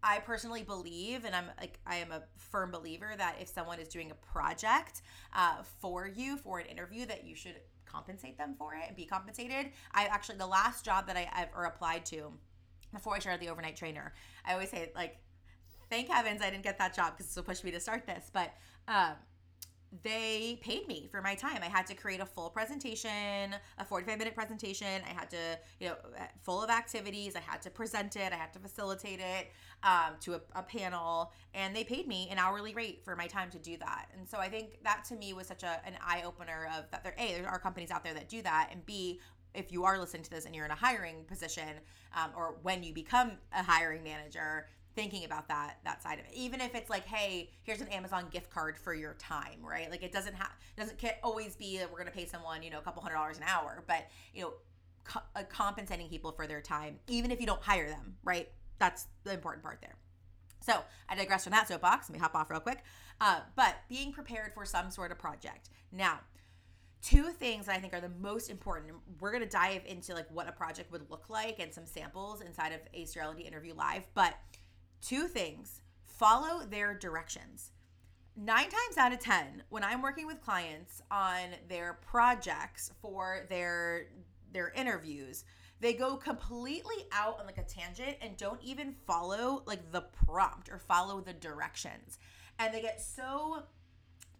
I 0.05 0.19
personally 0.19 0.61
believe, 0.61 1.25
and 1.25 1.35
I'm 1.35 1.47
like, 1.59 1.79
I 1.87 1.95
am 1.95 2.11
a 2.11 2.21
firm 2.37 2.69
believer 2.69 3.13
that 3.17 3.37
if 3.41 3.47
someone 3.47 3.79
is 3.79 3.87
doing 3.87 4.11
a 4.11 4.13
project 4.13 5.01
uh, 5.33 5.63
for 5.81 6.07
you 6.07 6.37
for 6.37 6.59
an 6.59 6.67
interview, 6.67 7.07
that 7.07 7.25
you 7.25 7.35
should 7.35 7.55
compensate 7.87 8.37
them 8.37 8.53
for 8.55 8.75
it 8.75 8.83
and 8.87 8.95
be 8.95 9.05
compensated. 9.05 9.71
I 9.93 10.05
actually, 10.05 10.37
the 10.37 10.45
last 10.45 10.85
job 10.85 11.07
that 11.07 11.17
I 11.17 11.27
ever 11.35 11.65
applied 11.65 12.05
to 12.07 12.31
before 12.93 13.15
I 13.15 13.19
started 13.19 13.41
the 13.41 13.49
overnight 13.49 13.75
trainer, 13.75 14.13
I 14.45 14.53
always 14.53 14.69
say, 14.69 14.91
like, 14.95 15.17
thank 15.89 16.07
heavens 16.09 16.39
I 16.43 16.51
didn't 16.51 16.63
get 16.63 16.77
that 16.77 16.95
job 16.95 17.17
because 17.17 17.35
will 17.35 17.41
push 17.41 17.63
me 17.63 17.71
to 17.71 17.79
start 17.79 18.05
this. 18.05 18.29
But, 18.31 18.53
um, 18.87 19.13
they 20.03 20.59
paid 20.61 20.87
me 20.87 21.07
for 21.09 21.21
my 21.21 21.35
time. 21.35 21.59
I 21.61 21.67
had 21.67 21.87
to 21.87 21.93
create 21.93 22.19
a 22.19 22.25
full 22.25 22.49
presentation, 22.49 23.55
a 23.77 23.85
45 23.85 24.17
minute 24.17 24.35
presentation. 24.35 25.01
I 25.07 25.13
had 25.13 25.29
to, 25.29 25.59
you 25.79 25.89
know, 25.89 25.95
full 26.41 26.61
of 26.61 26.69
activities. 26.69 27.35
I 27.35 27.39
had 27.39 27.61
to 27.63 27.69
present 27.69 28.15
it. 28.15 28.33
I 28.33 28.35
had 28.35 28.51
to 28.53 28.59
facilitate 28.59 29.19
it 29.19 29.51
um, 29.83 30.15
to 30.21 30.35
a, 30.35 30.41
a, 30.55 30.63
panel. 30.63 31.31
And 31.53 31.75
they 31.75 31.83
paid 31.83 32.07
me 32.07 32.27
an 32.31 32.37
hourly 32.37 32.73
rate 32.73 33.01
for 33.03 33.15
my 33.15 33.27
time 33.27 33.49
to 33.51 33.59
do 33.59 33.77
that. 33.77 34.07
And 34.17 34.27
so 34.27 34.37
I 34.37 34.49
think 34.49 34.83
that 34.83 35.05
to 35.05 35.15
me 35.15 35.33
was 35.33 35.47
such 35.47 35.63
a, 35.63 35.79
an 35.85 35.93
eye 36.05 36.23
opener 36.25 36.67
of 36.77 36.89
that 36.91 37.03
there, 37.03 37.15
A, 37.17 37.41
there 37.41 37.49
are 37.49 37.59
companies 37.59 37.91
out 37.91 38.03
there 38.03 38.13
that 38.13 38.27
do 38.27 38.41
that. 38.41 38.69
And 38.71 38.85
B, 38.85 39.19
if 39.53 39.71
you 39.71 39.85
are 39.85 39.97
listening 39.97 40.23
to 40.23 40.29
this 40.29 40.45
and 40.45 40.55
you're 40.55 40.65
in 40.65 40.71
a 40.71 40.75
hiring 40.75 41.23
position 41.25 41.69
um, 42.15 42.31
or 42.35 42.57
when 42.63 42.83
you 42.83 42.93
become 42.93 43.33
a 43.53 43.63
hiring 43.63 44.03
manager, 44.03 44.67
thinking 44.95 45.25
about 45.25 45.47
that 45.47 45.77
that 45.83 46.01
side 46.01 46.19
of 46.19 46.25
it. 46.25 46.31
Even 46.33 46.61
if 46.61 46.73
it's 46.73 46.89
like 46.89 47.05
hey 47.05 47.49
here's 47.63 47.81
an 47.81 47.87
amazon 47.89 48.25
gift 48.31 48.49
card 48.49 48.77
for 48.77 48.93
your 48.93 49.13
time 49.15 49.59
right? 49.61 49.89
Like 49.91 50.03
it 50.03 50.11
doesn't 50.11 50.33
have 50.35 50.51
doesn't 50.77 50.97
can't 50.97 51.17
always 51.23 51.55
be 51.55 51.77
that 51.77 51.89
we're 51.91 51.99
going 51.99 52.11
to 52.11 52.17
pay 52.17 52.25
someone 52.25 52.63
you 52.63 52.69
know 52.69 52.79
a 52.79 52.81
couple 52.81 53.01
hundred 53.01 53.15
dollars 53.15 53.37
an 53.37 53.43
hour 53.47 53.83
but 53.87 54.07
you 54.33 54.41
know 54.41 54.53
co- 55.03 55.21
uh, 55.35 55.43
compensating 55.49 56.09
people 56.09 56.31
for 56.31 56.47
their 56.47 56.61
time 56.61 56.97
even 57.07 57.31
if 57.31 57.39
you 57.39 57.45
don't 57.45 57.61
hire 57.61 57.89
them 57.89 58.15
right? 58.23 58.49
That's 58.79 59.07
the 59.23 59.33
important 59.33 59.63
part 59.63 59.79
there. 59.81 59.95
So 60.61 60.73
i 61.07 61.15
digress 61.15 61.43
from 61.43 61.51
that 61.51 61.67
soapbox. 61.67 62.09
Let 62.09 62.13
me 62.13 62.19
hop 62.19 62.35
off 62.35 62.49
real 62.49 62.59
quick. 62.59 62.83
Uh, 63.21 63.41
but 63.55 63.75
being 63.87 64.11
prepared 64.11 64.53
for 64.53 64.65
some 64.65 64.89
sort 64.89 65.11
of 65.11 65.19
project. 65.19 65.69
Now 65.91 66.19
two 67.05 67.25
things 67.29 67.67
that 67.67 67.75
I 67.75 67.79
think 67.79 67.93
are 67.93 68.01
the 68.01 68.11
most 68.19 68.49
important. 68.49 68.93
We're 69.19 69.31
going 69.31 69.43
to 69.43 69.49
dive 69.49 69.81
into 69.85 70.15
like 70.15 70.25
what 70.31 70.49
a 70.49 70.51
project 70.51 70.91
would 70.91 71.09
look 71.11 71.29
like 71.29 71.59
and 71.59 71.71
some 71.71 71.85
samples 71.85 72.41
inside 72.41 72.71
of 72.71 72.79
Ace 72.95 73.13
the 73.13 73.21
L&D 73.21 73.43
Interview 73.43 73.75
Live. 73.75 74.07
But 74.15 74.33
Two 75.05 75.27
things 75.27 75.81
follow 76.03 76.65
their 76.65 76.95
directions. 76.95 77.69
Nine 78.35 78.69
times 78.69 78.97
out 78.97 79.13
of 79.13 79.19
10, 79.19 79.61
when 79.69 79.83
I'm 79.83 80.01
working 80.01 80.25
with 80.25 80.41
clients 80.41 81.03
on 81.11 81.49
their 81.69 81.99
projects 82.01 82.91
for 83.03 83.45
their 83.47 84.07
their 84.51 84.71
interviews, 84.71 85.45
they 85.79 85.93
go 85.93 86.15
completely 86.15 87.05
out 87.11 87.39
on 87.39 87.45
like 87.45 87.59
a 87.59 87.63
tangent 87.63 88.17
and 88.19 88.35
don't 88.35 88.59
even 88.63 88.95
follow 89.05 89.61
like 89.67 89.91
the 89.91 90.01
prompt 90.25 90.69
or 90.69 90.79
follow 90.79 91.21
the 91.21 91.33
directions. 91.33 92.17
And 92.57 92.73
they 92.73 92.81
get 92.81 92.99
so 92.99 93.61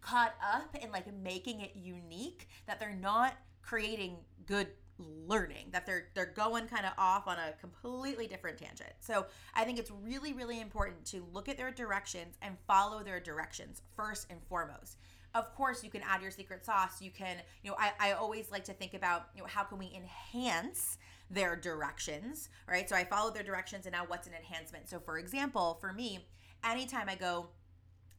caught 0.00 0.34
up 0.42 0.74
in 0.82 0.90
like 0.90 1.06
making 1.22 1.60
it 1.60 1.76
unique 1.76 2.48
that 2.66 2.80
they're 2.80 2.98
not 3.00 3.34
creating 3.62 4.16
good 4.46 4.66
learning 4.98 5.68
that 5.72 5.86
they're 5.86 6.08
they're 6.14 6.26
going 6.34 6.66
kind 6.66 6.86
of 6.86 6.92
off 6.98 7.26
on 7.26 7.36
a 7.38 7.52
completely 7.60 8.26
different 8.26 8.58
tangent. 8.58 8.92
So, 9.00 9.26
I 9.54 9.64
think 9.64 9.78
it's 9.78 9.90
really 9.90 10.32
really 10.32 10.60
important 10.60 11.04
to 11.06 11.24
look 11.32 11.48
at 11.48 11.56
their 11.56 11.70
directions 11.70 12.36
and 12.42 12.56
follow 12.66 13.02
their 13.02 13.20
directions 13.20 13.82
first 13.96 14.26
and 14.30 14.40
foremost. 14.48 14.98
Of 15.34 15.54
course, 15.54 15.84
you 15.84 15.90
can 15.90 16.00
add 16.02 16.22
your 16.22 16.30
secret 16.30 16.64
sauce. 16.64 17.02
You 17.02 17.10
can, 17.10 17.36
you 17.62 17.70
know, 17.70 17.76
I, 17.78 17.92
I 18.00 18.12
always 18.12 18.50
like 18.50 18.64
to 18.64 18.72
think 18.72 18.94
about, 18.94 19.28
you 19.34 19.42
know, 19.42 19.46
how 19.46 19.64
can 19.64 19.76
we 19.76 19.92
enhance 19.94 20.96
their 21.30 21.56
directions, 21.56 22.48
right? 22.66 22.88
So 22.88 22.96
I 22.96 23.04
follow 23.04 23.30
their 23.30 23.42
directions 23.42 23.84
and 23.86 23.92
now 23.92 24.04
what's 24.06 24.26
an 24.26 24.32
enhancement? 24.34 24.88
So 24.88 24.98
for 24.98 25.18
example, 25.18 25.76
for 25.80 25.92
me, 25.92 26.26
anytime 26.64 27.08
I 27.08 27.16
go 27.16 27.48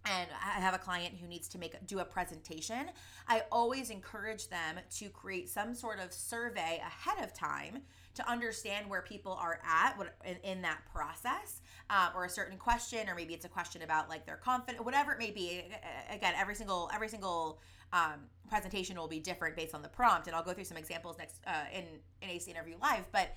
and 0.10 0.30
I 0.34 0.60
have 0.60 0.74
a 0.74 0.78
client 0.78 1.16
who 1.20 1.28
needs 1.28 1.48
to 1.50 1.58
make 1.58 1.76
do 1.86 2.00
a 2.00 2.06
presentation, 2.06 2.92
I 3.28 3.44
always 3.52 3.90
encourage 3.90 4.48
them 4.50 4.80
to 4.98 5.10
create 5.10 5.50
some 5.50 5.74
sort 5.74 6.00
of 6.00 6.14
survey 6.14 6.82
ahead 6.86 7.24
of 7.24 7.34
time 7.34 7.80
to 8.16 8.30
understand 8.30 8.90
where 8.90 9.02
people 9.02 9.34
are 9.34 9.60
at 9.66 9.96
in, 10.26 10.38
in 10.44 10.62
that 10.64 10.80
process 10.92 11.62
um, 11.90 12.10
or 12.16 12.26
a 12.26 12.30
certain 12.30 12.58
question 12.58 13.08
or 13.10 13.16
maybe 13.16 13.34
it's 13.34 13.46
a 13.46 13.50
question 13.50 13.84
about 13.84 14.10
like 14.10 14.26
their 14.26 14.38
confidence 14.38 14.84
whatever 14.84 15.12
it 15.12 15.20
may 15.20 15.32
be. 15.32 15.64
Again 16.10 16.34
every 16.38 16.56
single 16.56 16.90
every 16.94 17.10
single 17.10 17.60
um, 17.94 18.22
presentation 18.50 18.98
will 18.98 19.08
be 19.08 19.20
different 19.20 19.56
based 19.56 19.76
on 19.76 19.82
the 19.82 19.90
prompt. 19.90 20.28
And 20.28 20.36
i'll 20.36 20.44
go 20.44 20.54
through 20.54 20.66
some 20.66 20.78
examples 20.78 21.18
next 21.18 21.42
uh, 21.46 21.66
in 21.74 21.86
in 22.22 22.30
Ace 22.30 22.48
interview 22.48 22.76
live 22.82 23.06
but 23.12 23.36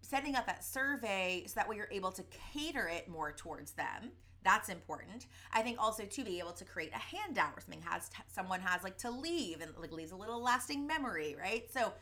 setting 0.00 0.36
up 0.36 0.46
that 0.46 0.64
survey 0.64 1.44
so 1.46 1.54
that 1.56 1.68
way 1.68 1.76
you're 1.76 1.88
able 1.90 2.12
to 2.12 2.24
cater 2.52 2.88
it 2.88 3.08
more 3.08 3.32
towards 3.32 3.72
them 3.72 4.12
that's 4.46 4.68
important. 4.68 5.26
I 5.52 5.60
think 5.62 5.76
also 5.80 6.04
to 6.04 6.24
be 6.24 6.38
able 6.38 6.52
to 6.52 6.64
create 6.64 6.92
a 6.94 6.98
handout 6.98 7.52
or 7.56 7.60
something 7.60 7.82
has 7.82 8.10
someone 8.28 8.60
has 8.60 8.84
like 8.84 8.96
to 8.98 9.10
leave 9.10 9.60
and 9.60 9.72
like 9.78 9.92
leaves 9.92 10.12
a 10.12 10.16
little 10.16 10.40
lasting 10.40 10.86
memory, 10.86 11.36
right? 11.38 11.68
So 11.72 11.92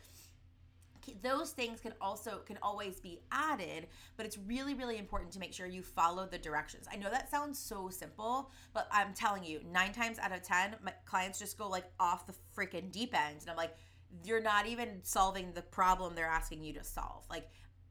those 1.21 1.51
things 1.51 1.79
can 1.79 1.93
also 2.01 2.39
can 2.45 2.57
always 2.61 2.99
be 2.99 3.19
added 3.31 3.87
but 4.17 4.25
it's 4.25 4.37
really 4.39 4.73
really 4.73 4.97
important 4.97 5.31
to 5.31 5.39
make 5.39 5.53
sure 5.53 5.67
you 5.67 5.83
follow 5.83 6.25
the 6.25 6.37
directions 6.37 6.87
i 6.91 6.95
know 6.95 7.11
that 7.11 7.29
sounds 7.29 7.59
so 7.59 7.89
simple 7.89 8.49
but 8.73 8.87
i'm 8.91 9.13
telling 9.13 9.43
you 9.43 9.59
nine 9.71 9.91
times 9.91 10.17
out 10.17 10.31
of 10.31 10.41
ten 10.41 10.75
my 10.83 10.91
clients 11.05 11.37
just 11.37 11.57
go 11.57 11.69
like 11.69 11.85
off 11.99 12.25
the 12.25 12.33
freaking 12.57 12.91
deep 12.91 13.13
end 13.13 13.37
and 13.41 13.49
i'm 13.49 13.55
like 13.55 13.75
you're 14.23 14.41
not 14.41 14.65
even 14.65 14.99
solving 15.03 15.51
the 15.53 15.61
problem 15.61 16.15
they're 16.15 16.25
asking 16.25 16.63
you 16.63 16.73
to 16.73 16.83
solve 16.83 17.23
like 17.29 17.47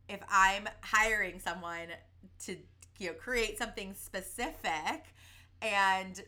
if 0.09 0.21
i'm 0.29 0.69
hiring 0.83 1.38
someone 1.38 1.88
to 2.45 2.57
you 2.99 3.09
know 3.09 3.15
create 3.15 3.59
something 3.59 3.95
specific 3.95 5.15
and 5.63 6.23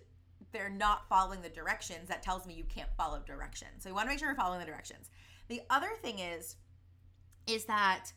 they're 0.53 0.71
not 0.71 1.09
following 1.09 1.43
the 1.43 1.49
directions 1.49 2.09
that 2.09 2.23
tells 2.23 2.47
me 2.47 2.55
you 2.55 2.65
can't 2.65 2.91
follow 2.97 3.21
directions 3.27 3.83
so 3.83 3.89
you 3.89 3.95
want 3.95 4.07
to 4.07 4.11
make 4.11 4.19
sure 4.19 4.29
you're 4.29 4.37
following 4.37 4.61
the 4.61 4.67
directions 4.67 5.11
the 5.49 5.61
other 5.71 5.91
thing 6.03 6.19
is 6.19 6.57
is 7.47 7.65
that 7.65 8.13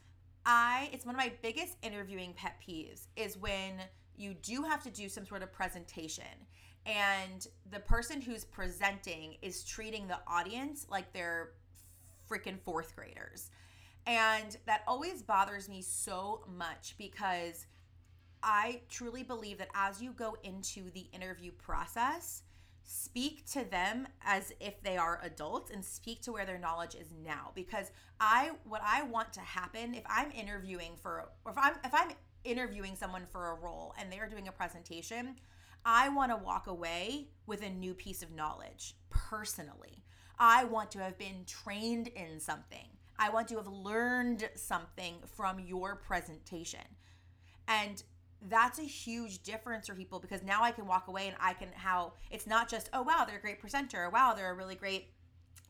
I 0.46 0.90
it's 0.94 1.06
one 1.06 1.16
of 1.16 1.20
my 1.20 1.32
biggest 1.42 1.78
interviewing 1.84 2.34
pet 2.34 2.56
peeves 2.68 3.08
is 3.16 3.38
when 3.38 3.82
you 4.16 4.34
do 4.34 4.64
have 4.64 4.84
to 4.84 4.90
do 4.90 5.08
some 5.10 5.26
sort 5.26 5.44
of 5.44 5.52
presentation 5.52 6.24
and 6.86 7.48
the 7.72 7.80
person 7.80 8.22
who's 8.22 8.46
presenting 8.46 9.36
is 9.42 9.64
treating 9.64 10.08
the 10.08 10.20
audience 10.28 10.88
like 10.90 11.14
they're 11.14 11.52
freaking 12.30 12.60
fourth 12.60 12.96
graders. 12.96 13.52
And 14.08 14.58
that 14.66 14.82
always 14.88 15.22
bothers 15.22 15.70
me 15.70 15.82
so 15.82 16.44
much 16.58 16.96
because 16.98 17.66
I 18.44 18.82
truly 18.90 19.24
believe 19.24 19.58
that 19.58 19.70
as 19.74 20.02
you 20.02 20.12
go 20.12 20.38
into 20.44 20.92
the 20.92 21.08
interview 21.14 21.52
process, 21.52 22.44
speak 22.84 23.46
to 23.52 23.64
them 23.70 24.08
as 24.24 24.52
if 24.60 24.82
they 24.82 24.98
are 24.98 25.20
adults 25.24 25.72
and 25.72 25.84
speak 25.84 26.22
to 26.24 26.32
where 26.32 26.46
their 26.46 26.58
knowledge 26.58 26.96
is 26.96 27.14
now. 27.24 27.52
Because 27.54 27.92
i 28.20 28.52
what 28.64 28.82
i 28.84 29.04
want 29.04 29.32
to 29.32 29.40
happen 29.40 29.94
if 29.94 30.04
i'm 30.08 30.32
interviewing 30.32 30.92
for 31.02 31.30
or 31.46 31.52
if 31.52 31.58
i'm 31.58 31.76
if 31.86 31.94
i'm 31.94 32.10
interviewing 32.44 32.96
someone 32.96 33.26
for 33.32 33.52
a 33.52 33.56
role 33.56 33.94
and 33.98 34.12
they're 34.12 34.28
doing 34.28 34.50
a 34.50 34.52
presentation 34.52 35.36
i 35.86 36.10
want 36.10 36.32
to 36.32 36.38
walk 36.38 36.68
away 36.68 37.30
with 37.48 37.62
a 37.64 37.70
new 37.70 37.94
piece 37.94 38.22
of 38.22 38.32
knowledge 38.32 38.96
personally. 39.30 40.04
I 40.40 40.64
want 40.64 40.92
to 40.92 41.00
have 41.00 41.18
been 41.18 41.44
trained 41.46 42.08
in 42.08 42.40
something. 42.40 42.88
I 43.18 43.30
want 43.30 43.50
to 43.50 43.58
have 43.58 43.68
learned 43.68 44.50
something 44.56 45.16
from 45.36 45.60
your 45.60 45.96
presentation. 45.96 46.86
And 47.68 48.02
that's 48.48 48.80
a 48.80 48.84
huge 48.84 49.44
difference 49.44 49.88
for 49.88 49.96
people 49.96 50.20
because 50.20 50.44
now 50.44 50.64
I 50.64 50.72
can 50.72 50.88
walk 50.88 51.08
away 51.08 51.28
and 51.28 51.36
I 51.40 51.54
can 51.54 51.70
how 51.74 52.14
it's 52.32 52.48
not 52.48 52.70
just 52.70 52.90
oh 52.94 53.02
wow 53.02 53.26
they're 53.28 53.38
a 53.38 53.42
great 53.42 53.60
presenter 53.60 54.10
wow 54.10 54.34
they're 54.34 54.52
a 54.52 54.56
really 54.56 54.76
great 54.76 55.10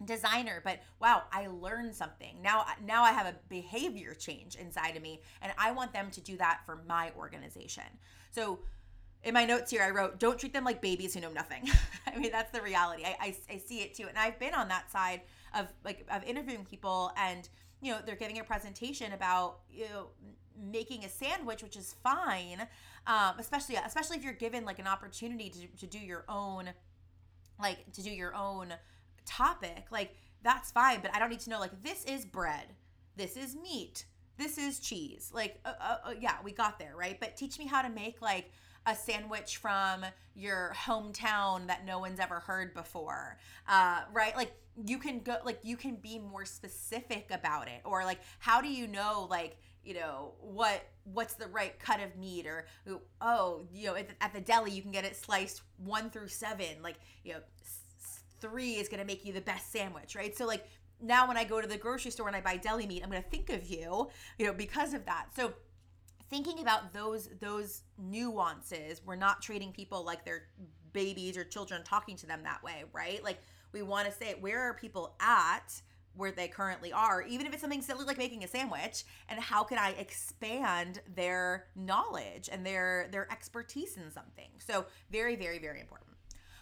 designer 0.05 0.61
but 0.63 0.79
wow 1.01 1.23
I 1.31 1.47
learned 1.47 1.95
something. 1.95 2.41
Now 2.41 2.65
now 2.85 3.03
I 3.03 3.11
have 3.11 3.25
a 3.25 3.35
behavior 3.49 4.13
change 4.13 4.55
inside 4.55 4.95
of 4.95 5.01
me 5.01 5.21
and 5.41 5.51
I 5.57 5.71
want 5.71 5.93
them 5.93 6.11
to 6.11 6.21
do 6.21 6.37
that 6.37 6.61
for 6.65 6.81
my 6.87 7.11
organization. 7.17 7.83
So 8.31 8.59
in 9.23 9.33
my 9.33 9.45
notes 9.45 9.71
here 9.71 9.83
I 9.83 9.89
wrote 9.89 10.19
don't 10.19 10.39
treat 10.39 10.53
them 10.53 10.63
like 10.63 10.81
babies 10.81 11.13
who 11.13 11.21
know 11.21 11.31
nothing. 11.31 11.67
I 12.07 12.17
mean 12.17 12.31
that's 12.31 12.51
the 12.51 12.61
reality. 12.61 13.03
I, 13.03 13.17
I, 13.19 13.35
I 13.53 13.57
see 13.57 13.81
it 13.81 13.93
too 13.95 14.07
and 14.07 14.17
I've 14.17 14.39
been 14.39 14.53
on 14.53 14.67
that 14.69 14.91
side 14.91 15.21
of 15.55 15.67
like 15.83 16.05
of 16.11 16.23
interviewing 16.23 16.65
people 16.65 17.11
and 17.17 17.49
you 17.81 17.91
know 17.91 17.99
they're 18.05 18.15
giving 18.15 18.39
a 18.39 18.43
presentation 18.43 19.13
about 19.13 19.59
you 19.71 19.85
know 19.85 20.07
making 20.59 21.05
a 21.05 21.09
sandwich, 21.09 21.63
which 21.63 21.75
is 21.77 21.95
fine. 22.03 22.67
Um, 23.07 23.35
especially 23.39 23.75
especially 23.75 24.17
if 24.17 24.23
you're 24.23 24.33
given 24.33 24.65
like 24.65 24.77
an 24.77 24.87
opportunity 24.87 25.49
to, 25.49 25.67
to 25.79 25.87
do 25.87 25.97
your 25.97 26.25
own 26.29 26.69
like 27.61 27.91
to 27.93 28.01
do 28.01 28.09
your 28.09 28.33
own 28.35 28.73
topic 29.25 29.85
like 29.91 30.15
that's 30.41 30.71
fine 30.71 30.99
but 31.01 31.13
i 31.13 31.19
don't 31.19 31.29
need 31.29 31.39
to 31.39 31.49
know 31.49 31.59
like 31.59 31.83
this 31.83 32.05
is 32.05 32.25
bread 32.25 32.65
this 33.15 33.37
is 33.37 33.55
meat 33.55 34.05
this 34.37 34.57
is 34.57 34.79
cheese 34.79 35.31
like 35.33 35.59
uh, 35.65 35.73
uh, 35.79 35.95
uh, 36.05 36.13
yeah 36.19 36.37
we 36.43 36.51
got 36.51 36.79
there 36.79 36.93
right 36.95 37.19
but 37.19 37.35
teach 37.35 37.59
me 37.59 37.67
how 37.67 37.81
to 37.81 37.89
make 37.89 38.21
like 38.21 38.51
a 38.85 38.95
sandwich 38.95 39.57
from 39.57 40.05
your 40.35 40.73
hometown 40.85 41.67
that 41.67 41.85
no 41.85 41.99
one's 41.99 42.19
ever 42.19 42.39
heard 42.39 42.73
before 42.73 43.37
uh, 43.67 44.01
right 44.13 44.35
like 44.35 44.53
you 44.85 44.97
can 44.97 45.19
go 45.19 45.35
like 45.43 45.59
you 45.63 45.75
can 45.75 45.95
be 45.95 46.17
more 46.17 46.45
specific 46.45 47.29
about 47.31 47.67
it 47.67 47.81
or 47.83 48.05
like 48.05 48.19
how 48.39 48.61
do 48.61 48.69
you 48.69 48.87
know 48.87 49.27
like 49.29 49.57
you 49.83 49.93
know 49.93 50.33
what 50.41 50.83
what's 51.03 51.33
the 51.35 51.47
right 51.47 51.79
cut 51.79 51.99
of 52.01 52.15
meat 52.17 52.45
or 52.45 52.65
oh 53.21 53.65
you 53.71 53.87
know 53.87 53.95
at 53.95 54.33
the, 54.33 54.41
deli 54.41 54.71
you 54.71 54.81
can 54.81 54.91
get 54.91 55.05
it 55.05 55.15
sliced 55.15 55.61
one 55.77 56.09
through 56.09 56.27
seven 56.27 56.81
like 56.83 56.99
you 57.23 57.33
know 57.33 57.39
three 58.39 58.73
is 58.73 58.87
going 58.87 58.99
to 58.99 59.05
make 59.05 59.25
you 59.25 59.33
the 59.33 59.41
best 59.41 59.71
sandwich 59.71 60.15
right? 60.15 60.37
So 60.37 60.45
like 60.45 60.65
now 61.01 61.27
when 61.27 61.37
i 61.37 61.45
go 61.45 61.61
to 61.61 61.67
the 61.67 61.77
grocery 61.77 62.11
store 62.11 62.27
and 62.27 62.35
i 62.35 62.41
buy 62.41 62.57
deli 62.57 62.85
meat 62.85 63.01
i'm 63.03 63.09
going 63.09 63.23
to 63.23 63.29
think 63.29 63.49
of 63.49 63.65
you 63.67 64.09
you 64.37 64.45
know 64.45 64.53
because 64.53 64.93
of 64.93 65.05
that. 65.05 65.27
So 65.35 65.53
thinking 66.29 66.59
about 66.59 66.93
those 66.93 67.29
those 67.39 67.83
nuances 67.97 69.01
we're 69.05 69.15
not 69.15 69.41
treating 69.41 69.71
people 69.71 70.03
like 70.03 70.25
they're 70.25 70.47
babies 70.91 71.37
or 71.37 71.43
children 71.43 71.83
talking 71.83 72.15
to 72.17 72.25
them 72.27 72.41
that 72.43 72.61
way 72.63 72.83
right? 72.93 73.23
Like 73.23 73.39
we 73.71 73.81
want 73.81 74.07
to 74.07 74.13
say 74.13 74.35
where 74.39 74.61
are 74.61 74.73
people 74.73 75.15
at 75.19 75.81
where 76.15 76.31
they 76.31 76.47
currently 76.47 76.91
are, 76.91 77.21
even 77.21 77.45
if 77.45 77.53
it's 77.53 77.61
something 77.61 77.81
silly 77.81 78.05
like 78.05 78.17
making 78.17 78.43
a 78.43 78.47
sandwich, 78.47 79.03
and 79.29 79.39
how 79.39 79.63
can 79.63 79.77
I 79.77 79.91
expand 79.91 81.01
their 81.15 81.67
knowledge 81.75 82.49
and 82.51 82.65
their 82.65 83.07
their 83.11 83.31
expertise 83.31 83.97
in 83.97 84.11
something? 84.11 84.49
So 84.59 84.85
very, 85.11 85.35
very, 85.35 85.59
very 85.59 85.79
important. 85.79 86.09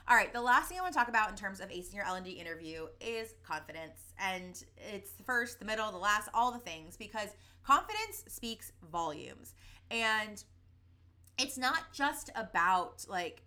All 0.09 0.15
right, 0.15 0.31
the 0.31 0.41
last 0.41 0.69
thing 0.69 0.77
I 0.79 0.81
want 0.81 0.93
to 0.93 0.99
talk 0.99 1.09
about 1.09 1.29
in 1.29 1.35
terms 1.35 1.59
of 1.59 1.67
acing 1.67 1.93
your 1.93 2.05
L&D 2.05 2.31
interview 2.31 2.87
is 3.01 3.33
confidence. 3.43 4.13
And 4.17 4.63
it's 4.77 5.11
the 5.11 5.23
first, 5.23 5.59
the 5.59 5.65
middle, 5.65 5.91
the 5.91 5.97
last, 5.97 6.29
all 6.33 6.49
the 6.49 6.59
things, 6.59 6.95
because 6.95 7.27
confidence 7.61 8.23
speaks 8.29 8.71
volumes. 8.89 9.53
And 9.91 10.41
it's 11.37 11.57
not 11.57 11.91
just 11.91 12.29
about 12.35 13.05
like 13.09 13.41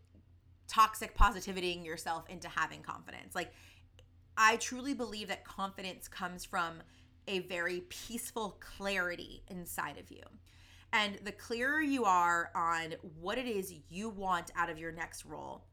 toxic 0.69 1.17
positivitying 1.17 1.85
yourself 1.85 2.29
into 2.29 2.49
having 2.49 2.83
confidence. 2.83 3.35
Like 3.35 3.53
I 4.43 4.57
truly 4.57 4.95
believe 4.95 5.29
that 5.29 5.45
confidence 5.45 6.09
comes 6.09 6.47
from 6.47 6.77
a 7.29 7.41
very 7.41 7.83
peaceful 7.91 8.57
clarity 8.59 9.43
inside 9.49 9.99
of 9.99 10.11
you. 10.11 10.23
And 10.95 11.19
the 11.23 11.33
clearer 11.33 11.83
you 11.83 12.07
are 12.07 12.51
on 12.55 12.95
what 13.21 13.37
it 13.37 13.47
is 13.47 13.75
you 13.91 14.09
want 14.09 14.51
out 14.57 14.71
of 14.71 14.79
your 14.79 14.93
next 14.93 15.27
role, 15.27 15.67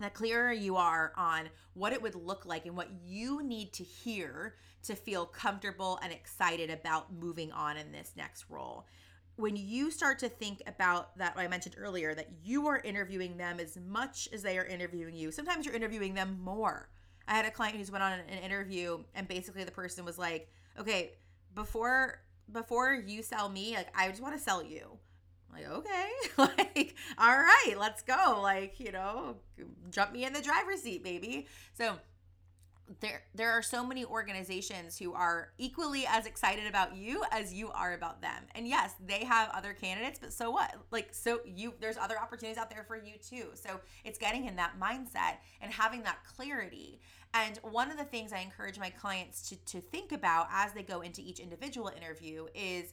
the 0.00 0.10
clearer 0.10 0.52
you 0.52 0.76
are 0.76 1.14
on 1.16 1.48
what 1.72 1.94
it 1.94 2.02
would 2.02 2.14
look 2.14 2.44
like 2.44 2.66
and 2.66 2.76
what 2.76 2.90
you 3.06 3.42
need 3.42 3.72
to 3.72 3.82
hear 3.82 4.56
to 4.82 4.94
feel 4.94 5.24
comfortable 5.24 5.98
and 6.02 6.12
excited 6.12 6.68
about 6.68 7.10
moving 7.10 7.52
on 7.52 7.78
in 7.78 7.90
this 7.90 8.12
next 8.18 8.50
role. 8.50 8.86
When 9.36 9.56
you 9.56 9.90
start 9.90 10.18
to 10.18 10.28
think 10.28 10.60
about 10.66 11.16
that, 11.16 11.32
I 11.36 11.48
mentioned 11.48 11.76
earlier, 11.78 12.14
that 12.14 12.28
you 12.44 12.66
are 12.66 12.80
interviewing 12.80 13.38
them 13.38 13.58
as 13.58 13.78
much 13.78 14.28
as 14.30 14.42
they 14.42 14.58
are 14.58 14.66
interviewing 14.66 15.16
you, 15.16 15.32
sometimes 15.32 15.64
you're 15.64 15.74
interviewing 15.74 16.12
them 16.12 16.38
more 16.44 16.90
I 17.26 17.34
had 17.34 17.44
a 17.44 17.50
client 17.50 17.76
who's 17.76 17.90
went 17.90 18.04
on 18.04 18.12
an 18.12 18.38
interview 18.42 18.98
and 19.14 19.26
basically 19.26 19.64
the 19.64 19.70
person 19.70 20.04
was 20.04 20.18
like, 20.18 20.50
okay, 20.78 21.12
before 21.54 22.20
before 22.52 22.92
you 22.94 23.22
sell 23.22 23.48
me, 23.48 23.74
like 23.74 23.88
I 23.96 24.08
just 24.08 24.22
want 24.22 24.36
to 24.36 24.40
sell 24.40 24.62
you. 24.62 24.98
I'm 25.48 25.62
like, 25.62 25.70
okay, 25.72 26.10
like, 26.38 26.94
all 27.18 27.36
right, 27.36 27.74
let's 27.78 28.02
go. 28.02 28.40
Like, 28.42 28.78
you 28.80 28.92
know, 28.92 29.36
jump 29.90 30.12
me 30.12 30.24
in 30.24 30.32
the 30.32 30.42
driver's 30.42 30.82
seat, 30.82 31.02
baby. 31.02 31.46
So 31.74 31.96
there 33.00 33.22
there 33.34 33.50
are 33.50 33.62
so 33.62 33.84
many 33.84 34.04
organizations 34.04 34.98
who 34.98 35.14
are 35.14 35.52
equally 35.58 36.04
as 36.06 36.26
excited 36.26 36.66
about 36.66 36.96
you 36.96 37.24
as 37.30 37.52
you 37.52 37.70
are 37.70 37.94
about 37.94 38.20
them. 38.20 38.44
And 38.54 38.68
yes, 38.68 38.92
they 39.04 39.24
have 39.24 39.50
other 39.54 39.72
candidates, 39.72 40.18
but 40.18 40.32
so 40.32 40.50
what? 40.50 40.74
Like 40.90 41.08
so 41.12 41.40
you 41.46 41.74
there's 41.80 41.96
other 41.96 42.18
opportunities 42.18 42.58
out 42.58 42.70
there 42.70 42.84
for 42.84 42.96
you 42.96 43.14
too. 43.18 43.50
So 43.54 43.80
it's 44.04 44.18
getting 44.18 44.46
in 44.46 44.56
that 44.56 44.78
mindset 44.80 45.38
and 45.60 45.72
having 45.72 46.02
that 46.02 46.18
clarity. 46.36 47.00
And 47.32 47.58
one 47.62 47.90
of 47.90 47.96
the 47.96 48.04
things 48.04 48.32
I 48.32 48.38
encourage 48.40 48.78
my 48.78 48.90
clients 48.90 49.48
to 49.48 49.56
to 49.56 49.80
think 49.80 50.12
about 50.12 50.48
as 50.52 50.72
they 50.72 50.82
go 50.82 51.00
into 51.00 51.22
each 51.22 51.40
individual 51.40 51.90
interview 51.96 52.46
is 52.54 52.92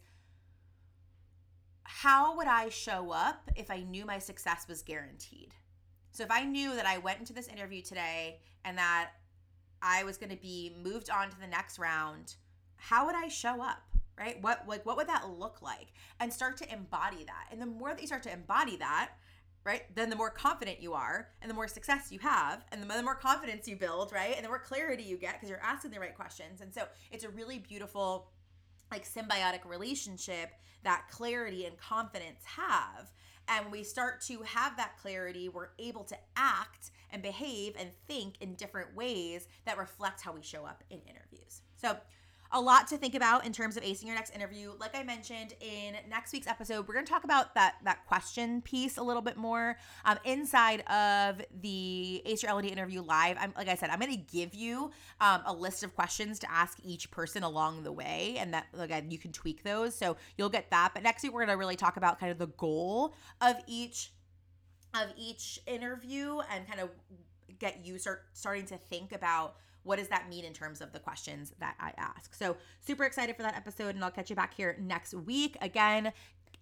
how 1.84 2.38
would 2.38 2.48
I 2.48 2.70
show 2.70 3.12
up 3.12 3.50
if 3.56 3.70
I 3.70 3.82
knew 3.82 4.06
my 4.06 4.20
success 4.20 4.66
was 4.70 4.82
guaranteed? 4.82 5.54
So 6.14 6.24
if 6.24 6.32
I 6.32 6.44
knew 6.44 6.76
that 6.76 6.86
I 6.86 6.98
went 6.98 7.20
into 7.20 7.34
this 7.34 7.48
interview 7.48 7.82
today 7.82 8.40
and 8.66 8.78
that 8.78 9.12
I 9.82 10.04
was 10.04 10.18
going 10.18 10.30
to 10.30 10.42
be 10.42 10.76
moved 10.82 11.10
on 11.10 11.30
to 11.30 11.40
the 11.40 11.48
next 11.48 11.80
round, 11.80 12.36
how 12.76 13.06
would 13.06 13.16
I 13.16 13.28
show 13.28 13.62
up? 13.62 13.84
Right? 14.18 14.42
What 14.42 14.66
like 14.68 14.86
what 14.86 14.98
would 14.98 15.08
that 15.08 15.30
look 15.30 15.62
like? 15.62 15.88
And 16.20 16.32
start 16.32 16.58
to 16.58 16.72
embody 16.72 17.24
that. 17.26 17.48
And 17.52 17.62
the 17.62 17.66
more 17.66 17.90
that 17.90 18.02
you 18.02 18.08
start 18.08 18.24
to 18.24 18.32
embody 18.32 18.78
that, 18.78 19.12
right? 19.64 19.84
Then 19.96 20.10
the 20.10 20.16
more 20.16 20.30
confident 20.30 20.82
you 20.82 20.94
are 20.94 21.30
and 21.42 21.50
the 21.50 21.56
more 21.56 21.68
success 21.68 22.12
you 22.12 22.20
have 22.20 22.64
and 22.72 22.82
the 22.84 23.04
more 23.04 23.16
confidence 23.16 23.68
you 23.68 23.76
build, 23.76 24.12
right? 24.12 24.36
And 24.36 24.44
the 24.44 24.50
more 24.50 24.60
clarity 24.60 25.04
you 25.04 25.18
get 25.18 25.36
because 25.36 25.50
you're 25.50 25.64
asking 25.64 25.92
the 25.92 26.00
right 26.00 26.16
questions. 26.16 26.62
And 26.62 26.74
so 26.74 26.84
it's 27.12 27.24
a 27.24 27.30
really 27.30 27.60
beautiful 27.60 28.30
like 28.92 29.08
symbiotic 29.08 29.66
relationship 29.66 30.52
that 30.84 31.06
clarity 31.12 31.66
and 31.66 31.78
confidence 31.78 32.44
have. 32.46 33.12
And 33.48 33.72
we 33.72 33.84
start 33.84 34.22
to 34.22 34.42
have 34.44 34.78
that 34.78 34.98
clarity, 35.02 35.50
we're 35.50 35.70
able 35.80 36.04
to 36.06 36.18
act 36.36 36.92
and 37.12 37.22
behave 37.22 37.76
and 37.80 37.92
think 38.08 38.36
in 38.42 38.56
different 38.56 38.96
ways 38.96 39.48
that 39.66 39.78
reflect 39.78 40.22
how 40.22 40.34
we 40.34 40.42
show 40.42 40.66
up 40.66 40.84
in 40.90 41.00
interviews. 41.08 41.62
So, 41.76 41.98
a 42.54 42.60
lot 42.60 42.88
to 42.88 42.98
think 42.98 43.16
about 43.16 43.46
in 43.46 43.54
terms 43.54 43.78
of 43.78 43.84
acing 43.84 44.06
your 44.06 44.16
next 44.16 44.36
interview. 44.36 44.74
Like 44.80 44.96
I 44.96 45.04
mentioned 45.04 45.54
in 45.62 45.96
next 46.10 46.34
week's 46.34 46.48
episode, 46.48 46.88
we're 46.88 46.94
going 46.94 47.06
to 47.06 47.12
talk 47.12 47.24
about 47.24 47.56
that 47.56 47.76
that 47.86 48.06
question 48.08 48.62
piece 48.62 48.98
a 48.98 49.04
little 49.04 49.22
bit 49.22 49.38
more 49.38 49.78
um, 50.06 50.18
inside 50.26 50.82
of 50.90 51.42
the 51.62 52.22
Ace 52.26 52.44
Your 52.44 52.52
L&D 52.52 52.68
interview 52.68 53.02
live. 53.02 53.38
I'm 53.40 53.54
like 53.56 53.70
I 53.70 53.76
said, 53.76 53.90
I'm 53.90 54.00
going 54.00 54.12
to 54.12 54.18
give 54.18 54.54
you 54.54 54.92
um, 55.22 55.42
a 55.46 55.54
list 55.54 55.84
of 55.84 55.96
questions 55.96 56.40
to 56.40 56.52
ask 56.52 56.78
each 56.84 57.10
person 57.12 57.44
along 57.44 57.84
the 57.84 57.92
way, 57.92 58.36
and 58.38 58.54
that 58.54 58.68
again 58.78 59.12
you 59.12 59.18
can 59.18 59.32
tweak 59.32 59.64
those, 59.64 59.96
so 59.96 60.18
you'll 60.38 60.50
get 60.50 60.70
that. 60.72 60.92
But 60.94 61.04
next 61.04 61.24
week 61.24 61.34
we're 61.34 61.46
going 61.46 61.56
to 61.56 61.60
really 61.60 61.78
talk 61.78 61.98
about 61.98 62.20
kind 62.20 62.32
of 62.32 62.38
the 62.38 62.48
goal 62.48 63.14
of 63.40 63.56
each 63.68 64.12
of 64.94 65.10
each 65.18 65.60
interview 65.68 66.40
and 66.52 66.68
kind 66.68 66.80
of 66.80 66.90
get 67.60 67.86
you 67.86 67.98
start 67.98 68.26
starting 68.34 68.66
to 68.66 68.78
think 68.78 69.12
about 69.12 69.56
what 69.84 69.98
does 69.98 70.10
that 70.10 70.30
mean 70.30 70.46
in 70.46 70.54
terms 70.54 70.80
of 70.82 70.92
the 70.92 71.00
questions 71.00 71.54
that 71.60 71.76
I 71.80 71.92
ask? 71.98 72.36
So, 72.36 72.56
super 72.80 73.04
excited 73.04 73.36
for 73.36 73.42
that 73.42 73.56
episode, 73.56 73.96
and 73.96 74.04
I'll 74.04 74.12
catch 74.12 74.30
you 74.30 74.36
back 74.36 74.54
here 74.54 74.78
next 74.80 75.14
week. 75.14 75.58
Again, 75.60 76.14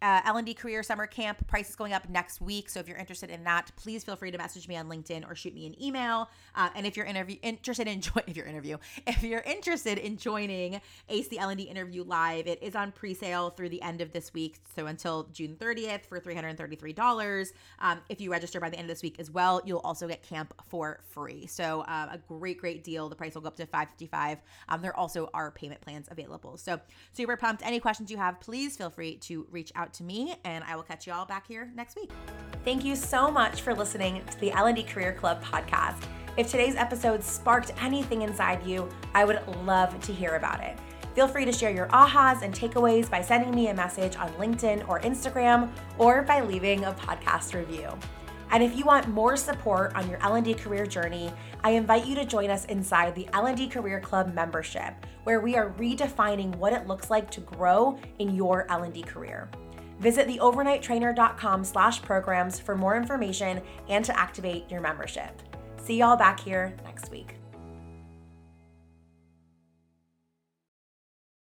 uh, 0.01 0.21
L&D 0.25 0.53
Career 0.53 0.83
Summer 0.83 1.07
Camp 1.07 1.45
price 1.47 1.69
is 1.69 1.75
going 1.75 1.93
up 1.93 2.07
next 2.09 2.41
week. 2.41 2.69
So 2.69 2.79
if 2.79 2.87
you're 2.87 2.97
interested 2.97 3.29
in 3.29 3.43
that, 3.43 3.71
please 3.75 4.03
feel 4.03 4.15
free 4.15 4.31
to 4.31 4.37
message 4.37 4.67
me 4.67 4.75
on 4.77 4.87
LinkedIn 4.87 5.29
or 5.29 5.35
shoot 5.35 5.53
me 5.53 5.65
an 5.65 5.81
email. 5.81 6.29
Uh, 6.55 6.69
and 6.75 6.85
if 6.85 6.95
you're 6.95 7.05
interview 7.05 7.37
interested 7.41 7.87
in 7.87 8.01
join 8.09 8.23
if 8.27 8.37
you're 8.37 8.45
interview 8.45 8.77
if 9.07 9.23
you're 9.23 9.41
interested 9.41 9.97
in 9.97 10.17
joining 10.17 10.81
Ace 11.09 11.27
the 11.27 11.39
L&D 11.39 11.63
interview 11.63 12.03
live, 12.03 12.47
it 12.47 12.61
is 12.61 12.75
on 12.75 12.91
pre-sale 12.91 13.49
through 13.49 13.69
the 13.69 13.81
end 13.81 14.01
of 14.01 14.11
this 14.11 14.33
week. 14.33 14.57
So 14.75 14.87
until 14.87 15.29
June 15.33 15.55
30th 15.59 16.05
for 16.05 16.19
$333. 16.19 17.51
Um, 17.79 17.99
if 18.09 18.21
you 18.21 18.31
register 18.31 18.59
by 18.59 18.69
the 18.69 18.77
end 18.77 18.89
of 18.89 18.95
this 18.95 19.03
week 19.03 19.19
as 19.19 19.29
well, 19.31 19.61
you'll 19.65 19.79
also 19.79 20.07
get 20.07 20.23
camp 20.23 20.53
for 20.67 21.01
free. 21.09 21.47
So 21.47 21.81
uh, 21.81 22.09
a 22.11 22.17
great 22.27 22.57
great 22.59 22.83
deal. 22.83 23.09
The 23.09 23.15
price 23.15 23.35
will 23.35 23.41
go 23.41 23.47
up 23.47 23.55
to 23.57 23.65
555. 23.65 24.39
Um, 24.69 24.81
there 24.81 24.95
also 24.95 25.29
are 25.33 25.51
payment 25.51 25.81
plans 25.81 26.07
available. 26.11 26.57
So 26.57 26.79
super 27.11 27.37
pumped. 27.37 27.65
Any 27.65 27.79
questions 27.79 28.11
you 28.11 28.17
have, 28.17 28.39
please 28.39 28.77
feel 28.77 28.89
free 28.89 29.15
to 29.17 29.47
reach 29.51 29.71
out 29.75 29.88
out 29.89 29.93
to 29.95 30.03
me, 30.03 30.35
and 30.43 30.63
I 30.65 30.75
will 30.75 30.83
catch 30.83 31.07
you 31.07 31.13
all 31.13 31.25
back 31.25 31.47
here 31.47 31.71
next 31.75 31.95
week. 31.95 32.11
Thank 32.63 32.85
you 32.85 32.95
so 32.95 33.31
much 33.31 33.61
for 33.61 33.73
listening 33.73 34.21
to 34.29 34.39
the 34.39 34.51
L&D 34.51 34.83
Career 34.83 35.13
Club 35.13 35.43
podcast. 35.43 36.03
If 36.37 36.51
today's 36.51 36.75
episode 36.75 37.23
sparked 37.23 37.71
anything 37.81 38.21
inside 38.21 38.63
you, 38.63 38.87
I 39.15 39.25
would 39.25 39.41
love 39.63 39.99
to 40.01 40.13
hear 40.13 40.35
about 40.35 40.63
it. 40.63 40.77
Feel 41.15 41.27
free 41.27 41.43
to 41.43 41.51
share 41.51 41.71
your 41.71 41.87
ahas 41.87 42.43
and 42.43 42.53
takeaways 42.53 43.09
by 43.09 43.21
sending 43.21 43.53
me 43.55 43.69
a 43.69 43.73
message 43.73 44.15
on 44.15 44.29
LinkedIn 44.33 44.87
or 44.87 44.99
Instagram 45.01 45.71
or 45.97 46.21
by 46.21 46.41
leaving 46.41 46.85
a 46.85 46.93
podcast 46.93 47.55
review. 47.55 47.89
And 48.51 48.63
if 48.63 48.77
you 48.77 48.85
want 48.85 49.07
more 49.07 49.37
support 49.37 49.95
on 49.95 50.09
your 50.09 50.19
L&D 50.23 50.53
career 50.55 50.85
journey, 50.85 51.31
I 51.63 51.71
invite 51.71 52.05
you 52.05 52.15
to 52.15 52.25
join 52.25 52.49
us 52.49 52.65
inside 52.65 53.13
the 53.15 53.27
L&D 53.33 53.67
Career 53.67 53.99
Club 53.99 54.33
membership, 54.33 54.93
where 55.23 55.39
we 55.39 55.55
are 55.55 55.71
redefining 55.71 56.55
what 56.55 56.73
it 56.73 56.87
looks 56.87 57.09
like 57.09 57.29
to 57.31 57.41
grow 57.41 57.99
in 58.17 58.33
your 58.35 58.65
L&D 58.71 59.03
career. 59.03 59.49
Visit 59.99 60.27
theovernighttrainer.com 60.27 61.63
slash 61.63 62.01
programs 62.01 62.59
for 62.59 62.75
more 62.75 62.95
information 62.95 63.61
and 63.89 64.03
to 64.05 64.17
activate 64.17 64.69
your 64.71 64.81
membership. 64.81 65.41
See 65.77 65.97
y'all 65.97 66.17
back 66.17 66.39
here 66.39 66.75
next 66.85 67.11
week. 67.11 67.38